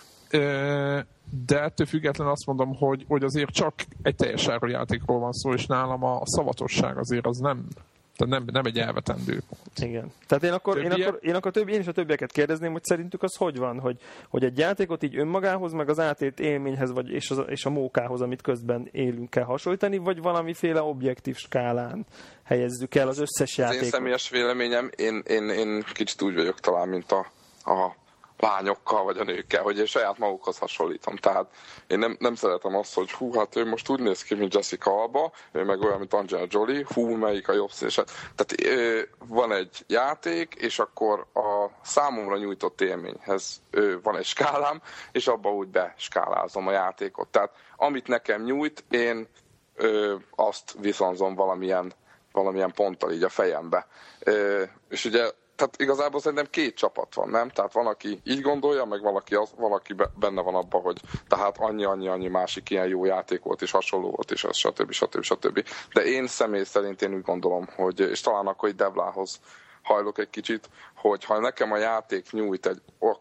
De 1.47 1.63
ettől 1.63 1.87
függetlenül 1.87 2.33
azt 2.33 2.47
mondom, 2.47 2.75
hogy, 2.75 3.05
hogy 3.09 3.25
azért 3.25 3.51
csak 3.51 3.75
egy 4.03 4.17
teljes 4.17 4.49
játékról 4.61 5.19
van 5.19 5.33
szó, 5.33 5.53
és 5.53 5.67
nálam 5.67 6.05
a 6.05 6.21
szavatosság 6.25 6.99
azért 6.99 7.27
az 7.27 7.39
nem, 7.39 7.69
tehát 8.17 8.35
nem, 8.35 8.45
nem 8.53 8.65
egy 8.65 8.79
elvetendő 8.79 9.43
pont. 9.49 9.91
Igen. 9.91 10.13
Tehát 10.27 10.45
én 10.45 10.53
akkor, 10.53 10.79
én 10.79 10.93
akkor, 10.93 11.19
én 11.23 11.35
akkor 11.35 11.53
több, 11.53 11.69
én 11.69 11.81
is 11.81 11.87
a 11.87 11.93
többieket 11.93 12.33
kérdezném, 12.33 12.73
hogy 12.73 12.85
szerintük 12.85 13.23
az 13.23 13.37
hogy 13.37 13.57
van, 13.59 13.81
hogy, 13.81 13.97
hogy 14.29 14.45
egy 14.45 14.59
játékot 14.59 15.03
így 15.03 15.19
önmagához, 15.19 15.73
meg 15.73 15.89
az 15.89 15.99
átét 15.99 16.41
élményhez, 16.41 16.93
vagy 16.93 17.11
és, 17.11 17.31
az, 17.31 17.43
és 17.49 17.65
a 17.65 17.71
mókához, 17.71 18.21
amit 18.21 18.43
közben 18.43 18.89
élünk 18.93 19.31
kell 19.31 19.45
hasonlítani, 19.45 19.97
vagy 19.97 20.21
valamiféle 20.21 20.83
objektív 20.83 21.37
skálán 21.37 22.07
helyezzük 22.43 22.95
el 22.95 23.09
az 23.09 23.19
összes 23.19 23.57
játékot? 23.57 23.81
Az 23.81 23.85
én 23.87 23.91
személyes 23.91 24.31
véleményem, 24.31 24.91
én, 24.97 25.23
én, 25.27 25.49
én 25.49 25.85
kicsit 25.93 26.23
úgy 26.23 26.35
vagyok 26.35 26.61
talán, 26.61 26.89
mint 26.89 27.13
a, 27.13 27.27
a 27.65 27.95
lányokkal 28.39 29.05
vagy 29.05 29.19
a 29.19 29.25
nőkkel, 29.25 29.63
hogy 29.63 29.79
én 29.79 29.87
saját 29.87 30.19
magukhoz 30.19 30.59
hasonlítom. 30.59 31.17
Tehát 31.17 31.47
én 31.87 31.99
nem, 31.99 32.17
nem 32.19 32.35
szeretem 32.35 32.77
azt, 32.77 32.95
hogy 32.95 33.13
hú, 33.13 33.33
hát 33.33 33.57
ő 33.57 33.67
most 33.67 33.89
úgy 33.89 34.01
néz 34.01 34.23
ki, 34.23 34.35
mint 34.35 34.55
Jessica 34.55 35.01
Alba, 35.01 35.33
ő 35.53 35.65
meg 35.65 35.81
olyan, 35.81 35.99
mint 35.99 36.15
Angela 36.15 36.47
Jolie, 36.49 36.87
hú, 36.95 37.09
melyik 37.09 37.49
a 37.49 37.53
jobb 37.53 37.71
szése. 37.71 38.05
Tehát 38.35 38.77
ö, 38.79 39.01
van 39.27 39.53
egy 39.53 39.85
játék, 39.87 40.55
és 40.55 40.79
akkor 40.79 41.27
a 41.35 41.71
számomra 41.83 42.37
nyújtott 42.37 42.81
élményhez 42.81 43.61
ö, 43.71 43.95
van 44.03 44.17
egy 44.17 44.25
skálám, 44.25 44.83
és 45.13 45.27
abba 45.27 45.53
úgy 45.53 45.69
beskálázom 45.69 46.67
a 46.67 46.73
játékot. 46.73 47.29
Tehát 47.29 47.51
amit 47.77 48.07
nekem 48.07 48.43
nyújt, 48.43 48.85
én 48.91 49.29
ö, 49.75 50.15
azt 50.35 50.75
viszonzom 50.81 51.35
valamilyen, 51.35 51.93
valamilyen 52.33 52.73
ponttal 52.73 53.13
így 53.13 53.23
a 53.23 53.29
fejembe. 53.29 53.87
Ö, 54.19 54.63
és 54.89 55.05
ugye 55.05 55.31
tehát 55.57 55.81
igazából 55.81 56.21
szerintem 56.21 56.47
két 56.51 56.75
csapat 56.75 57.15
van, 57.15 57.29
nem? 57.29 57.49
Tehát 57.49 57.73
van, 57.73 57.87
aki 57.87 58.21
így 58.25 58.41
gondolja, 58.41 58.85
meg 58.85 59.01
valaki, 59.01 59.35
az, 59.35 59.51
valaki 59.57 59.95
benne 60.15 60.43
van 60.43 60.55
abban, 60.55 60.83
hogy 60.83 61.01
tehát 61.29 61.57
annyi, 61.59 61.85
annyi, 61.85 62.09
annyi 62.09 62.29
másik 62.29 62.71
ilyen 62.71 62.89
jó 62.89 63.05
játék 63.05 63.43
volt, 63.43 63.63
és 63.63 63.71
hasonló 63.71 64.11
volt, 64.11 64.31
és 64.31 64.45
az 64.45 64.57
stb. 64.57 64.91
stb. 64.91 65.23
stb. 65.23 65.65
De 65.93 66.05
én 66.05 66.27
személy 66.27 66.65
szerint 66.65 67.03
én 67.03 67.15
úgy 67.15 67.23
gondolom, 67.23 67.69
hogy, 67.77 68.01
és 68.01 68.21
talán 68.21 68.47
akkor 68.47 68.69
egy 68.69 68.75
Devlához 68.75 69.41
hajlok 69.87 70.19
egy 70.19 70.31
kicsit, 70.31 70.69
hogy 70.95 71.25
ha 71.25 71.41
nekem 71.41 71.73
a 71.73 71.77
játék 71.77 72.33
nyújt 72.33 72.67
egy 72.67 72.79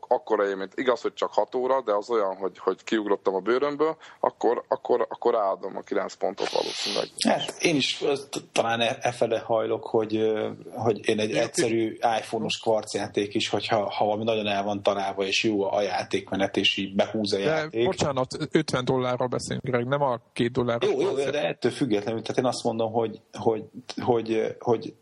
akkora 0.07 0.47
élményt, 0.47 0.71
igaz, 0.75 1.01
hogy 1.01 1.13
csak 1.13 1.33
6 1.33 1.55
óra, 1.55 1.81
de 1.81 1.93
az 1.93 2.09
olyan, 2.09 2.35
hogy, 2.35 2.57
hogy 2.57 2.83
kiugrottam 2.83 3.35
a 3.35 3.39
bőrömből, 3.39 3.97
akkor, 4.19 4.63
akkor, 4.67 5.07
akkor 5.09 5.35
áldom 5.35 5.77
a 5.77 5.81
9 5.81 6.13
pontot 6.13 6.49
valószínűleg. 6.49 7.07
Hát 7.27 7.55
én 7.61 7.75
is 7.75 8.03
talán 8.51 8.79
e, 8.79 8.97
e 9.01 9.11
fele 9.11 9.39
hajlok, 9.39 9.83
hogy, 9.83 10.33
hogy 10.71 11.07
én 11.07 11.19
egy 11.19 11.31
egyszerű 11.31 11.97
iPhone-os 12.19 12.59
kvarcjáték 12.59 13.33
is, 13.33 13.49
hogyha 13.49 13.89
ha 13.89 14.05
valami 14.05 14.23
nagyon 14.23 14.47
el 14.47 14.63
van 14.63 14.83
találva, 14.83 15.23
és 15.23 15.43
jó 15.43 15.71
a 15.71 15.81
játékmenet, 15.81 16.57
és 16.57 16.77
így 16.77 16.95
behúz 16.95 17.33
a 17.33 17.37
játék. 17.37 17.81
De 17.81 17.85
bocsánat, 17.85 18.37
50 18.51 18.85
dollárról 18.85 19.27
beszélünk, 19.27 19.63
Greg, 19.63 19.87
nem 19.87 20.01
a 20.01 20.19
két 20.33 20.51
dollárról. 20.51 20.91
Jó, 20.91 21.01
jó, 21.01 21.13
de 21.13 21.43
ettől 21.43 21.71
függetlenül, 21.71 22.21
tehát 22.21 22.37
én 22.37 22.45
azt 22.45 22.63
mondom, 22.63 22.91
hogy, 22.91 23.21
hogy, 23.33 23.63
hogy, 23.97 24.55
hogy 24.59 24.93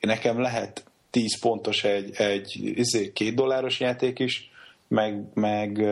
nekem 0.00 0.40
lehet 0.40 0.84
10 1.14 1.38
pontos 1.38 1.84
egy, 1.84 2.14
egy 2.16 2.60
izé, 2.60 3.12
két 3.12 3.34
dolláros 3.34 3.80
játék 3.80 4.18
is, 4.18 4.50
meg, 4.88 5.22
meg 5.34 5.84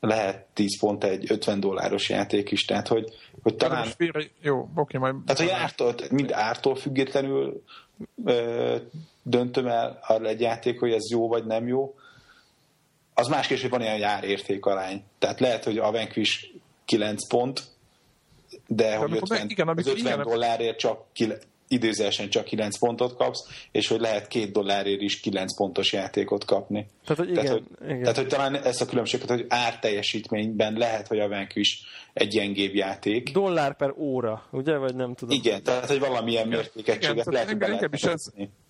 lehet 0.00 0.46
10 0.52 0.78
pont 0.78 1.04
egy 1.04 1.30
50 1.30 1.60
dolláros 1.60 2.08
játék 2.08 2.50
is, 2.50 2.64
tehát 2.64 2.88
hogy, 2.88 3.12
hogy 3.42 3.54
talán... 3.54 3.88
Jó, 4.40 4.68
oké, 4.74 4.98
majd... 4.98 5.14
Tehát, 5.26 5.40
hogy 5.40 5.50
ártól, 5.62 5.94
mind 6.10 6.32
ártól 6.32 6.76
függetlenül 6.76 7.62
ö, 8.24 8.76
döntöm 9.22 9.66
el 9.66 9.98
arra 10.06 10.26
egy 10.26 10.40
játék, 10.40 10.78
hogy 10.78 10.92
ez 10.92 11.10
jó 11.10 11.28
vagy 11.28 11.46
nem 11.46 11.66
jó. 11.66 11.94
Az 13.14 13.28
más 13.28 13.46
kérdés, 13.46 13.62
hogy 13.62 13.70
van 13.70 13.82
ilyen 13.82 13.98
járérték 13.98 14.64
arány. 14.64 15.02
Tehát 15.18 15.40
lehet, 15.40 15.64
hogy 15.64 15.78
a 15.78 15.90
Vanquish 15.90 16.44
9 16.84 17.28
pont, 17.28 17.62
de, 18.66 18.84
de 18.84 18.96
hogy 18.96 19.16
50, 19.16 19.48
igen, 19.48 19.68
az 19.68 19.86
50 19.86 19.96
igen, 19.96 20.22
dollárért 20.22 20.78
csak 20.78 21.04
időzésen 21.68 22.28
csak 22.28 22.44
9 22.44 22.78
pontot 22.78 23.16
kapsz, 23.16 23.48
és 23.72 23.88
hogy 23.88 24.00
lehet 24.00 24.28
két 24.28 24.52
dollárért 24.52 25.00
is 25.00 25.20
9 25.20 25.56
pontos 25.56 25.92
játékot 25.92 26.44
kapni. 26.44 26.86
Tehát, 27.04 27.22
hogy, 27.22 27.30
igen, 27.30 27.44
tehát, 27.44 27.60
hogy, 27.78 27.88
igen. 27.88 28.00
tehát, 28.00 28.16
hogy 28.16 28.26
talán 28.26 28.54
ezt 28.54 28.80
a 28.80 28.86
különbséget, 28.86 29.28
hogy 29.28 29.44
árteljesítményben 29.48 30.74
lehet, 30.74 31.06
hogy 31.06 31.18
a 31.18 31.28
Vanquish 31.28 31.84
egy 32.12 32.28
gyengébb 32.28 32.74
játék. 32.74 33.32
Dollár 33.32 33.76
per 33.76 33.92
óra, 33.96 34.46
ugye? 34.50 34.76
Vagy 34.76 34.94
nem 34.94 35.14
tudom. 35.14 35.38
Igen, 35.38 35.62
tehát, 35.62 35.86
hogy 35.86 35.98
valamilyen 35.98 36.48
mértékegységet 36.48 37.26
lehet, 37.26 37.48
engem, 37.48 37.72
engem, 37.72 37.92
is 37.92 38.02
ez, 38.02 38.22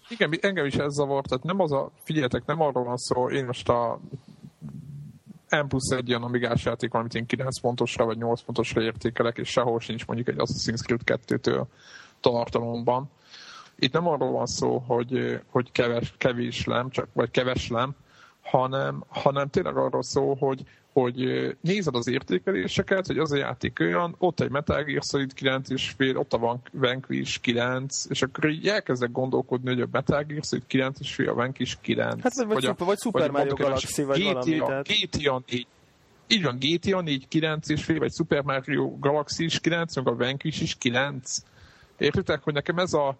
igen, 0.09 0.38
engem 0.40 0.66
is 0.66 0.74
ez 0.74 0.92
zavart, 0.92 1.28
tehát 1.28 1.44
nem 1.44 1.61
az 1.61 1.72
a, 1.72 1.90
figyeljetek, 2.03 2.47
nem 2.47 2.61
arról 2.61 2.84
van 2.84 2.97
szó, 2.97 3.30
én 3.30 3.44
most 3.44 3.68
a 3.68 4.01
M 5.51 5.66
plusz 5.68 5.90
egy 5.90 6.09
ilyen 6.09 6.22
amigás 6.22 6.64
játék, 6.64 6.94
amit 6.94 7.14
én 7.14 7.26
9 7.26 7.61
pontosra 7.61 8.05
vagy 8.05 8.16
8 8.16 8.42
pontosra 8.42 8.82
értékelek, 8.82 9.38
és 9.38 9.49
sehol 9.49 9.80
sincs 9.80 10.07
mondjuk 10.07 10.28
egy 10.28 10.36
Assassin's 10.38 10.82
Creed 10.82 11.20
2-től 11.26 11.66
tartalomban. 12.21 13.11
Itt 13.79 13.93
nem 13.93 14.09
arról 14.09 14.31
van 14.31 14.47
szó, 14.47 14.79
hogy, 14.79 15.41
hogy 15.51 15.73
keves, 15.73 16.14
kevés 16.19 16.64
lem, 16.64 16.91
csak, 16.91 17.09
vagy 17.12 17.31
keves 17.31 17.69
lem, 17.69 17.95
hanem, 18.43 19.05
hanem 19.09 19.49
tényleg 19.49 19.77
arról 19.77 20.03
szó, 20.03 20.35
hogy, 20.35 20.64
hogy 20.93 21.17
nézed 21.61 21.95
az 21.95 22.09
értékeléseket, 22.09 23.07
hogy 23.07 23.19
az 23.19 23.33
a 23.33 23.37
játék 23.37 23.81
olyan, 23.81 24.14
ott 24.19 24.41
egy 24.41 24.51
Metal 24.51 24.83
Gear 24.83 25.03
Solid 25.03 25.35
9 25.35 25.71
és 25.71 25.95
fél, 25.97 26.17
ott 26.17 26.33
a 26.33 26.61
Vanquish 26.73 27.41
9, 27.41 28.05
és 28.09 28.23
akkor 28.23 28.51
így 28.51 28.69
elkezdek 28.69 29.12
gondolkodni, 29.12 29.69
hogy 29.69 29.81
a 29.81 29.87
Metal 29.91 30.23
Gear 30.23 30.43
Solid 30.43 30.67
9 30.67 31.01
és 31.01 31.14
fél, 31.14 31.29
a 31.29 31.35
Vanquish 31.35 31.77
9. 31.81 32.23
Hát 32.23 32.35
vagy, 32.35 32.47
vagy, 32.47 32.64
a, 32.64 32.75
vagy 32.79 32.99
Super 32.99 33.31
vagy 33.31 33.31
Mario 33.31 33.55
Galaxy, 33.55 34.03
vagy 34.03 34.21
GTA, 34.21 34.33
valami. 34.33 34.59
Tehát... 34.59 34.87
GTA 34.87 35.43
4, 35.47 35.67
így 36.27 36.43
van, 36.43 36.59
GTA 36.61 37.01
4 37.01 37.29
9 37.29 37.69
és 37.69 37.85
fél, 37.85 37.99
vagy 37.99 38.12
Super 38.12 38.43
Mario 38.43 38.99
Galaxy 38.99 39.45
is 39.45 39.61
9, 39.61 39.97
meg 39.97 40.09
a 40.09 40.14
Vanquish 40.14 40.62
is 40.62 40.75
9 40.75 41.37
Értitek, 41.99 42.42
hogy 42.42 42.53
nekem 42.55 42.78
ez 42.78 42.92
a, 42.92 43.16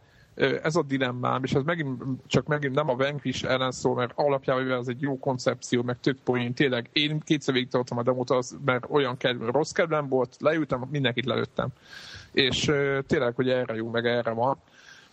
ez 0.63 0.77
a 0.77 0.83
dilemmám, 0.83 1.45
és 1.45 1.53
ez 1.53 1.63
megint, 1.63 2.03
csak 2.27 2.47
megint 2.47 2.75
nem 2.75 2.89
a 2.89 2.97
Vanquish 2.97 3.45
ellen 3.45 3.73
szól, 3.73 3.95
mert 3.95 4.13
alapjában 4.15 4.71
ez 4.71 4.89
egy 4.89 5.01
jó 5.01 5.19
koncepció, 5.19 5.83
meg 5.83 6.01
tök 6.01 6.19
poén. 6.25 6.55
Tényleg 6.55 6.89
én 6.93 7.21
kétszer 7.21 7.55
végig 7.55 7.75
a 7.89 8.03
demót, 8.03 8.31
az, 8.31 8.57
mert 8.65 8.87
olyan 8.89 9.17
kedv, 9.17 9.43
rossz 9.43 9.73
kedvem 9.73 10.09
volt, 10.09 10.37
leültem, 10.39 10.87
mindenkit 10.91 11.25
lelőttem. 11.25 11.69
És 12.33 12.73
tényleg, 13.07 13.35
hogy 13.35 13.49
erre 13.49 13.75
jó, 13.75 13.91
meg 13.91 14.07
erre 14.07 14.31
van 14.31 14.59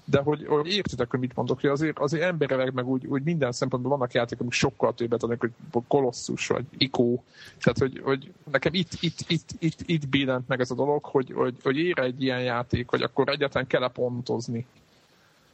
de 0.05 0.21
hogy, 0.21 0.45
hogy 0.47 0.67
értitek, 0.67 1.09
hogy 1.09 1.19
mit 1.19 1.35
mondok, 1.35 1.61
hogy 1.61 1.69
azért, 1.69 1.99
azért 1.99 2.23
emberek 2.23 2.71
meg 2.71 2.87
úgy, 2.87 3.05
úgy 3.05 3.23
minden 3.23 3.51
szempontból 3.51 3.91
vannak 3.91 4.13
játékok, 4.13 4.41
amik 4.41 4.53
sokkal 4.53 4.93
többet 4.93 5.23
adnak, 5.23 5.39
hogy 5.39 5.51
kolosszus, 5.87 6.47
vagy 6.47 6.65
ikó. 6.77 7.23
Tehát, 7.59 7.77
hogy, 7.77 8.01
hogy 8.03 8.33
nekem 8.51 8.73
itt, 8.73 8.91
itt, 8.99 9.19
itt, 9.27 9.49
itt, 9.59 9.79
itt 9.85 10.09
billent 10.09 10.47
meg 10.47 10.59
ez 10.59 10.71
a 10.71 10.75
dolog, 10.75 11.05
hogy, 11.05 11.31
hogy, 11.33 11.55
hogy 11.63 11.77
ér 11.77 11.99
egy 11.99 12.23
ilyen 12.23 12.41
játék, 12.41 12.89
hogy 12.89 13.01
akkor 13.01 13.29
egyáltalán 13.29 13.67
kell 13.67 13.91
pontozni. 13.91 14.65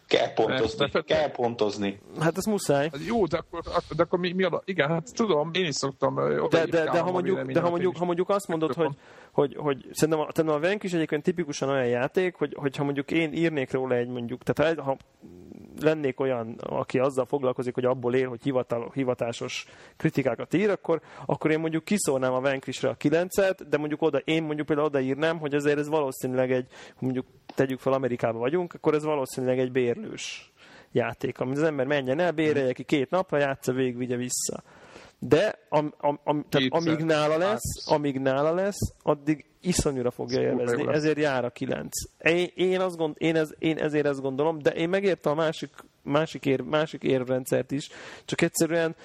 Kell 0.09 0.33
pontozni, 0.33 0.89
de, 0.91 1.01
kell 1.01 1.31
pontozni. 1.31 1.99
Hát 2.19 2.37
ez 2.37 2.45
muszáj. 2.45 2.89
Hát 2.91 3.05
jó, 3.05 3.25
de 3.25 3.37
akkor, 3.37 3.61
de 3.95 4.03
akkor 4.03 4.19
mi, 4.19 4.31
mi 4.31 4.43
a... 4.43 4.61
Igen, 4.65 4.89
hát 4.89 5.13
tudom, 5.13 5.49
én 5.53 5.65
is 5.65 5.75
szoktam. 5.75 6.15
De, 6.49 6.65
de, 6.65 6.83
de, 6.83 6.99
ha, 6.99 7.11
mondjuk, 7.11 7.51
de 7.51 7.59
ha, 7.59 7.69
mondjuk, 7.69 7.97
ha 7.97 8.05
mondjuk 8.05 8.29
azt 8.29 8.47
mondod, 8.47 8.73
hogy, 8.73 8.95
hogy, 9.31 9.55
hogy 9.57 9.85
szerintem 9.91 10.23
a, 10.23 10.27
szerintem 10.33 10.59
a 10.59 10.67
Venk 10.67 10.83
is 10.83 10.93
egyébként 10.93 11.23
tipikusan 11.23 11.69
olyan 11.69 11.87
játék, 11.87 12.35
hogy, 12.35 12.53
hogyha 12.57 12.83
mondjuk 12.83 13.11
én 13.11 13.33
írnék 13.33 13.71
róla 13.71 13.95
egy 13.95 14.07
mondjuk, 14.07 14.43
tehát 14.43 14.79
ha 14.79 14.97
lennék 15.81 16.19
olyan, 16.19 16.55
aki 16.59 16.99
azzal 16.99 17.25
foglalkozik, 17.25 17.73
hogy 17.73 17.85
abból 17.85 18.15
él, 18.15 18.27
hogy 18.27 18.43
hivatal, 18.43 18.91
hivatásos 18.93 19.65
kritikákat 19.97 20.53
ír, 20.53 20.69
akkor, 20.69 21.01
akkor 21.25 21.51
én 21.51 21.59
mondjuk 21.59 21.83
kiszólnám 21.83 22.33
a 22.33 22.41
Vanquishre 22.41 22.89
a 22.89 22.97
9-et, 22.97 23.59
de 23.69 23.77
mondjuk 23.77 24.01
oda, 24.01 24.17
én 24.17 24.43
mondjuk 24.43 24.67
például 24.67 24.87
odaírnám, 24.87 25.39
hogy 25.39 25.53
azért 25.53 25.79
ez 25.79 25.87
valószínűleg 25.87 26.51
egy, 26.51 26.67
mondjuk 26.99 27.25
tegyük 27.55 27.79
fel 27.79 27.93
Amerikába 27.93 28.39
vagyunk, 28.39 28.73
akkor 28.73 28.93
ez 28.93 29.03
valószínűleg 29.03 29.59
egy 29.59 29.71
bérlős 29.71 30.51
játék, 30.91 31.39
amit 31.39 31.57
az 31.57 31.63
ember 31.63 31.85
menjen 31.85 32.19
el, 32.19 32.31
bérelje 32.31 32.73
ki 32.73 32.83
két 32.83 33.09
napra, 33.09 33.37
játsza 33.37 33.71
végig, 33.71 33.97
vigye 33.97 34.15
vissza. 34.15 34.63
De 35.19 35.59
am, 35.69 35.93
am, 35.97 36.19
am, 36.23 36.45
tehát 36.49 36.67
amíg 36.69 36.99
nála 36.99 37.37
lesz, 37.37 37.91
amíg 37.91 38.19
nála 38.19 38.53
lesz, 38.53 38.93
addig 39.01 39.45
iszonyúra 39.61 40.11
fogja 40.11 40.41
élvezni, 40.41 40.87
ezért 40.87 41.17
jár 41.17 41.45
a 41.45 41.49
kilenc. 41.49 41.91
Én, 42.17 42.51
én, 42.55 42.79
azt 42.79 42.97
gond, 42.97 43.15
én, 43.17 43.35
ez, 43.35 43.49
én 43.59 43.77
ezért 43.77 44.05
ezt 44.05 44.21
gondolom, 44.21 44.59
de 44.59 44.69
én 44.69 44.89
megértem 44.89 45.31
a 45.31 45.35
másik 45.35 45.69
másik, 46.01 46.45
ér, 46.45 46.61
másik 46.61 47.03
érvrendszert 47.03 47.71
is, 47.71 47.89
csak 48.25 48.41
egyszerűen 48.41 48.95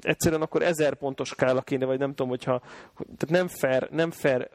egyszerűen 0.00 0.42
akkor 0.42 0.62
ezer 0.62 0.94
pontos 0.94 1.28
skála 1.28 1.60
kéne, 1.60 1.84
vagy 1.84 1.98
nem 1.98 2.08
tudom, 2.08 2.28
hogyha 2.28 2.62
tehát 2.96 3.28
nem 3.28 3.48
fair, 3.48 3.88
nem 3.90 4.10
fair 4.10 4.50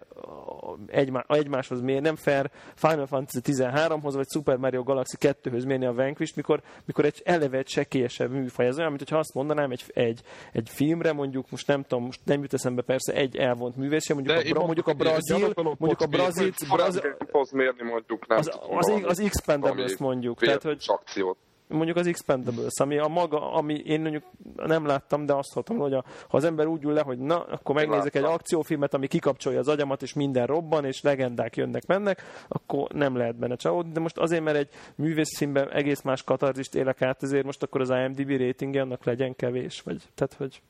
egymá, 0.88 1.26
egymáshoz 1.28 1.82
mérni, 1.82 2.02
nem 2.02 2.16
fair 2.16 2.50
Final 2.76 3.06
Fantasy 3.06 3.40
13-hoz, 3.44 4.16
vagy 4.16 4.28
Super 4.30 4.58
Mario 4.58 4.84
Galaxy 4.84 5.18
2-höz 5.20 5.66
mérni 5.66 5.86
a 5.86 5.94
Vanquish, 5.94 6.36
mikor, 6.36 6.62
mikor 6.86 7.06
egy 7.06 7.22
eleve 7.26 7.58
egy 7.58 7.68
sekélyesebb 7.68 8.32
műfaj. 8.32 8.66
Ez 8.66 8.78
olyan, 8.78 8.90
mint 8.90 9.02
hogyha 9.02 9.18
azt 9.18 9.34
mondanám 9.34 9.72
egy, 9.72 9.84
egy, 9.94 10.22
egy 10.52 10.70
filmre, 10.70 11.14
mondjuk 11.14 11.50
most 11.50 11.68
nem 11.68 11.82
tudom, 11.82 12.04
most 12.04 12.20
nem 12.24 12.42
jut 12.42 12.54
eszembe 12.54 12.82
persze 12.82 13.14
egy 13.14 13.36
elvont 13.36 13.76
művész, 13.76 14.10
mondjuk, 14.10 14.58
a, 14.58 14.66
mondjuk 14.66 14.88
a 14.88 14.94
brazil, 14.94 15.54
mondjuk 15.56 16.02
a 16.02 16.08
brazil, 16.08 16.52
brazil, 16.70 17.16
mérni 17.52 17.84
mondjuk 17.84 18.28
nem 18.28 18.38
az, 18.38 18.48
az, 18.70 18.90
az, 18.90 19.04
az 19.04 19.30
X-Pendables 19.30 19.98
mondjuk. 19.98 20.40
Tehát, 20.40 20.64
hogy, 20.64 20.84
akciót 20.86 21.38
mondjuk 21.68 21.98
az 21.98 22.08
Expendables, 22.08 22.80
ami 22.80 22.98
a 22.98 23.08
maga, 23.08 23.52
ami 23.52 23.74
én 23.74 24.02
mondjuk 24.02 24.24
nem 24.56 24.86
láttam, 24.86 25.26
de 25.26 25.34
azt 25.34 25.54
hallottam, 25.54 25.78
hogy 25.78 25.94
a, 25.94 26.04
ha 26.28 26.38
az 26.38 26.44
ember 26.44 26.66
úgy 26.66 26.84
ül 26.84 26.94
le, 26.94 27.02
hogy 27.02 27.18
na, 27.18 27.44
akkor 27.44 27.76
megnézek 27.76 28.16
egy 28.16 28.24
akciófilmet, 28.24 28.94
ami 28.94 29.08
kikapcsolja 29.08 29.60
az 29.60 29.68
agyamat, 29.68 30.02
és 30.02 30.14
minden 30.14 30.46
robban, 30.46 30.86
és 30.86 31.02
legendák 31.02 31.56
jönnek, 31.56 31.86
mennek, 31.86 32.24
akkor 32.48 32.92
nem 32.92 33.16
lehet 33.16 33.36
benne 33.36 33.56
csalódni. 33.56 33.92
De 33.92 34.00
most 34.00 34.18
azért, 34.18 34.44
mert 34.44 34.58
egy 34.58 34.70
művészfilmben 34.96 35.72
egész 35.72 36.02
más 36.02 36.24
katarzist 36.24 36.76
élek 36.76 37.02
át, 37.02 37.24
ezért 37.24 37.46
most 37.46 37.64
akkor 37.64 37.82
az 37.82 37.90
IMDb 37.90 38.30
ratingje 38.30 38.82
annak 38.82 39.04
legyen 39.04 39.36
kevés, 39.36 39.82
vagy 39.82 40.02
tehát, 40.16 40.34
hogy... 40.34 40.62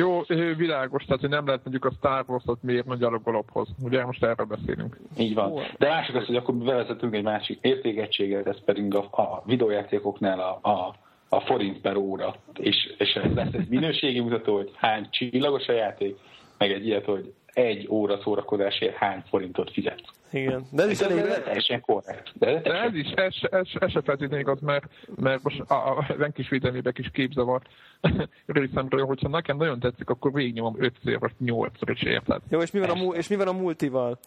Jó, 0.00 0.22
világos, 0.56 1.04
tehát 1.04 1.20
hogy 1.20 1.30
nem 1.30 1.46
lehet 1.46 1.60
mondjuk 1.64 1.84
a 1.84 1.90
Star 1.96 2.24
Wars-ot 2.26 2.62
miért 2.62 2.86
a 3.02 3.20
golophoz. 3.24 3.68
Ugye 3.82 4.04
most 4.04 4.24
erről 4.24 4.46
beszélünk. 4.46 4.96
Így 5.18 5.34
van. 5.34 5.52
De 5.78 5.88
lássuk 5.88 6.14
azt, 6.14 6.26
hogy 6.26 6.36
akkor 6.36 6.54
bevezetünk 6.54 7.14
egy 7.14 7.22
másik 7.22 7.58
értékegységet, 7.60 8.46
ez 8.46 8.64
pedig 8.64 8.94
a, 8.94 8.98
a 8.98 9.42
videójátékoknál 9.46 10.40
a, 10.40 10.68
a, 10.68 10.94
a 11.28 11.40
forint 11.40 11.80
per 11.80 11.96
óra. 11.96 12.34
És, 12.54 12.94
és 12.98 13.12
ez 13.14 13.34
lesz 13.34 13.52
egy 13.52 13.68
minőségi 13.68 14.20
mutató, 14.20 14.56
hogy 14.56 14.70
hány 14.76 15.08
csillagos 15.10 15.66
a 15.66 15.72
játék, 15.72 16.18
meg 16.58 16.72
egy 16.72 16.86
ilyet, 16.86 17.04
hogy 17.04 17.32
egy 17.46 17.86
óra 17.90 18.20
szórakozásért 18.22 18.94
hány 18.94 19.22
forintot 19.28 19.70
fizet. 19.70 20.02
Igen, 20.30 20.66
de 20.70 20.82
ez 20.82 20.90
is 20.90 21.00
elég... 21.00 21.42
Teljesen 21.44 21.80
korrekt. 21.80 22.30
De, 22.34 22.60
de 22.60 22.72
ez 22.72 22.94
is, 22.94 23.10
ez, 23.10 23.34
ez, 23.50 23.66
ez 23.78 23.90
se 23.90 24.02
feltétlenül 24.02 24.38
igaz, 24.38 24.60
mert, 24.60 24.84
mert 25.16 25.42
most 25.42 25.60
a, 25.60 25.98
a 25.98 26.06
renkis 26.18 26.48
védelmébe 26.48 26.92
kis 26.92 27.10
képzavar 27.12 27.62
részemről, 28.46 29.04
hogyha 29.04 29.28
nekem 29.28 29.56
nagyon 29.56 29.80
tetszik, 29.80 30.10
akkor 30.10 30.32
végignyomom 30.32 30.74
5 30.78 30.94
vagy 31.18 31.32
8 31.38 31.72
is 31.86 32.02
érted. 32.02 32.40
Jó, 32.48 32.60
és 32.60 32.70
mi 32.70 32.78
van, 32.78 32.90
a, 32.90 33.14
és 33.14 33.28
mi 33.28 33.36
van 33.36 33.48
a 33.48 33.52
multival? 33.52 34.18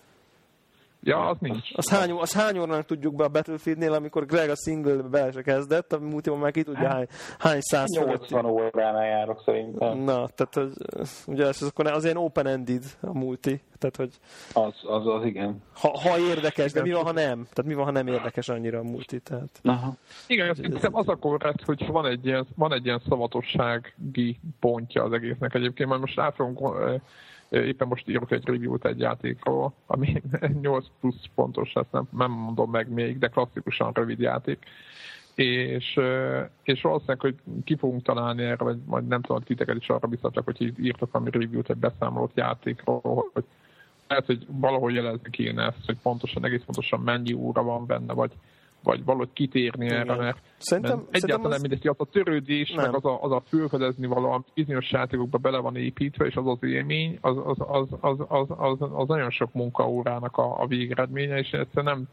Ja, 1.03 1.25
az 1.25 1.37
nincs. 1.39 1.69
Az 1.73 1.89
hány, 1.89 2.11
az 2.11 2.33
hány 2.33 2.59
órának 2.59 2.85
tudjuk 2.85 3.15
be 3.15 3.23
a 3.23 3.27
Battlefieldnél, 3.27 3.93
amikor 3.93 4.25
Greg 4.25 4.49
a 4.49 4.55
single 4.55 4.95
be 4.95 5.31
se 5.31 5.41
kezdett, 5.41 5.93
a 5.93 5.99
múltiban 5.99 6.39
már 6.39 6.51
ki 6.51 6.63
tudja 6.63 6.87
hány, 6.87 7.07
hány 7.39 7.59
száz 7.61 7.89
80 7.97 8.45
óránál 8.45 9.05
járok 9.05 9.41
szerintem. 9.45 9.97
Na, 9.97 10.27
tehát 10.27 10.55
az, 10.55 11.23
ugye 11.27 11.47
ez 11.47 11.61
akkor 11.61 11.87
az 11.87 12.03
ilyen 12.03 12.17
open-ended 12.17 12.83
a 13.01 13.17
multi. 13.17 13.61
Tehát, 13.79 13.95
hogy 13.95 14.19
az, 14.53 14.73
az, 14.83 15.07
az 15.07 15.25
igen. 15.25 15.61
Ha, 15.75 15.99
ha 15.99 16.19
érdekes, 16.19 16.71
de 16.71 16.81
mi 16.81 16.91
van, 16.91 17.03
ha 17.03 17.11
nem? 17.11 17.47
Tehát 17.53 17.65
mi 17.65 17.73
van, 17.73 17.85
ha 17.85 17.91
nem 17.91 18.07
érdekes 18.07 18.49
annyira 18.49 18.79
a 18.79 18.83
multi? 18.83 19.19
Tehát... 19.19 19.59
Aha. 19.63 19.93
Igen, 20.27 20.53
szerintem 20.53 20.95
az 20.95 21.07
a 21.07 21.15
korrekt, 21.15 21.65
hogy 21.65 21.87
van 21.87 22.05
egy 22.05 22.25
ilyen, 22.25 22.47
van 22.55 22.73
egy 22.73 22.85
ilyen 22.85 23.01
szavatossági 23.09 24.39
pontja 24.59 25.03
az 25.03 25.11
egésznek 25.11 25.53
egyébként, 25.53 25.89
majd 25.89 26.01
most 26.01 26.19
át 26.19 26.35
fogunk 26.35 26.59
Éppen 27.53 27.87
most 27.87 28.07
írok 28.07 28.31
egy 28.31 28.45
review-t 28.45 28.85
egy 28.85 28.99
játékról, 28.99 29.73
ami 29.85 30.21
8 30.61 30.85
plusz 30.99 31.25
pontos, 31.35 31.73
ezt 31.73 31.91
nem, 31.91 32.07
nem 32.17 32.31
mondom 32.31 32.71
meg 32.71 32.89
még, 32.89 33.17
de 33.19 33.27
klasszikusan 33.27 33.91
rövid 33.93 34.19
játék. 34.19 34.65
És, 35.35 35.99
és 36.63 36.81
valószínűleg, 36.81 37.19
hogy 37.19 37.35
ki 37.63 37.75
fogunk 37.75 38.01
találni 38.01 38.43
erre, 38.43 38.63
vagy 38.63 38.77
majd 38.85 39.07
nem 39.07 39.21
tudom, 39.21 39.41
titeket 39.41 39.75
is 39.77 39.89
arra 39.89 40.07
biztatlak, 40.07 40.45
hogy 40.45 40.73
írtok 40.79 41.11
valami 41.11 41.31
review-t 41.31 41.69
egy 41.69 41.77
beszámolót 41.77 42.31
játékról, 42.35 43.29
hogy 43.33 43.43
lehet, 44.07 44.25
hogy 44.25 44.45
valahol 44.47 44.91
jelezni 44.91 45.29
kéne 45.29 45.65
ezt, 45.65 45.85
hogy 45.85 45.97
pontosan, 46.01 46.45
egész 46.45 46.63
pontosan 46.65 46.99
mennyi 46.99 47.33
óra 47.33 47.63
van 47.63 47.85
benne, 47.85 48.13
vagy 48.13 48.31
vagy 48.84 49.03
valahogy 49.03 49.34
kitérni 49.34 49.86
Igen. 49.86 49.97
erre, 49.97 50.15
mert, 50.15 50.38
szerintem, 50.57 50.97
mert 50.97 51.23
egyáltalán 51.23 51.51
az... 51.51 51.61
mindegy, 51.61 51.88
az 51.88 51.95
a 51.97 52.05
törődés, 52.11 52.71
nem. 52.71 52.86
meg 52.86 52.95
az 52.95 53.05
a, 53.05 53.23
az 53.23 53.31
a 53.31 53.43
fölfedezni 53.47 54.07
valami 54.07 54.43
bizonyos 54.53 54.91
játékokba 54.91 55.38
bele 55.38 55.57
van 55.57 55.75
építve, 55.75 56.25
és 56.25 56.36
az 56.36 56.47
az 56.47 56.63
élmény, 56.63 57.17
az, 57.21 57.38
az, 57.45 57.57
az, 57.59 57.88
az, 57.99 58.19
az, 58.27 58.47
az, 58.57 58.77
az 58.93 59.07
nagyon 59.07 59.29
sok 59.29 59.53
munkaórának 59.53 60.38
a, 60.38 60.61
a 60.61 60.67
végeredménye, 60.67 61.38
és 61.38 61.51
ezt 61.51 61.84
nem 61.84 62.07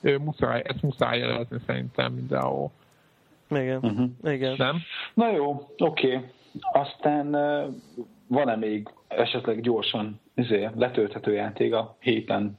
muszáj, 0.00 0.62
ezt 0.64 0.82
muszáj 0.82 1.18
jelezni 1.18 1.58
szerintem 1.66 2.12
mindenhol. 2.12 2.70
Igen. 3.50 3.78
Uh-huh. 3.82 4.34
Igen. 4.34 4.54
Nem? 4.58 4.76
Na 5.14 5.32
jó, 5.32 5.50
oké. 5.78 6.14
Okay. 6.14 6.28
Aztán 6.60 7.30
van-e 8.26 8.56
még 8.56 8.88
esetleg 9.08 9.60
gyorsan 9.60 10.20
ezért 10.34 10.74
letölthető 10.76 11.32
játék 11.32 11.74
a 11.74 11.96
héten 12.00 12.58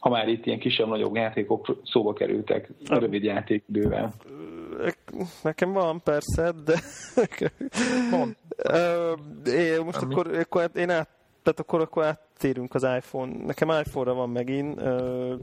ha 0.00 0.08
már 0.08 0.28
itt 0.28 0.46
ilyen 0.46 0.58
kisebb-nagyobb 0.58 1.14
játékok 1.14 1.76
szóba 1.84 2.12
kerültek 2.12 2.70
a 2.88 2.98
rövid 2.98 3.22
játékidővel. 3.22 4.14
Nekem 5.42 5.72
van 5.72 6.00
persze, 6.02 6.52
de 6.64 6.80
van. 8.10 8.36
én 9.46 9.80
most 9.84 10.02
akkor, 10.02 10.36
akkor 10.36 10.70
én 10.74 10.90
át, 10.90 11.08
tehát 11.42 11.60
akkor, 11.60 11.80
akkor 11.80 12.04
áttérünk 12.04 12.74
az 12.74 12.82
iPhone. 12.82 13.32
Nekem 13.46 13.68
iPhone-ra 13.68 14.14
van 14.14 14.30
megint, 14.30 14.82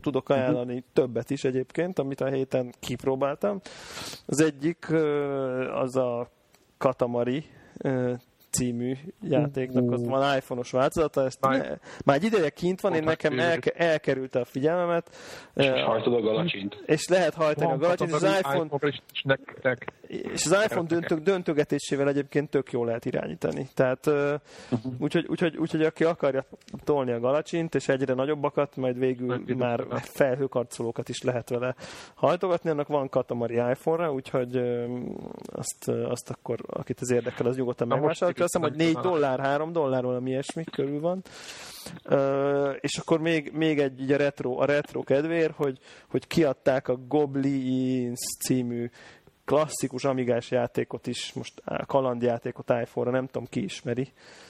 tudok 0.02 0.30
ajánlani 0.30 0.74
uh-huh. 0.74 0.88
többet 0.94 1.30
is 1.30 1.44
egyébként, 1.44 2.00
amit 2.00 2.22
a 2.22 2.28
héten 2.28 2.74
kipróbáltam. 2.80 3.60
Az 4.26 4.42
egyik 4.42 4.92
az 5.74 5.96
a 5.96 6.30
Katamari 6.78 7.46
című 8.50 8.94
játéknak, 9.22 9.92
az 9.92 10.06
van 10.06 10.36
iPhone-os 10.36 10.72
változata, 10.72 11.24
ezt 11.26 11.42
ne, 11.42 11.58
már 12.06 12.16
egy 12.16 12.24
ideje 12.24 12.50
kint 12.50 12.82
van, 12.82 12.94
én 12.94 13.04
nekem 13.04 13.40
elke, 13.40 13.72
elkerülte 13.72 14.40
a 14.40 14.46
figyelmemet. 14.46 15.16
És 15.54 15.66
uh, 15.66 15.80
hajtod 15.80 16.14
a 16.14 16.22
galacsint. 16.22 16.84
És 16.86 17.08
lehet 17.08 17.34
hajtani 17.34 17.72
a 17.72 17.78
galacsint, 17.78 18.10
és 18.10 18.16
az 18.16 18.38
iPhone, 18.40 18.70
és 20.08 20.46
az 20.46 20.58
iPhone 20.64 20.88
döntő, 20.88 21.16
döntögetésével 21.16 22.08
egyébként 22.08 22.50
tök 22.50 22.72
jól 22.72 22.86
lehet 22.86 23.06
irányítani. 23.06 23.68
Tehát 23.74 24.06
uh, 24.06 24.34
úgyhogy, 25.00 25.26
úgyhogy, 25.28 25.58
úgyhogy 25.58 25.84
aki 25.84 26.04
akarja 26.04 26.46
tolni 26.84 27.12
a 27.12 27.20
galacsint, 27.20 27.76
és 27.76 27.88
egyre 27.88 28.14
nagyobbakat, 28.14 28.76
majd 28.76 28.98
végül 29.00 29.44
már 29.58 29.86
felhőkarcolókat 30.02 31.10
is 31.10 31.22
lehet 31.22 31.50
vele 31.50 31.76
hajtogatni, 32.16 32.70
annak 32.70 32.88
van 32.88 33.10
katamari 33.10 33.56
iPhone-ra, 33.56 34.12
úgyhogy 34.12 34.58
azt, 35.46 35.90
azt 35.90 36.30
akkor, 36.30 36.60
akit 36.68 37.00
az 37.00 37.12
érdekel, 37.12 37.46
az 37.46 37.56
nyugodtan 37.56 37.88
megvásárolja 37.88 38.47
azt 38.54 38.66
hiszem, 38.66 38.70
hogy 38.70 39.02
4 39.02 39.12
dollár, 39.12 39.40
3 39.40 39.72
dollár, 39.72 40.04
valami 40.04 40.30
ilyesmi 40.30 40.64
körül 40.64 41.00
van. 41.00 41.24
Uh, 42.10 42.76
és 42.80 42.98
akkor 42.98 43.20
még, 43.20 43.52
még 43.54 43.80
egy 43.80 44.02
így 44.02 44.12
a 44.12 44.18
retro, 44.18 44.58
a 44.62 44.66
retro 44.66 45.04
kedvér, 45.04 45.54
hogy, 45.56 45.80
hogy 46.10 46.28
kiadták 46.28 46.88
a 46.88 46.96
Goblins 47.08 48.20
című 48.40 48.90
klasszikus 49.46 50.04
amigás 50.04 50.52
játékot 50.52 51.08
is, 51.08 51.34
most 51.34 51.62
kalandjátékot 51.86 52.70
iPhone-ra, 52.70 53.12
nem 53.12 53.28
tudom 53.28 53.48
ki 53.48 53.64
ismeri. 53.64 54.02
Goblin. 54.04 54.47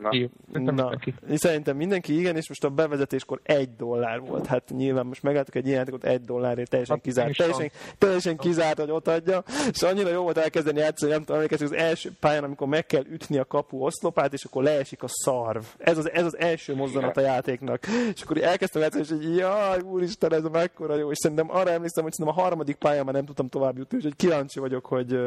Na, 0.00 0.60
mindenki. 0.60 1.14
Szerintem 1.34 1.76
mindenki 1.76 2.18
igen, 2.18 2.36
és 2.36 2.48
most 2.48 2.64
a 2.64 2.68
bevezetéskor 2.68 3.40
egy 3.42 3.76
dollár 3.76 4.20
volt. 4.20 4.46
Hát 4.46 4.70
nyilván 4.76 5.06
most 5.06 5.22
megálltuk 5.22 5.54
egy 5.54 5.66
ilyen 5.66 5.78
játékot 5.78 6.04
egy 6.04 6.20
dollárért, 6.20 6.70
teljesen 6.70 6.96
hát 6.96 7.04
kizárt. 7.04 7.36
Teljesen, 7.36 7.70
teljesen 7.98 8.36
kizárt, 8.36 8.78
hogy 8.78 8.90
ott 8.90 9.08
adja. 9.08 9.42
És 9.70 9.82
annyira 9.82 10.08
jó 10.08 10.22
volt 10.22 10.36
elkezdeni 10.36 10.78
játszani, 10.78 11.10
nem 11.10 11.20
tudom, 11.20 11.36
emlékezni, 11.36 11.64
az 11.64 11.72
első 11.72 12.10
pályán, 12.20 12.44
amikor 12.44 12.68
meg 12.68 12.86
kell 12.86 13.04
ütni 13.10 13.38
a 13.38 13.44
kapu 13.44 13.84
oszlopát, 13.84 14.32
és 14.32 14.44
akkor 14.44 14.62
leesik 14.62 15.02
a 15.02 15.08
szarv. 15.08 15.64
Ez 15.78 15.98
az, 15.98 16.10
ez 16.10 16.24
az 16.24 16.38
első 16.38 16.74
mozzanat 16.74 17.16
a 17.16 17.20
játéknak. 17.20 17.86
És 18.14 18.22
akkor 18.22 18.42
elkezdtem 18.42 18.82
játszani, 18.82 19.04
és 19.04 19.26
így, 19.28 19.36
jaj, 19.36 19.80
úristen, 19.80 20.32
ez 20.32 20.42
mekkora 20.42 20.96
jó. 20.96 21.10
És 21.10 21.18
szerintem 21.18 21.50
arra 21.50 21.70
emlékszem, 21.70 22.02
hogy 22.02 22.12
szerintem 22.12 22.38
a 22.38 22.46
harmadik 22.46 22.76
pályán 22.76 23.04
már 23.04 23.14
nem 23.14 23.24
tudtam 23.24 23.48
tovább 23.48 23.76
jutni, 23.76 23.96
úgyhogy 23.96 24.16
kíváncsi 24.16 24.60
vagyok, 24.60 24.86
hogy, 24.86 25.18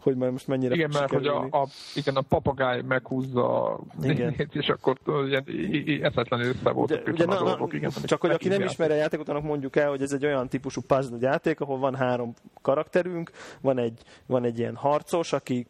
hogy 0.00 0.16
most 0.16 0.46
mennyire 0.46 0.74
Igen, 0.74 0.90
mert 0.92 1.10
hogy 1.10 1.26
a, 1.26 1.36
a, 1.36 1.66
igen, 1.94 2.16
a 2.16 2.20
papagáj 2.20 2.82
meghúz 2.82 3.25
húzza 3.32 3.78
igen. 4.02 4.34
és 4.52 4.68
akkor 4.68 4.96
ilyen 5.24 5.44
eszetlenül 6.02 6.46
össze 6.46 6.70
voltak 6.70 7.00
ugye, 7.02 7.12
ugye, 7.12 7.24
na, 7.24 7.44
dolgok. 7.44 7.72
Igen, 7.72 7.90
csak 8.04 8.20
hogy 8.20 8.30
aki 8.30 8.48
nem 8.48 8.62
ismeri 8.62 8.92
a 8.92 8.96
játékot, 8.96 9.28
annak 9.28 9.42
mondjuk 9.42 9.76
el, 9.76 9.88
hogy 9.88 10.02
ez 10.02 10.12
egy 10.12 10.24
olyan 10.24 10.48
típusú 10.48 10.80
puzzle 10.86 11.16
játék, 11.20 11.60
ahol 11.60 11.78
van 11.78 11.94
három 11.94 12.34
karakterünk, 12.66 13.30
van 13.60 13.78
egy, 13.78 14.02
van 14.26 14.44
egy 14.44 14.58
ilyen 14.58 14.74
harcos, 14.74 15.32
aki 15.32 15.66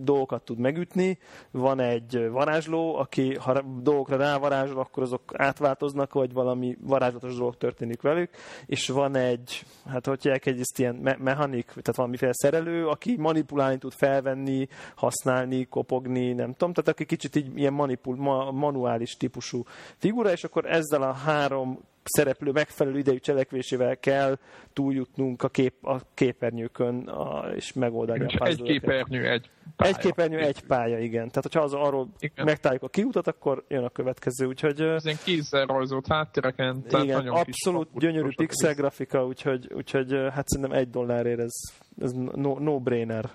dolgokat 0.00 0.42
tud 0.42 0.58
megütni, 0.58 1.18
van 1.50 1.80
egy 1.80 2.28
varázsló, 2.30 2.96
aki 2.96 3.34
ha 3.34 3.62
dolgokra 3.62 4.16
rávarázsol, 4.16 4.78
akkor 4.78 5.02
azok 5.02 5.22
átváltoznak, 5.34 6.12
vagy 6.12 6.32
valami 6.32 6.76
varázslatos 6.80 7.36
dolog 7.36 7.56
történik 7.56 8.02
velük, 8.02 8.30
és 8.66 8.88
van 8.88 9.16
egy, 9.16 9.64
hát 9.88 10.06
hogy 10.06 10.28
egy 10.44 10.60
ilyen 10.76 10.94
me- 10.94 11.18
mechanik, 11.18 11.66
tehát 11.66 11.96
valamiféle 11.96 12.32
szerelő, 12.34 12.86
aki 12.86 13.16
manipulálni 13.16 13.78
tud 13.78 13.92
felvenni, 13.92 14.68
használni, 14.94 15.64
kopogni, 15.64 16.32
nem 16.32 16.52
tudom, 16.52 16.72
tehát 16.72 16.90
aki 16.90 17.04
kicsit 17.04 17.36
így 17.36 17.58
ilyen 17.58 17.72
manipul, 17.72 18.16
ma, 18.16 18.50
manuális 18.50 19.16
típusú 19.16 19.62
figura, 19.96 20.30
és 20.30 20.44
akkor 20.44 20.66
ezzel 20.66 21.02
a 21.02 21.12
három 21.12 21.78
szereplő 22.08 22.50
megfelelő 22.50 22.98
idejű 22.98 23.18
cselekvésével 23.18 23.96
kell 23.96 24.38
túljutnunk 24.72 25.42
a, 25.42 25.48
kép, 25.48 25.86
a 25.86 26.00
képernyőkön 26.14 27.08
a, 27.08 27.48
és 27.54 27.72
megoldani 27.72 28.24
és 28.28 28.34
a 28.34 28.46
Egy 28.46 28.62
képernyő, 28.62 29.30
egy 29.30 29.50
pálya. 29.76 29.92
Egy 29.94 29.98
képernyő, 29.98 30.38
egy 30.38 30.60
pálya, 30.60 30.98
igen. 30.98 31.28
Tehát, 31.28 31.42
hogyha 31.42 31.60
az 31.60 31.72
arról 31.72 32.08
igen. 32.18 32.44
megtaláljuk 32.44 32.84
a 32.84 32.88
kiutat, 32.88 33.26
akkor 33.26 33.64
jön 33.68 33.84
a 33.84 33.88
következő, 33.88 34.46
úgyhogy... 34.46 34.80
Ez 34.80 35.04
ilyen 35.04 35.18
kézzel 35.24 35.66
rajzolt 35.66 36.06
háttéreken. 36.06 36.84
Igen, 36.88 37.26
abszolút 37.26 37.88
gyönyörű 37.94 38.28
pixel 38.36 38.74
grafika, 38.74 39.26
úgyhogy, 39.26 39.72
úgyhogy 39.74 40.12
hát 40.12 40.48
szerintem 40.48 40.78
egy 40.78 40.90
dollárért 40.90 41.40
ez, 41.40 41.54
ez 42.00 42.12
no, 42.12 42.58
no-brainer. 42.58 43.30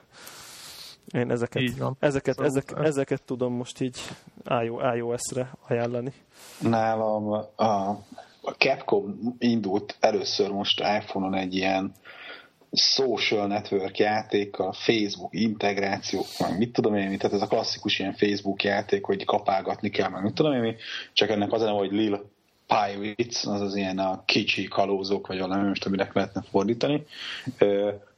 Én 1.13 1.31
ezeket, 1.31 1.61
így 1.61 1.77
van. 1.77 1.95
ezeket, 1.99 2.35
szóval 2.35 2.49
ezek, 2.49 2.73
ezeket 2.85 3.23
tudom 3.23 3.53
most 3.53 3.81
így 3.81 3.99
iOS-re 4.95 5.51
ajánlani. 5.67 6.13
Nálam 6.59 7.31
a, 7.55 7.89
a 8.41 8.51
Capcom 8.51 9.35
indult 9.39 9.95
először 9.99 10.49
most 10.49 10.79
iPhone-on 10.79 11.35
egy 11.35 11.55
ilyen 11.55 11.93
social 12.71 13.47
network 13.47 13.97
játékkal, 13.97 14.73
Facebook 14.73 15.33
integráció, 15.33 16.25
meg 16.39 16.57
mit 16.57 16.73
tudom 16.73 16.95
én, 16.95 17.17
tehát 17.17 17.35
ez 17.35 17.41
a 17.41 17.47
klasszikus 17.47 17.99
ilyen 17.99 18.13
Facebook 18.13 18.63
játék, 18.63 19.05
hogy 19.05 19.25
kapálgatni 19.25 19.89
kell, 19.89 20.09
meg 20.09 20.23
mit 20.23 20.33
tudom 20.33 20.63
én, 20.63 20.75
csak 21.13 21.29
ennek 21.29 21.51
az 21.51 21.61
a 21.61 21.69
hogy 21.69 21.91
Lil 21.91 22.29
Pirates, 22.67 23.45
az 23.45 23.61
az 23.61 23.75
ilyen 23.75 23.99
a 23.99 24.23
kicsi 24.25 24.63
kalózok, 24.67 25.27
vagy 25.27 25.39
valami, 25.39 25.67
most 25.67 25.85
aminek 25.85 26.13
lehetne 26.13 26.43
fordítani. 26.49 27.05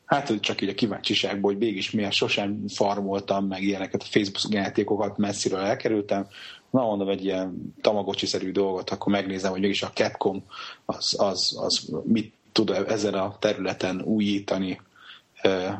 Hát 0.05 0.39
csak 0.39 0.61
így 0.61 0.69
a 0.69 0.73
kíváncsiságból, 0.73 1.51
hogy 1.51 1.61
mégis 1.61 1.91
miért 1.91 2.11
sosem 2.11 2.63
farmoltam 2.67 3.45
meg 3.45 3.61
ilyeneket 3.61 4.01
a 4.01 4.05
Facebook 4.09 4.53
játékokat, 4.53 5.17
messziről 5.17 5.59
elkerültem, 5.59 6.27
na 6.73 6.81
mondom 6.81 7.09
egy 7.09 7.23
ilyen 7.25 7.73
tamagocsi-szerű 7.81 8.51
dolgot, 8.51 8.89
akkor 8.89 9.11
megnézem, 9.11 9.51
hogy 9.51 9.61
mégis 9.61 9.83
a 9.83 9.91
Capcom 9.93 10.43
az, 10.85 11.15
az, 11.19 11.57
az 11.61 11.89
mit 12.03 12.33
tud 12.51 12.69
ezen 12.69 13.13
a 13.13 13.37
területen 13.39 14.01
újítani. 14.01 14.81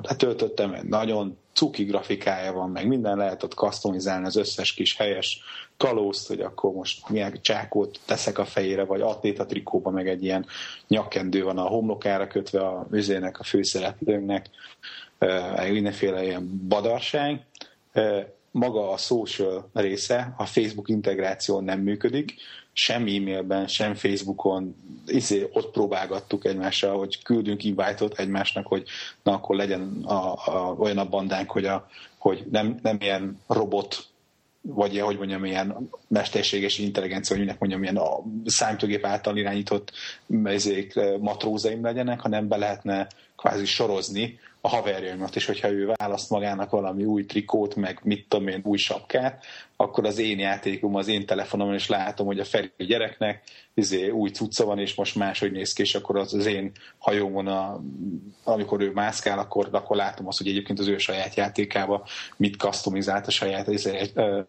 Letöltöttem, 0.01 0.77
nagyon 0.87 1.37
cuki 1.53 1.83
grafikája 1.83 2.53
van, 2.53 2.69
meg 2.69 2.87
minden 2.87 3.17
lehet 3.17 3.43
ott 3.43 3.53
customizálni 3.53 4.25
az 4.25 4.35
összes 4.35 4.73
kis 4.73 4.97
helyes 4.97 5.41
kalózt, 5.77 6.27
hogy 6.27 6.39
akkor 6.39 6.73
most 6.73 7.09
milyen 7.09 7.39
csákót 7.41 7.99
teszek 8.05 8.37
a 8.37 8.45
fejére, 8.45 8.83
vagy 8.83 9.01
atléta 9.01 9.45
trikóba, 9.45 9.89
meg 9.89 10.07
egy 10.07 10.23
ilyen 10.23 10.45
nyakkendő 10.87 11.43
van 11.43 11.57
a 11.57 11.67
homlokára 11.67 12.27
kötve 12.27 12.67
a 12.67 12.87
műzének, 12.89 13.39
a 13.39 13.43
főszereplőnknek, 13.43 14.49
mindenféle 15.71 16.23
ilyen 16.23 16.67
badarság. 16.67 17.45
Maga 18.55 18.91
a 18.91 18.97
social 18.97 19.69
része, 19.73 20.33
a 20.37 20.45
Facebook 20.45 20.89
integráció 20.89 21.59
nem 21.59 21.79
működik, 21.79 22.35
sem 22.73 23.01
e-mailben, 23.01 23.67
sem 23.67 23.93
Facebookon 23.93 24.75
izé, 25.05 25.49
ott 25.51 25.71
próbálgattuk 25.71 26.45
egymással, 26.45 26.97
hogy 26.97 27.23
küldünk 27.23 27.63
invite-ot 27.63 28.19
egymásnak, 28.19 28.67
hogy 28.67 28.87
na 29.23 29.33
akkor 29.33 29.55
legyen 29.55 30.03
a, 30.03 30.33
a, 30.33 30.75
olyan 30.77 30.97
a 30.97 31.09
bandánk, 31.09 31.51
hogy, 31.51 31.65
a, 31.65 31.87
hogy 32.17 32.45
nem, 32.51 32.79
nem 32.81 32.97
ilyen 32.99 33.41
robot 33.47 34.11
vagy 34.61 34.99
hogy 34.99 35.17
mondjam, 35.17 35.45
ilyen 35.45 35.89
mesterséges 36.07 36.77
intelligencia, 36.77 37.37
hogy 37.37 37.55
mondjam, 37.59 37.83
ilyen 37.83 37.97
a 37.97 38.23
számítógép 38.45 39.05
által 39.05 39.37
irányított 39.37 39.91
ezék, 40.43 40.93
matrózaim 41.19 41.83
legyenek, 41.83 42.19
hanem 42.19 42.47
be 42.47 42.57
lehetne 42.57 43.07
kvázi 43.37 43.65
sorozni 43.65 44.39
a 44.65 44.69
haverjaimat, 44.69 45.35
és 45.35 45.45
hogyha 45.45 45.71
ő 45.71 45.91
választ 45.95 46.29
magának 46.29 46.69
valami 46.69 47.05
új 47.05 47.25
trikót, 47.25 47.75
meg 47.75 47.99
mit 48.03 48.27
tudom 48.27 48.47
én, 48.47 48.61
új 48.63 48.77
sapkát, 48.77 49.43
akkor 49.75 50.05
az 50.05 50.17
én 50.17 50.39
játékom, 50.39 50.95
az 50.95 51.07
én 51.07 51.25
telefonomon 51.25 51.73
is 51.73 51.87
látom, 51.87 52.25
hogy 52.25 52.39
a 52.39 52.45
Feri 52.45 52.71
gyereknek 52.77 53.43
izé, 53.73 54.09
új 54.09 54.29
cucca 54.29 54.65
van, 54.65 54.79
és 54.79 54.95
most 54.95 55.15
máshogy 55.15 55.51
néz 55.51 55.73
ki, 55.73 55.81
és 55.81 55.95
akkor 55.95 56.17
az, 56.17 56.33
az 56.33 56.45
én 56.45 56.71
hajómon, 56.97 57.47
a, 57.47 57.81
amikor 58.43 58.81
ő 58.81 58.91
mászkál, 58.91 59.39
akkor, 59.39 59.67
akkor 59.71 59.95
látom 59.95 60.27
azt, 60.27 60.37
hogy 60.37 60.47
egyébként 60.47 60.79
az 60.79 60.87
ő 60.87 60.97
saját 60.97 61.35
játékába 61.35 62.07
mit 62.37 62.55
customizált 62.55 63.27
a 63.27 63.31
saját 63.31 63.67
izé, 63.67 64.11
ö, 64.13 64.41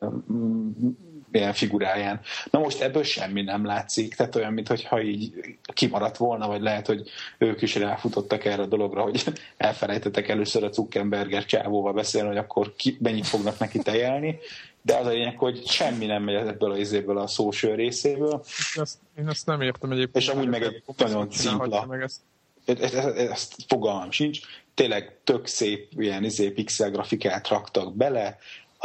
ilyen 1.34 1.52
figuráján. 1.52 2.20
Na 2.50 2.58
most 2.58 2.80
ebből 2.80 3.02
semmi 3.02 3.42
nem 3.42 3.64
látszik, 3.64 4.14
tehát 4.14 4.36
olyan, 4.36 4.52
mintha 4.52 5.02
így 5.02 5.32
kimaradt 5.72 6.16
volna, 6.16 6.46
vagy 6.46 6.60
lehet, 6.60 6.86
hogy 6.86 7.10
ők 7.38 7.62
is 7.62 7.74
ráfutottak 7.74 8.44
erre 8.44 8.62
a 8.62 8.66
dologra, 8.66 9.02
hogy 9.02 9.24
elfelejtettek 9.56 10.28
először 10.28 10.64
a 10.64 10.72
Zuckerberger 10.72 11.44
csávóval 11.44 11.92
beszélni, 11.92 12.28
hogy 12.28 12.36
akkor 12.36 12.74
ki, 12.76 12.98
mennyit 13.00 13.26
fognak 13.26 13.58
neki 13.58 13.78
tejelni, 13.78 14.38
de 14.82 14.96
az 14.96 15.06
a 15.06 15.10
lényeg, 15.10 15.38
hogy 15.38 15.66
semmi 15.66 16.06
nem 16.06 16.22
megy 16.22 16.34
ebből 16.34 16.70
a 16.70 16.76
izéből 16.76 17.18
a 17.18 17.26
social 17.26 17.76
részéből. 17.76 18.44
Ezt, 18.74 18.98
én 19.18 19.28
ezt 19.28 19.46
nem 19.46 19.60
értem 19.60 19.90
egyébként. 19.90 20.24
És 20.24 20.28
amúgy 20.28 20.48
meg 20.48 20.62
egy 20.62 20.82
nagyon 20.96 21.30
szimpla. 21.30 21.86
Meg 21.86 22.02
ezt. 22.02 22.20
Ezt, 22.64 22.94
ezt, 22.94 23.16
ezt 23.16 23.54
fogalmam 23.68 24.10
sincs. 24.10 24.40
Tényleg 24.74 25.16
tök 25.24 25.46
szép 25.46 25.88
ilyen 25.96 26.24
izé, 26.24 26.50
pixel 26.50 26.90
grafikát 26.90 27.48
raktak 27.48 27.96
bele, 27.96 28.38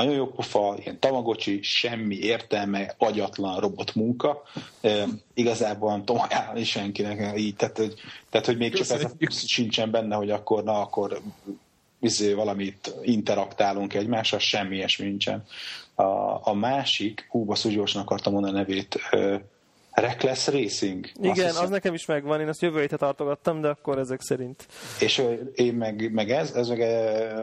nagyon 0.04 0.14
jó 0.14 0.28
pofa, 0.28 0.76
ilyen 0.78 1.00
tamagocsi, 1.00 1.60
semmi 1.62 2.16
értelme, 2.16 2.94
agyatlan 2.98 3.60
robot 3.60 3.96
munka. 3.96 4.44
E, 4.82 5.06
igazából 5.34 5.92
nem 5.92 6.06
tudom 6.06 6.22
ajánlani 6.30 6.64
senkinek 6.64 7.40
így, 7.40 7.56
tehát 7.56 7.78
hogy, 7.78 7.94
tehát, 8.30 8.46
hogy 8.46 8.58
még 8.58 8.74
csak 8.74 9.02
ez 9.20 9.46
sincsen 9.46 9.92
benne, 9.92 10.16
hogy 10.16 10.30
akkor 10.30 10.64
na, 10.64 10.82
akkor 10.82 11.22
izé, 12.00 12.34
valamit 12.34 12.94
interaktálunk 13.02 13.94
egymással, 13.94 14.40
semmi 14.40 14.76
ilyesmi 14.76 15.06
nincsen. 15.06 15.46
A, 15.96 16.04
a 16.48 16.54
másik, 16.54 17.28
hú, 17.30 17.46
basszus, 17.46 17.96
akartam 17.96 18.34
mondani 18.34 18.54
a 18.54 18.58
nevét, 18.58 19.00
Reckless 20.00 20.48
Racing. 20.48 21.06
Igen, 21.22 21.56
az 21.56 21.70
nekem 21.70 21.94
is 21.94 22.06
megvan, 22.06 22.42
én 22.42 22.48
azt 22.48 22.62
jövő 22.62 22.80
héten 22.80 22.98
tartogattam, 22.98 23.62
de 23.62 23.68
akkor 23.68 23.98
ezek 23.98 24.22
szerint. 24.22 24.66
És 25.00 25.24
én 25.56 25.74
meg, 25.74 26.12
meg 26.14 26.32
ez, 26.32 26.52
ez 26.56 26.68
meg 26.68 26.82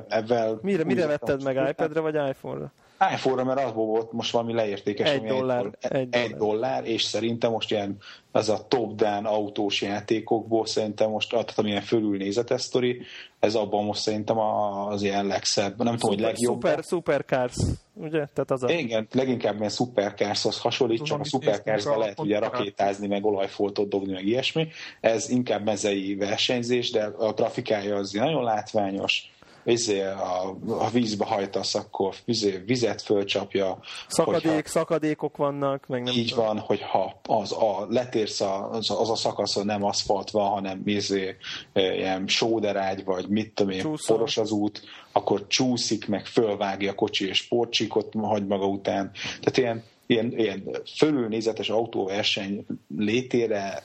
ebben... 0.08 0.58
Mire, 0.62 0.84
mire 0.84 1.06
vetted 1.06 1.42
meg, 1.42 1.68
iPad-re 1.68 2.00
vagy 2.00 2.14
iPhone-ra? 2.14 2.72
iPhone-ra, 3.00 3.44
mert 3.44 3.64
az 3.64 3.72
volt 3.74 4.12
most 4.12 4.32
valami 4.32 4.52
leértékes. 4.52 5.10
Egy 5.10 5.22
dollár. 5.22 5.70
Egy, 5.80 5.92
egy, 5.92 6.14
egy 6.14 6.34
dollár, 6.34 6.84
és 6.84 7.02
szerintem 7.02 7.50
most 7.50 7.70
ilyen 7.70 7.98
ez 8.32 8.48
a 8.48 8.66
top-down 8.68 9.24
autós 9.24 9.82
játékokból 9.82 10.66
szerintem 10.66 11.10
most, 11.10 11.30
tehát 11.30 11.52
amilyen 11.56 11.80
fölülnézetes 11.80 12.60
sztori, 12.60 13.00
ez 13.40 13.54
abban 13.54 13.84
most 13.84 14.00
szerintem 14.00 14.38
az 14.38 15.02
ilyen 15.02 15.26
legszebb, 15.26 15.82
nem 15.82 15.96
tudom, 15.96 16.14
hogy 16.14 16.24
legjobb. 16.24 16.54
Super, 16.54 16.82
supercars, 16.82 17.54
ugye? 17.94 18.26
Tehát 18.26 18.50
az 18.50 18.62
a... 18.62 18.70
Igen, 18.70 19.08
leginkább 19.12 19.56
ilyen 19.56 19.70
supercarshoz 19.70 20.60
hasonlít, 20.60 21.02
csak 21.02 21.20
a 21.20 21.24
supercarsban 21.24 21.98
lehet 21.98 22.20
ugye 22.20 22.38
rakétázni, 22.38 23.06
meg 23.06 23.24
olajfoltot 23.24 23.88
dobni, 23.88 24.12
meg 24.12 24.26
ilyesmi. 24.26 24.68
Ez 25.00 25.30
inkább 25.30 25.64
mezei 25.64 26.14
versenyzés, 26.14 26.90
de 26.90 27.04
a 27.04 27.32
grafikája 27.32 27.96
az 27.96 28.12
nagyon 28.12 28.42
látványos 28.42 29.30
izé, 29.66 30.00
a, 30.02 30.56
a 30.66 30.90
vízbe 30.90 31.24
hajtasz, 31.24 31.74
akkor 31.74 32.14
izé, 32.24 32.62
vizet 32.66 33.02
fölcsapja. 33.02 33.78
Szakadék, 34.08 34.52
hogyha, 34.52 34.68
szakadékok 34.68 35.36
vannak, 35.36 35.86
meg 35.86 36.02
nem 36.02 36.14
Így 36.14 36.28
tudom. 36.28 36.44
van, 36.46 36.58
hogyha 36.58 37.20
az 37.22 37.52
a, 37.52 37.86
letérsz 37.88 38.40
a, 38.40 38.70
az, 38.70 38.90
az 38.90 39.10
a 39.10 39.16
szakaszon 39.16 39.66
nem 39.66 39.84
aszfalt 39.84 40.30
van, 40.30 40.48
hanem 40.48 40.82
izé, 40.84 41.36
ilyen 41.72 42.26
sóderágy, 42.26 43.04
vagy 43.04 43.28
mit 43.28 43.54
tudom 43.54 43.72
én, 43.72 43.80
Csúszol. 43.80 44.16
poros 44.16 44.36
az 44.36 44.50
út, 44.50 44.82
akkor 45.12 45.46
csúszik, 45.46 46.08
meg 46.08 46.26
fölvágja 46.26 46.90
a 46.90 46.94
kocsi, 46.94 47.28
és 47.28 47.38
sportcsíkot 47.38 48.14
hagy 48.22 48.46
maga 48.46 48.66
után. 48.66 49.10
Tehát 49.40 49.56
ilyen, 49.56 49.84
ilyen, 50.06 50.38
ilyen 50.38 50.70
fölülnézetes 50.96 51.68
autóverseny 51.68 52.66
létére 52.96 53.82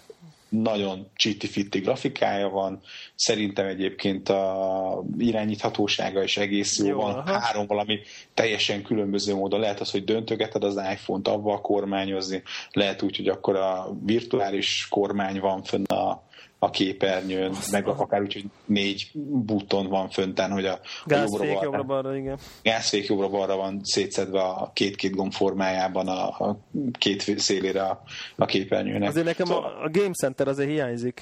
nagyon 0.52 1.08
csíti-fitti 1.16 1.80
grafikája 1.80 2.50
van, 2.50 2.82
szerintem 3.16 3.66
egyébként 3.66 4.30
a 4.30 5.04
irányíthatósága 5.18 6.24
is 6.24 6.38
egész 6.38 6.80
jó, 6.80 6.88
jó 6.88 6.98
van, 6.98 7.14
aha. 7.14 7.40
három 7.40 7.68
valami 7.68 8.00
teljesen 8.34 8.84
különböző 8.84 9.36
módon. 9.36 9.60
Lehet 9.60 9.80
az, 9.80 9.92
hogy 9.92 10.04
döntögeted 10.04 10.64
az 10.64 10.82
iPhone-t 10.92 11.28
avval 11.28 11.62
kormányozni, 11.62 12.44
lehet 12.72 13.02
úgy, 13.02 13.16
hogy 13.16 13.28
akkor 13.28 13.56
a 13.56 13.98
virtuális 14.06 14.88
kormány 14.90 15.40
van 15.40 15.64
fönn 15.64 15.84
a, 15.84 16.24
a 16.64 16.70
képernyőn, 16.70 17.50
Aztán. 17.50 17.84
meg 17.84 17.96
akár 17.98 18.22
úgy, 18.22 18.34
hogy 18.34 18.46
négy 18.66 19.10
buton 19.46 19.88
van 19.88 20.10
föntán, 20.10 20.52
hogy 20.52 20.66
a, 20.66 20.80
Gázfék 21.06 21.60
jobbra-balra, 21.62 22.16
igen. 22.16 22.38
Gázfék 22.64 23.08
jobbra-balra 23.08 23.56
van 23.56 23.80
szétszedve 23.84 24.42
a 24.42 24.72
két-két 24.74 25.16
gomb 25.16 25.32
formájában 25.32 26.08
a, 26.08 26.28
a 26.28 26.60
két 26.98 27.40
szélére 27.40 27.84
a, 27.84 28.04
a 28.36 28.46
képernyőnek. 28.46 29.10
Azért 29.10 29.26
nekem 29.26 29.46
szóval... 29.46 29.64
a, 29.64 29.84
a 29.84 29.90
Game 29.90 30.14
Center 30.14 30.48
azért 30.48 30.70
hiányzik. 30.70 31.22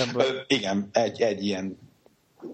Ebből. 0.00 0.44
Igen, 0.46 0.88
egy, 0.92 1.20
egy 1.20 1.44
ilyen 1.44 1.78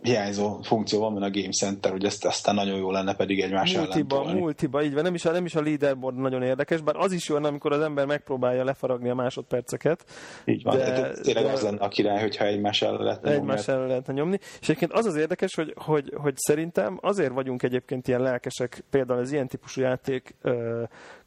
hiányzó 0.02 0.58
funkció 0.62 1.00
van, 1.00 1.12
mint 1.12 1.24
a 1.24 1.40
Game 1.40 1.52
Center, 1.52 1.90
hogy 1.90 2.04
ezt 2.04 2.24
aztán 2.24 2.54
nagyon 2.54 2.78
jó 2.78 2.90
lenne 2.90 3.14
pedig 3.14 3.40
egymás 3.40 3.76
multiba, 3.76 4.22
ellen 4.22 4.36
Multiba, 4.36 4.82
így 4.82 4.94
van. 4.94 5.02
Nem 5.02 5.14
is, 5.14 5.24
a, 5.24 5.30
nem 5.30 5.44
is 5.44 5.54
a 5.54 5.62
leaderboard 5.62 6.16
nagyon 6.16 6.42
érdekes, 6.42 6.80
bár 6.80 6.96
az 6.96 7.12
is 7.12 7.28
jó, 7.28 7.36
amikor 7.36 7.72
az 7.72 7.80
ember 7.80 8.06
megpróbálja 8.06 8.64
lefaragni 8.64 9.08
a 9.08 9.14
másodperceket. 9.14 10.04
Így 10.44 10.62
van, 10.62 10.76
de, 10.76 10.84
de 10.84 11.12
tényleg 11.22 11.44
de, 11.44 11.52
az 11.52 11.62
lenne 11.62 11.84
a 11.84 11.88
király, 11.88 12.20
hogyha 12.20 12.44
egymás 12.44 12.82
ellen 12.82 13.02
lehetne 13.02 13.30
nyomni. 13.30 13.50
Egymás 13.50 13.68
ellen 13.68 13.86
lehetne 13.86 14.12
nyomni. 14.12 14.38
És 14.60 14.68
egyébként 14.68 14.92
az 14.92 15.06
az 15.06 15.16
érdekes, 15.16 15.54
hogy, 15.54 15.74
hogy, 15.76 16.12
hogy 16.16 16.34
szerintem 16.36 16.98
azért 17.02 17.32
vagyunk 17.32 17.62
egyébként 17.62 18.08
ilyen 18.08 18.20
lelkesek, 18.20 18.84
például 18.90 19.20
az 19.20 19.32
ilyen 19.32 19.48
típusú 19.48 19.80
játék 19.80 20.34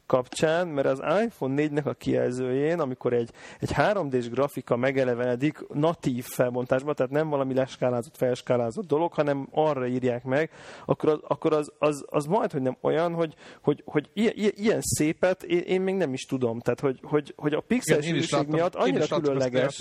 kapcsán, 0.06 0.68
mert 0.68 0.86
az 0.86 1.02
iPhone 1.24 1.62
4-nek 1.62 1.84
a 1.84 1.92
kijelzőjén, 1.92 2.80
amikor 2.80 3.12
egy, 3.12 3.30
egy 3.60 3.70
3D-s 3.74 4.28
grafika 4.28 4.76
megelevenedik 4.76 5.58
natív 5.72 6.24
felbontásban, 6.24 6.94
tehát 6.94 7.12
nem 7.12 7.28
valami 7.28 7.54
leskálázott, 7.54 8.16
felskálázott 8.16 8.86
dolog, 8.86 9.12
hanem 9.12 9.48
arra 9.50 9.86
írják 9.86 10.24
meg, 10.24 10.50
akkor 10.84 11.08
az, 11.08 11.18
akkor 11.22 11.52
az, 11.52 11.72
az, 11.78 12.04
az 12.06 12.24
majd, 12.26 12.52
hogy 12.52 12.62
nem 12.62 12.76
olyan, 12.80 13.12
hogy, 13.14 13.34
hogy, 13.60 13.82
hogy 13.84 14.10
ilyen, 14.12 14.32
ilyen 14.36 14.80
szépet 14.80 15.42
én, 15.42 15.60
én, 15.60 15.80
még 15.80 15.94
nem 15.94 16.12
is 16.12 16.24
tudom. 16.24 16.60
Tehát, 16.60 16.80
hogy, 16.80 16.98
hogy, 17.02 17.32
hogy 17.36 17.52
a 17.52 17.60
pixelsűrűség 17.60 18.46
miatt 18.46 18.74
annyira 18.74 19.20
különleges, 19.20 19.80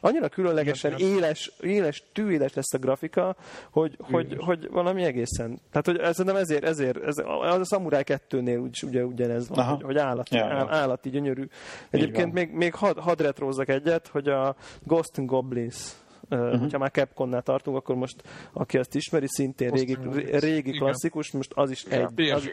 annyira 0.00 0.28
különlegesen 0.28 0.94
éles, 0.98 1.52
éles, 1.60 2.04
tűéles 2.12 2.54
lesz 2.54 2.72
a 2.72 2.78
grafika, 2.78 3.36
hogy, 3.70 3.96
hogy, 4.00 4.36
hogy 4.38 4.68
valami 4.70 5.02
egészen. 5.02 5.58
Tehát, 5.70 5.86
hogy 5.86 5.98
ez, 5.98 6.16
nem 6.16 6.36
ezért, 6.36 6.64
ezért 6.64 7.02
ez, 7.02 7.16
az 7.18 7.58
a 7.58 7.64
Samurai 7.64 8.02
2-nél 8.04 8.62
úgy, 8.62 8.82
ugye, 8.82 9.04
ugye 9.04 9.25
ugyanez 9.26 9.48
van, 9.48 9.64
hogy, 9.64 9.82
hogy 9.82 9.96
állati, 9.96 10.36
ja, 10.36 10.44
áll, 10.44 10.68
állati 10.68 11.10
gyönyörű. 11.10 11.46
Egyébként 11.90 12.32
még, 12.32 12.50
még 12.50 12.74
had, 12.74 12.98
hadd 12.98 13.22
retrózzak 13.22 13.68
egyet, 13.68 14.06
hogy 14.06 14.28
a 14.28 14.56
Ghost 14.82 15.18
and 15.18 15.28
Goblins 15.28 15.92
Uh-huh. 16.30 16.60
hogyha 16.60 16.78
már 16.78 16.90
Capcom-nál 16.90 17.42
tartunk, 17.42 17.76
akkor 17.76 17.94
most, 17.94 18.22
aki 18.52 18.78
azt 18.78 18.94
ismeri, 18.94 19.26
szintén 19.28 19.70
régi, 19.70 19.96
régi 20.38 20.70
klasszikus, 20.70 21.30
most 21.30 21.52
az 21.54 21.70
is 21.70 21.84
egy, 21.84 22.30
az, 22.30 22.50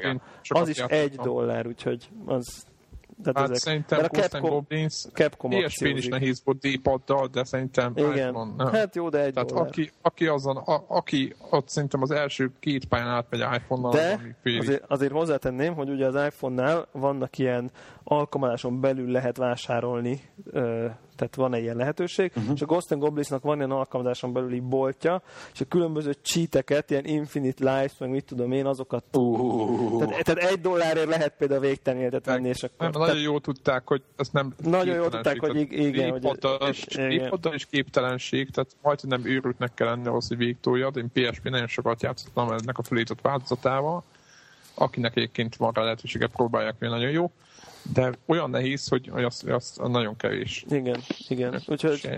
az 0.48 0.70
is 0.70 0.78
egy 0.78 1.16
dollár, 1.16 1.68
úgyhogy 1.68 2.10
az 2.26 2.66
tehát 3.24 3.38
hát 3.38 3.50
ezek, 3.50 3.58
szerintem 3.58 4.00
a 4.00 4.08
Capcom, 4.08 4.50
Goblins 4.50 5.06
Capcom 5.14 5.52
PSP-n 5.52 5.86
is 5.86 6.08
nehéz 6.08 6.42
volt 6.44 6.60
d 6.60 6.90
de 7.32 7.44
szerintem 7.44 7.94
Igen, 7.96 8.30
iPhone, 8.30 8.72
hát 8.72 8.96
jó, 8.96 9.10
de 9.10 9.20
egy 9.20 9.34
Tehát 9.34 9.52
aki, 9.52 9.92
aki, 10.02 10.28
azon, 10.28 10.58
a, 10.58 10.84
aki 10.88 11.36
ott 11.50 11.70
szerintem 11.70 12.02
az 12.02 12.12
első 12.12 12.52
két 12.60 12.86
pályán 12.86 13.08
átmegy 13.08 13.40
iPhone-nal, 13.40 13.92
de 13.92 14.36
az, 14.44 14.58
azért, 14.60 14.84
azért 14.88 15.12
hozzátenném, 15.12 15.74
hogy 15.74 15.90
ugye 15.90 16.06
az 16.06 16.16
iPhone-nál 16.16 16.88
vannak 16.92 17.38
ilyen 17.38 17.72
alkalmazáson 18.04 18.80
belül 18.82 19.12
lehet 19.12 19.38
vásárolni 19.38 20.22
tehát 21.16 21.36
van 21.36 21.54
egy 21.54 21.64
ilyen 21.64 21.76
lehetőség, 21.76 22.32
uh-huh. 22.36 22.54
és 22.56 22.62
a 22.62 22.66
Ghost 22.66 22.98
Goblinsnak 23.00 23.44
van 23.44 23.58
ilyen 23.58 23.72
alkalmazáson 23.72 24.34
belüli 24.34 24.60
boltja, 24.60 25.22
és 25.54 25.62
a 25.62 25.66
különböző 25.66 26.16
cheateket, 26.22 26.90
ilyen 26.90 27.06
Infinite 27.06 27.80
Life, 27.82 27.96
meg 28.00 28.10
mit 28.10 28.26
tudom 28.26 28.52
én, 28.52 28.66
azokat... 28.66 29.04
Uh. 29.18 30.00
Tehát, 30.00 30.24
tehát 30.24 30.52
egy 30.52 30.62
dollárért 30.62 31.08
lehet 31.08 31.34
például 31.38 31.60
végtelen 31.60 32.00
életet 32.02 32.26
venni, 32.26 32.48
és 32.48 32.64
akkor... 32.64 32.78
Nem, 32.78 32.92
tehát, 32.92 33.08
nagyon 33.08 33.22
jól 33.24 33.42
tudták, 33.42 33.88
hogy 33.88 34.02
ezt 34.16 34.34
nem... 34.34 34.54
Nagyon 34.64 34.96
jól 34.96 35.10
tudták, 35.10 35.40
hogy 35.40 35.56
igen, 35.72 36.12
hogy... 36.12 36.40
Évhatal 36.96 37.54
és 37.54 37.66
képtelenség, 37.66 38.50
tehát 38.52 38.76
majd 38.82 39.00
nem 39.08 39.26
őrültnek 39.26 39.74
kell 39.74 39.88
lenni 39.88 40.08
ahhoz, 40.08 40.28
hogy 40.28 40.38
végtoljad. 40.38 40.98
Én 40.98 41.12
PSP 41.14 41.50
nagyon 41.50 41.68
sokat 41.68 42.02
játszottam 42.02 42.52
ennek 42.52 42.78
a 42.78 42.84
fölított 42.84 43.22
változatával, 43.22 44.04
akinek 44.74 45.16
egyébként 45.16 45.56
van 45.56 45.72
rá 45.74 45.84
lehetősége, 45.84 46.28
próbálják, 46.28 46.76
hogy 46.80 46.90
nagyon 46.90 47.10
jó 47.10 47.32
de 47.94 48.12
olyan 48.26 48.50
nehéz, 48.50 48.88
hogy 48.88 49.10
az, 49.14 49.44
az 49.48 49.74
nagyon 49.78 50.16
kevés. 50.16 50.66
Igen, 50.70 51.00
igen. 51.28 51.62
Úgyhogy... 51.68 52.10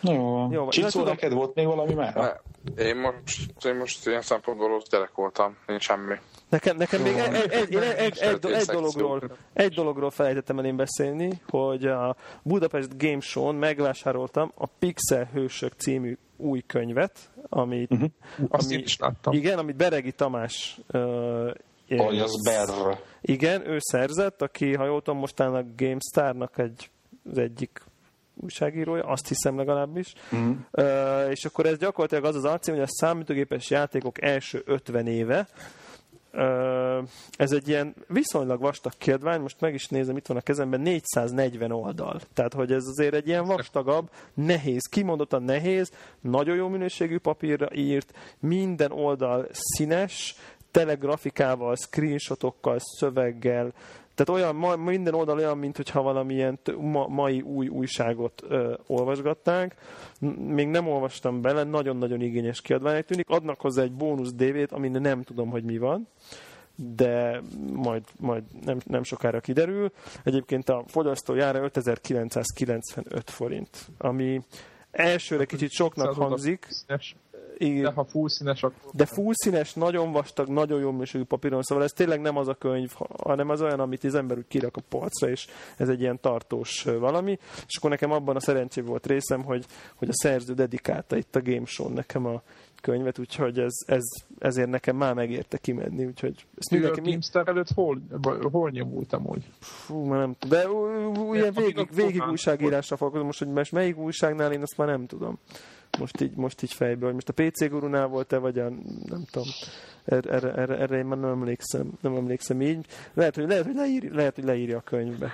Jó, 0.00 0.48
jó 0.50 0.68
Csincó, 0.68 1.02
neked 1.02 1.32
volt 1.32 1.54
még 1.54 1.66
valami 1.66 1.94
már? 1.94 2.40
Én 2.78 2.96
most, 2.96 3.64
én 3.64 3.74
most 3.74 4.06
ilyen 4.06 4.22
szempontból 4.22 4.72
ott 4.72 4.90
gyerek 4.90 5.14
voltam, 5.14 5.56
nincs 5.66 5.82
semmi. 5.82 6.14
Nekem, 6.48 6.76
nekem 6.76 7.02
még 7.02 7.16
egy, 7.16 7.34
egy, 7.34 7.50
egy, 7.50 7.74
egy, 7.74 8.18
egy, 8.18 8.44
egy, 8.52 8.66
dologról, 8.66 9.22
egy 9.52 9.74
dologról 9.74 10.10
felejtettem 10.10 10.58
el 10.58 10.64
én 10.64 10.76
beszélni, 10.76 11.40
hogy 11.48 11.86
a 11.86 12.16
Budapest 12.42 12.98
Game 12.98 13.20
Show-n 13.20 13.54
megvásároltam 13.54 14.52
a 14.54 14.66
Pixel 14.66 15.28
Hősök 15.32 15.72
című 15.76 16.16
új 16.36 16.62
könyvet, 16.66 17.30
amit, 17.48 17.90
uh-huh. 17.90 18.10
Azt 18.48 18.72
ami, 18.72 18.82
is 18.82 18.96
láttam. 18.98 19.32
Igen, 19.32 19.58
amit 19.58 19.76
Beregi 19.76 20.12
Tamás 20.12 20.80
uh, 20.92 21.50
Alias 21.88 22.30
Berr. 22.44 22.96
Igen, 23.20 23.68
ő 23.68 23.78
szerzett, 23.80 24.42
aki, 24.42 24.74
ha 24.74 24.84
jól 24.84 25.02
tudom, 25.02 25.18
mostán 25.20 25.54
a 25.54 25.64
GameStar-nak 25.76 26.58
egy, 26.58 26.90
az 27.30 27.38
egyik 27.38 27.82
újságírója, 28.34 29.04
azt 29.04 29.28
hiszem 29.28 29.56
legalábbis. 29.56 30.12
Mm. 30.36 30.50
Uh, 30.72 31.30
és 31.30 31.44
akkor 31.44 31.66
ez 31.66 31.78
gyakorlatilag 31.78 32.24
az 32.24 32.34
az 32.34 32.44
alcím, 32.44 32.74
hogy 32.74 32.82
a 32.82 32.88
számítógépes 32.88 33.70
játékok 33.70 34.22
első 34.22 34.62
50 34.66 35.06
éve, 35.06 35.48
uh, 36.32 37.08
ez 37.36 37.52
egy 37.52 37.68
ilyen 37.68 37.94
viszonylag 38.08 38.60
vastag 38.60 38.92
kiadvány, 38.98 39.40
most 39.40 39.60
meg 39.60 39.74
is 39.74 39.88
nézem, 39.88 40.16
itt 40.16 40.26
van 40.26 40.36
a 40.36 40.40
kezemben, 40.40 40.80
440 40.80 41.72
oldal. 41.72 42.20
Tehát, 42.34 42.54
hogy 42.54 42.72
ez 42.72 42.84
azért 42.86 43.14
egy 43.14 43.26
ilyen 43.26 43.44
vastagabb, 43.44 44.10
nehéz, 44.34 44.86
kimondottan 44.86 45.42
nehéz, 45.42 45.90
nagyon 46.20 46.56
jó 46.56 46.68
minőségű 46.68 47.18
papírra 47.18 47.68
írt, 47.74 48.12
minden 48.40 48.92
oldal 48.92 49.46
színes, 49.50 50.34
telegrafikával, 50.78 51.76
screenshotokkal, 51.76 52.78
szöveggel, 52.78 53.72
tehát 54.14 54.42
olyan, 54.42 54.54
ma, 54.54 54.76
minden 54.76 55.14
oldal 55.14 55.36
olyan, 55.36 55.58
mintha 55.58 56.02
valamilyen 56.02 56.58
ma, 56.76 57.06
mai 57.06 57.40
új 57.40 57.68
újságot 57.68 58.42
ö, 58.48 58.74
olvasgatnánk. 58.86 59.74
Még 60.38 60.68
nem 60.68 60.88
olvastam 60.88 61.40
bele, 61.40 61.64
nagyon-nagyon 61.64 62.20
igényes 62.20 62.60
kiadvány 62.60 63.04
tűnik. 63.04 63.28
Adnak 63.28 63.60
hozzá 63.60 63.82
egy 63.82 63.92
bónusz 63.92 64.32
DV-t, 64.32 64.72
amin 64.72 64.90
nem 64.90 65.22
tudom, 65.22 65.50
hogy 65.50 65.64
mi 65.64 65.78
van 65.78 66.08
de 66.94 67.40
majd, 67.72 68.04
majd 68.18 68.42
nem, 68.64 68.78
nem 68.84 69.02
sokára 69.02 69.40
kiderül. 69.40 69.92
Egyébként 70.22 70.68
a 70.68 70.84
fogyasztójára 70.86 71.62
5995 71.62 73.30
forint, 73.30 73.86
ami 73.98 74.42
elsőre 74.90 75.44
kicsit 75.44 75.70
soknak 75.70 76.14
hangzik. 76.14 76.68
Igen. 77.58 77.82
De 77.82 77.90
ha 77.90 78.04
fullszínes, 78.04 78.62
akkor... 78.62 78.90
De 78.92 79.06
fullszínes, 79.06 79.74
nagyon 79.74 80.12
vastag, 80.12 80.48
nagyon 80.48 80.80
jó 80.80 80.90
minőségű 80.90 81.24
papíron, 81.24 81.62
szóval 81.62 81.84
ez 81.84 81.90
tényleg 81.90 82.20
nem 82.20 82.36
az 82.36 82.48
a 82.48 82.54
könyv, 82.54 82.90
hanem 83.22 83.48
az 83.48 83.62
olyan, 83.62 83.80
amit 83.80 84.04
az 84.04 84.14
ember 84.14 84.36
úgy 84.36 84.48
kirak 84.48 84.76
a 84.76 84.82
polcra, 84.88 85.28
és 85.28 85.46
ez 85.76 85.88
egy 85.88 86.00
ilyen 86.00 86.20
tartós 86.20 86.82
valami. 86.82 87.38
És 87.66 87.76
akkor 87.76 87.90
nekem 87.90 88.12
abban 88.12 88.36
a 88.36 88.40
szerencsé 88.40 88.80
volt 88.80 89.06
részem, 89.06 89.42
hogy, 89.42 89.64
hogy 89.94 90.08
a 90.08 90.14
szerző 90.14 90.54
dedikálta 90.54 91.16
itt 91.16 91.36
a 91.36 91.42
Game 91.42 91.66
Show 91.66 91.88
nekem 91.88 92.26
a 92.26 92.42
könyvet, 92.80 93.18
úgyhogy 93.18 93.58
ez, 93.58 93.74
ez, 93.86 94.04
ezért 94.38 94.68
nekem 94.68 94.96
már 94.96 95.14
megérte 95.14 95.58
kimenni, 95.58 96.04
úgyhogy 96.04 96.46
ezt 96.56 96.70
mindenki... 96.70 97.00
A 97.00 97.02
Teamster 97.02 97.48
előtt 97.48 97.70
hol, 97.74 98.00
hol 98.50 98.70
nyomultam 98.70 99.26
úgy? 99.26 99.50
Fú, 99.58 100.04
már 100.04 100.18
nem 100.18 100.36
tudom. 100.38 100.58
De 100.58 100.68
ugye 101.20 101.50
végig, 101.50 101.88
végig 101.94 102.22
újságírásra 102.30 102.96
fogok, 102.96 103.24
most, 103.24 103.38
hogy 103.38 103.48
most 103.48 103.72
melyik 103.72 103.96
újságnál, 103.96 104.52
én 104.52 104.62
azt 104.62 104.76
már 104.76 104.88
nem 104.88 105.06
tudom 105.06 105.38
most 105.98 106.20
így, 106.20 106.36
most 106.36 106.62
így 106.62 106.72
fejből. 106.72 107.12
Most 107.12 107.28
a 107.28 107.32
PC 107.32 107.68
gurunál 107.68 108.06
volt-e, 108.06 108.38
vagy 108.38 108.58
a, 108.58 108.68
nem 109.04 109.24
tudom, 109.30 109.48
erre, 110.04 110.30
erre, 110.30 110.52
erre, 110.54 110.78
erre 110.78 110.96
én 110.96 111.04
már 111.04 111.18
nem 111.18 111.30
emlékszem, 111.30 111.90
nem 112.00 112.14
emlékszem 112.14 112.62
így. 112.62 112.86
Lehet, 113.14 113.34
hogy, 113.34 113.48
lehet, 113.48 113.64
hogy, 113.64 113.74
leír, 113.74 114.10
lehet, 114.12 114.34
hogy 114.34 114.44
leírja 114.44 114.76
a 114.76 114.80
könyvbe. 114.80 115.32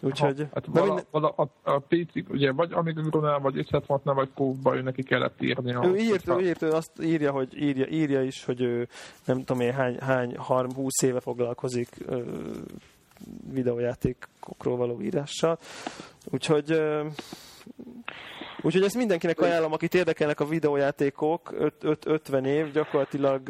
Úgyhogy... 0.00 0.38
Ha, 0.38 0.46
hát 0.54 0.66
vala, 0.66 0.86
minden... 0.86 1.04
vala, 1.10 1.28
a, 1.28 1.48
a 1.62 1.78
PC, 1.78 2.28
ugye, 2.28 2.52
vagy 2.52 2.72
Amigronál, 2.72 3.38
vagy 3.38 3.58
576 3.58 4.16
vagy 4.16 4.30
Cove-ba 4.34 4.76
ő 4.76 4.82
neki 4.82 5.02
kellett 5.02 5.42
írni. 5.42 5.74
Ő 5.74 5.96
írt, 5.96 6.28
ő 6.28 6.40
írt, 6.40 6.62
ő 6.62 6.70
azt 6.70 7.02
írja, 7.02 7.32
hogy 7.32 7.62
írja, 7.62 7.86
írja 7.86 8.22
is, 8.22 8.44
hogy 8.44 8.60
ő 8.60 8.88
nem 9.24 9.44
tudom 9.44 9.60
én 9.60 9.72
hány, 9.72 9.98
hány 10.00 10.36
20 10.74 11.02
éve 11.02 11.20
foglalkozik 11.20 11.88
ö, 12.06 12.22
videójátékokról 13.52 14.76
való 14.76 15.00
írással. 15.00 15.58
Úgyhogy 16.30 16.70
ö, 16.70 17.06
Úgyhogy 18.64 18.82
ezt 18.82 18.96
mindenkinek 18.96 19.40
ajánlom, 19.40 19.72
akit 19.72 19.94
érdekelnek 19.94 20.40
a 20.40 20.46
videójátékok, 20.46 21.54
50 22.04 22.44
év, 22.44 22.72
gyakorlatilag 22.72 23.48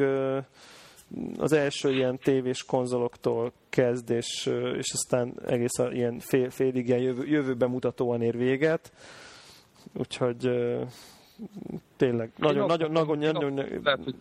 az 1.38 1.52
első 1.52 1.92
ilyen 1.92 2.18
tévés 2.18 2.64
konzoloktól 2.64 3.52
kezd, 3.68 4.10
és, 4.10 4.50
és 4.76 4.92
aztán 4.92 5.40
egész 5.46 5.78
a, 5.78 5.92
ilyen 5.92 6.18
fél, 6.18 6.50
félig 6.50 6.88
ilyen 6.88 7.00
jövő, 7.00 7.26
jövőben 7.26 7.70
mutatóan 7.70 8.22
ér 8.22 8.36
véget. 8.36 8.92
Úgyhogy 9.92 10.50
tényleg, 12.04 12.32
nagyon, 12.36 12.66
nagyon, 12.66 12.90
nagyon, 12.90 13.18
nagyon, 13.18 13.52
nagyon, 13.52 13.80
lehet, 13.82 14.00
hogy 14.04 14.14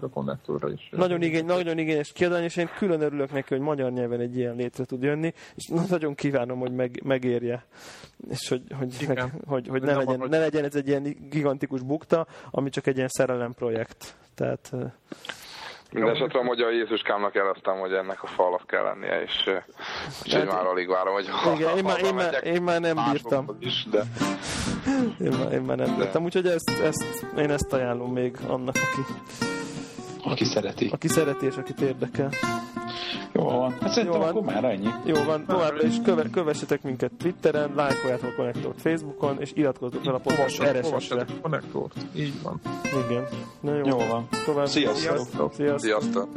a 0.00 0.08
konnektorra 0.08 0.70
is. 0.70 0.88
Nagyon, 0.92 1.22
igény, 1.22 1.44
nagyon 1.44 1.78
igényes 1.78 2.12
kiadvány, 2.12 2.42
és 2.42 2.56
én 2.56 2.68
külön 2.78 3.00
örülök 3.00 3.32
neki, 3.32 3.54
hogy 3.54 3.62
magyar 3.62 3.92
nyelven 3.92 4.20
egy 4.20 4.36
ilyen 4.36 4.56
létre 4.56 4.84
tud 4.84 5.02
jönni, 5.02 5.32
és 5.54 5.66
nagyon 5.88 6.14
kívánom, 6.14 6.58
hogy 6.58 6.72
meg, 6.72 7.00
megérje, 7.04 7.64
és 8.30 8.48
hogy, 8.48 8.62
hogy, 8.78 9.04
meg, 9.08 9.32
hogy, 9.46 9.68
hogy 9.68 9.82
ne, 9.82 9.96
legyen, 9.96 10.26
ne 10.28 10.38
legyen 10.38 10.64
ez 10.64 10.74
egy 10.74 10.88
ilyen 10.88 11.16
gigantikus 11.30 11.82
bukta, 11.82 12.26
ami 12.50 12.70
csak 12.70 12.86
egy 12.86 12.96
ilyen 12.96 13.08
szerelem 13.08 13.52
projekt. 13.52 14.16
Tehát, 14.34 14.72
Mindenesetre 15.92 16.38
a 16.38 16.42
magyar 16.42 16.72
Jézuskámnak 16.72 17.34
jeleztem, 17.34 17.78
hogy 17.78 17.92
ennek 17.92 18.22
a 18.22 18.26
falnak 18.26 18.66
kell 18.66 18.82
lennie, 18.82 19.22
és 19.22 19.50
úgyhogy 20.24 20.48
hát, 20.48 20.52
már 20.52 20.66
alig 20.66 20.88
várom, 20.88 21.14
hogy 21.14 21.28
igen, 21.54 21.76
én, 21.76 21.84
már, 21.84 22.02
én, 22.02 22.14
már, 22.14 22.44
én 22.44 22.62
már 22.62 22.80
nem 22.80 22.98
bírtam. 23.10 23.56
Is, 23.60 23.86
de... 23.90 24.02
én, 25.20 25.32
már, 25.38 25.52
én 25.52 25.60
már 25.60 25.76
nem 25.76 25.96
bírtam, 25.96 26.24
úgyhogy 26.24 26.46
ezt, 26.46 26.70
ezt, 26.82 27.26
én 27.38 27.50
ezt 27.50 27.72
ajánlom 27.72 28.12
még 28.12 28.36
annak, 28.46 28.76
aki, 28.76 29.00
aki 30.22 30.44
szereti. 30.44 30.88
Aki 30.92 31.08
szereti 31.08 31.46
és 31.46 31.56
akit 31.56 31.80
érdekel. 31.80 32.30
Jó 33.32 33.44
van. 33.44 33.70
Hát 33.80 33.92
szerintem 33.92 34.20
Jó 34.20 34.26
van. 34.26 34.28
akkor 34.28 34.42
már 34.42 34.64
ennyi. 34.64 34.88
Jó 35.04 35.22
van. 35.22 35.44
Továbbra 35.46 35.82
is 35.82 35.94
köve, 36.04 36.30
kövessetek 36.30 36.82
minket 36.82 37.12
Twitteren, 37.18 37.72
lájkoljátok 37.74 38.30
a 38.30 38.34
Konnektort 38.36 38.80
Facebookon, 38.80 39.40
és 39.40 39.50
iratkozzatok 39.54 40.04
fel 40.04 40.14
a 40.14 40.18
podcast 40.18 40.62
RSS-re. 40.62 41.24
Konnektort. 41.42 41.94
Így 42.16 42.42
van. 42.42 42.60
Igen. 43.08 43.24
Na 43.60 43.74
jó. 43.74 43.86
jó 43.86 43.96
van. 43.96 44.28
Tovább. 44.44 44.66
Sziasztok. 44.66 45.16
Sziasztok. 45.16 45.52
Sziasztok. 45.52 45.80
Sziasztok. 45.80 46.28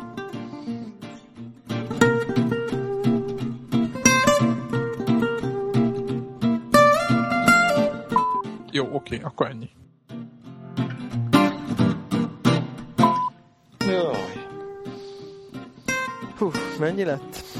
Jó, 8.72 8.88
oké, 8.94 9.20
akkor 9.24 9.48
ennyi. 9.48 9.70
Jaj. 13.94 14.38
Hú, 16.40 16.50
mennyi 16.80 17.06
lett? 17.06 17.53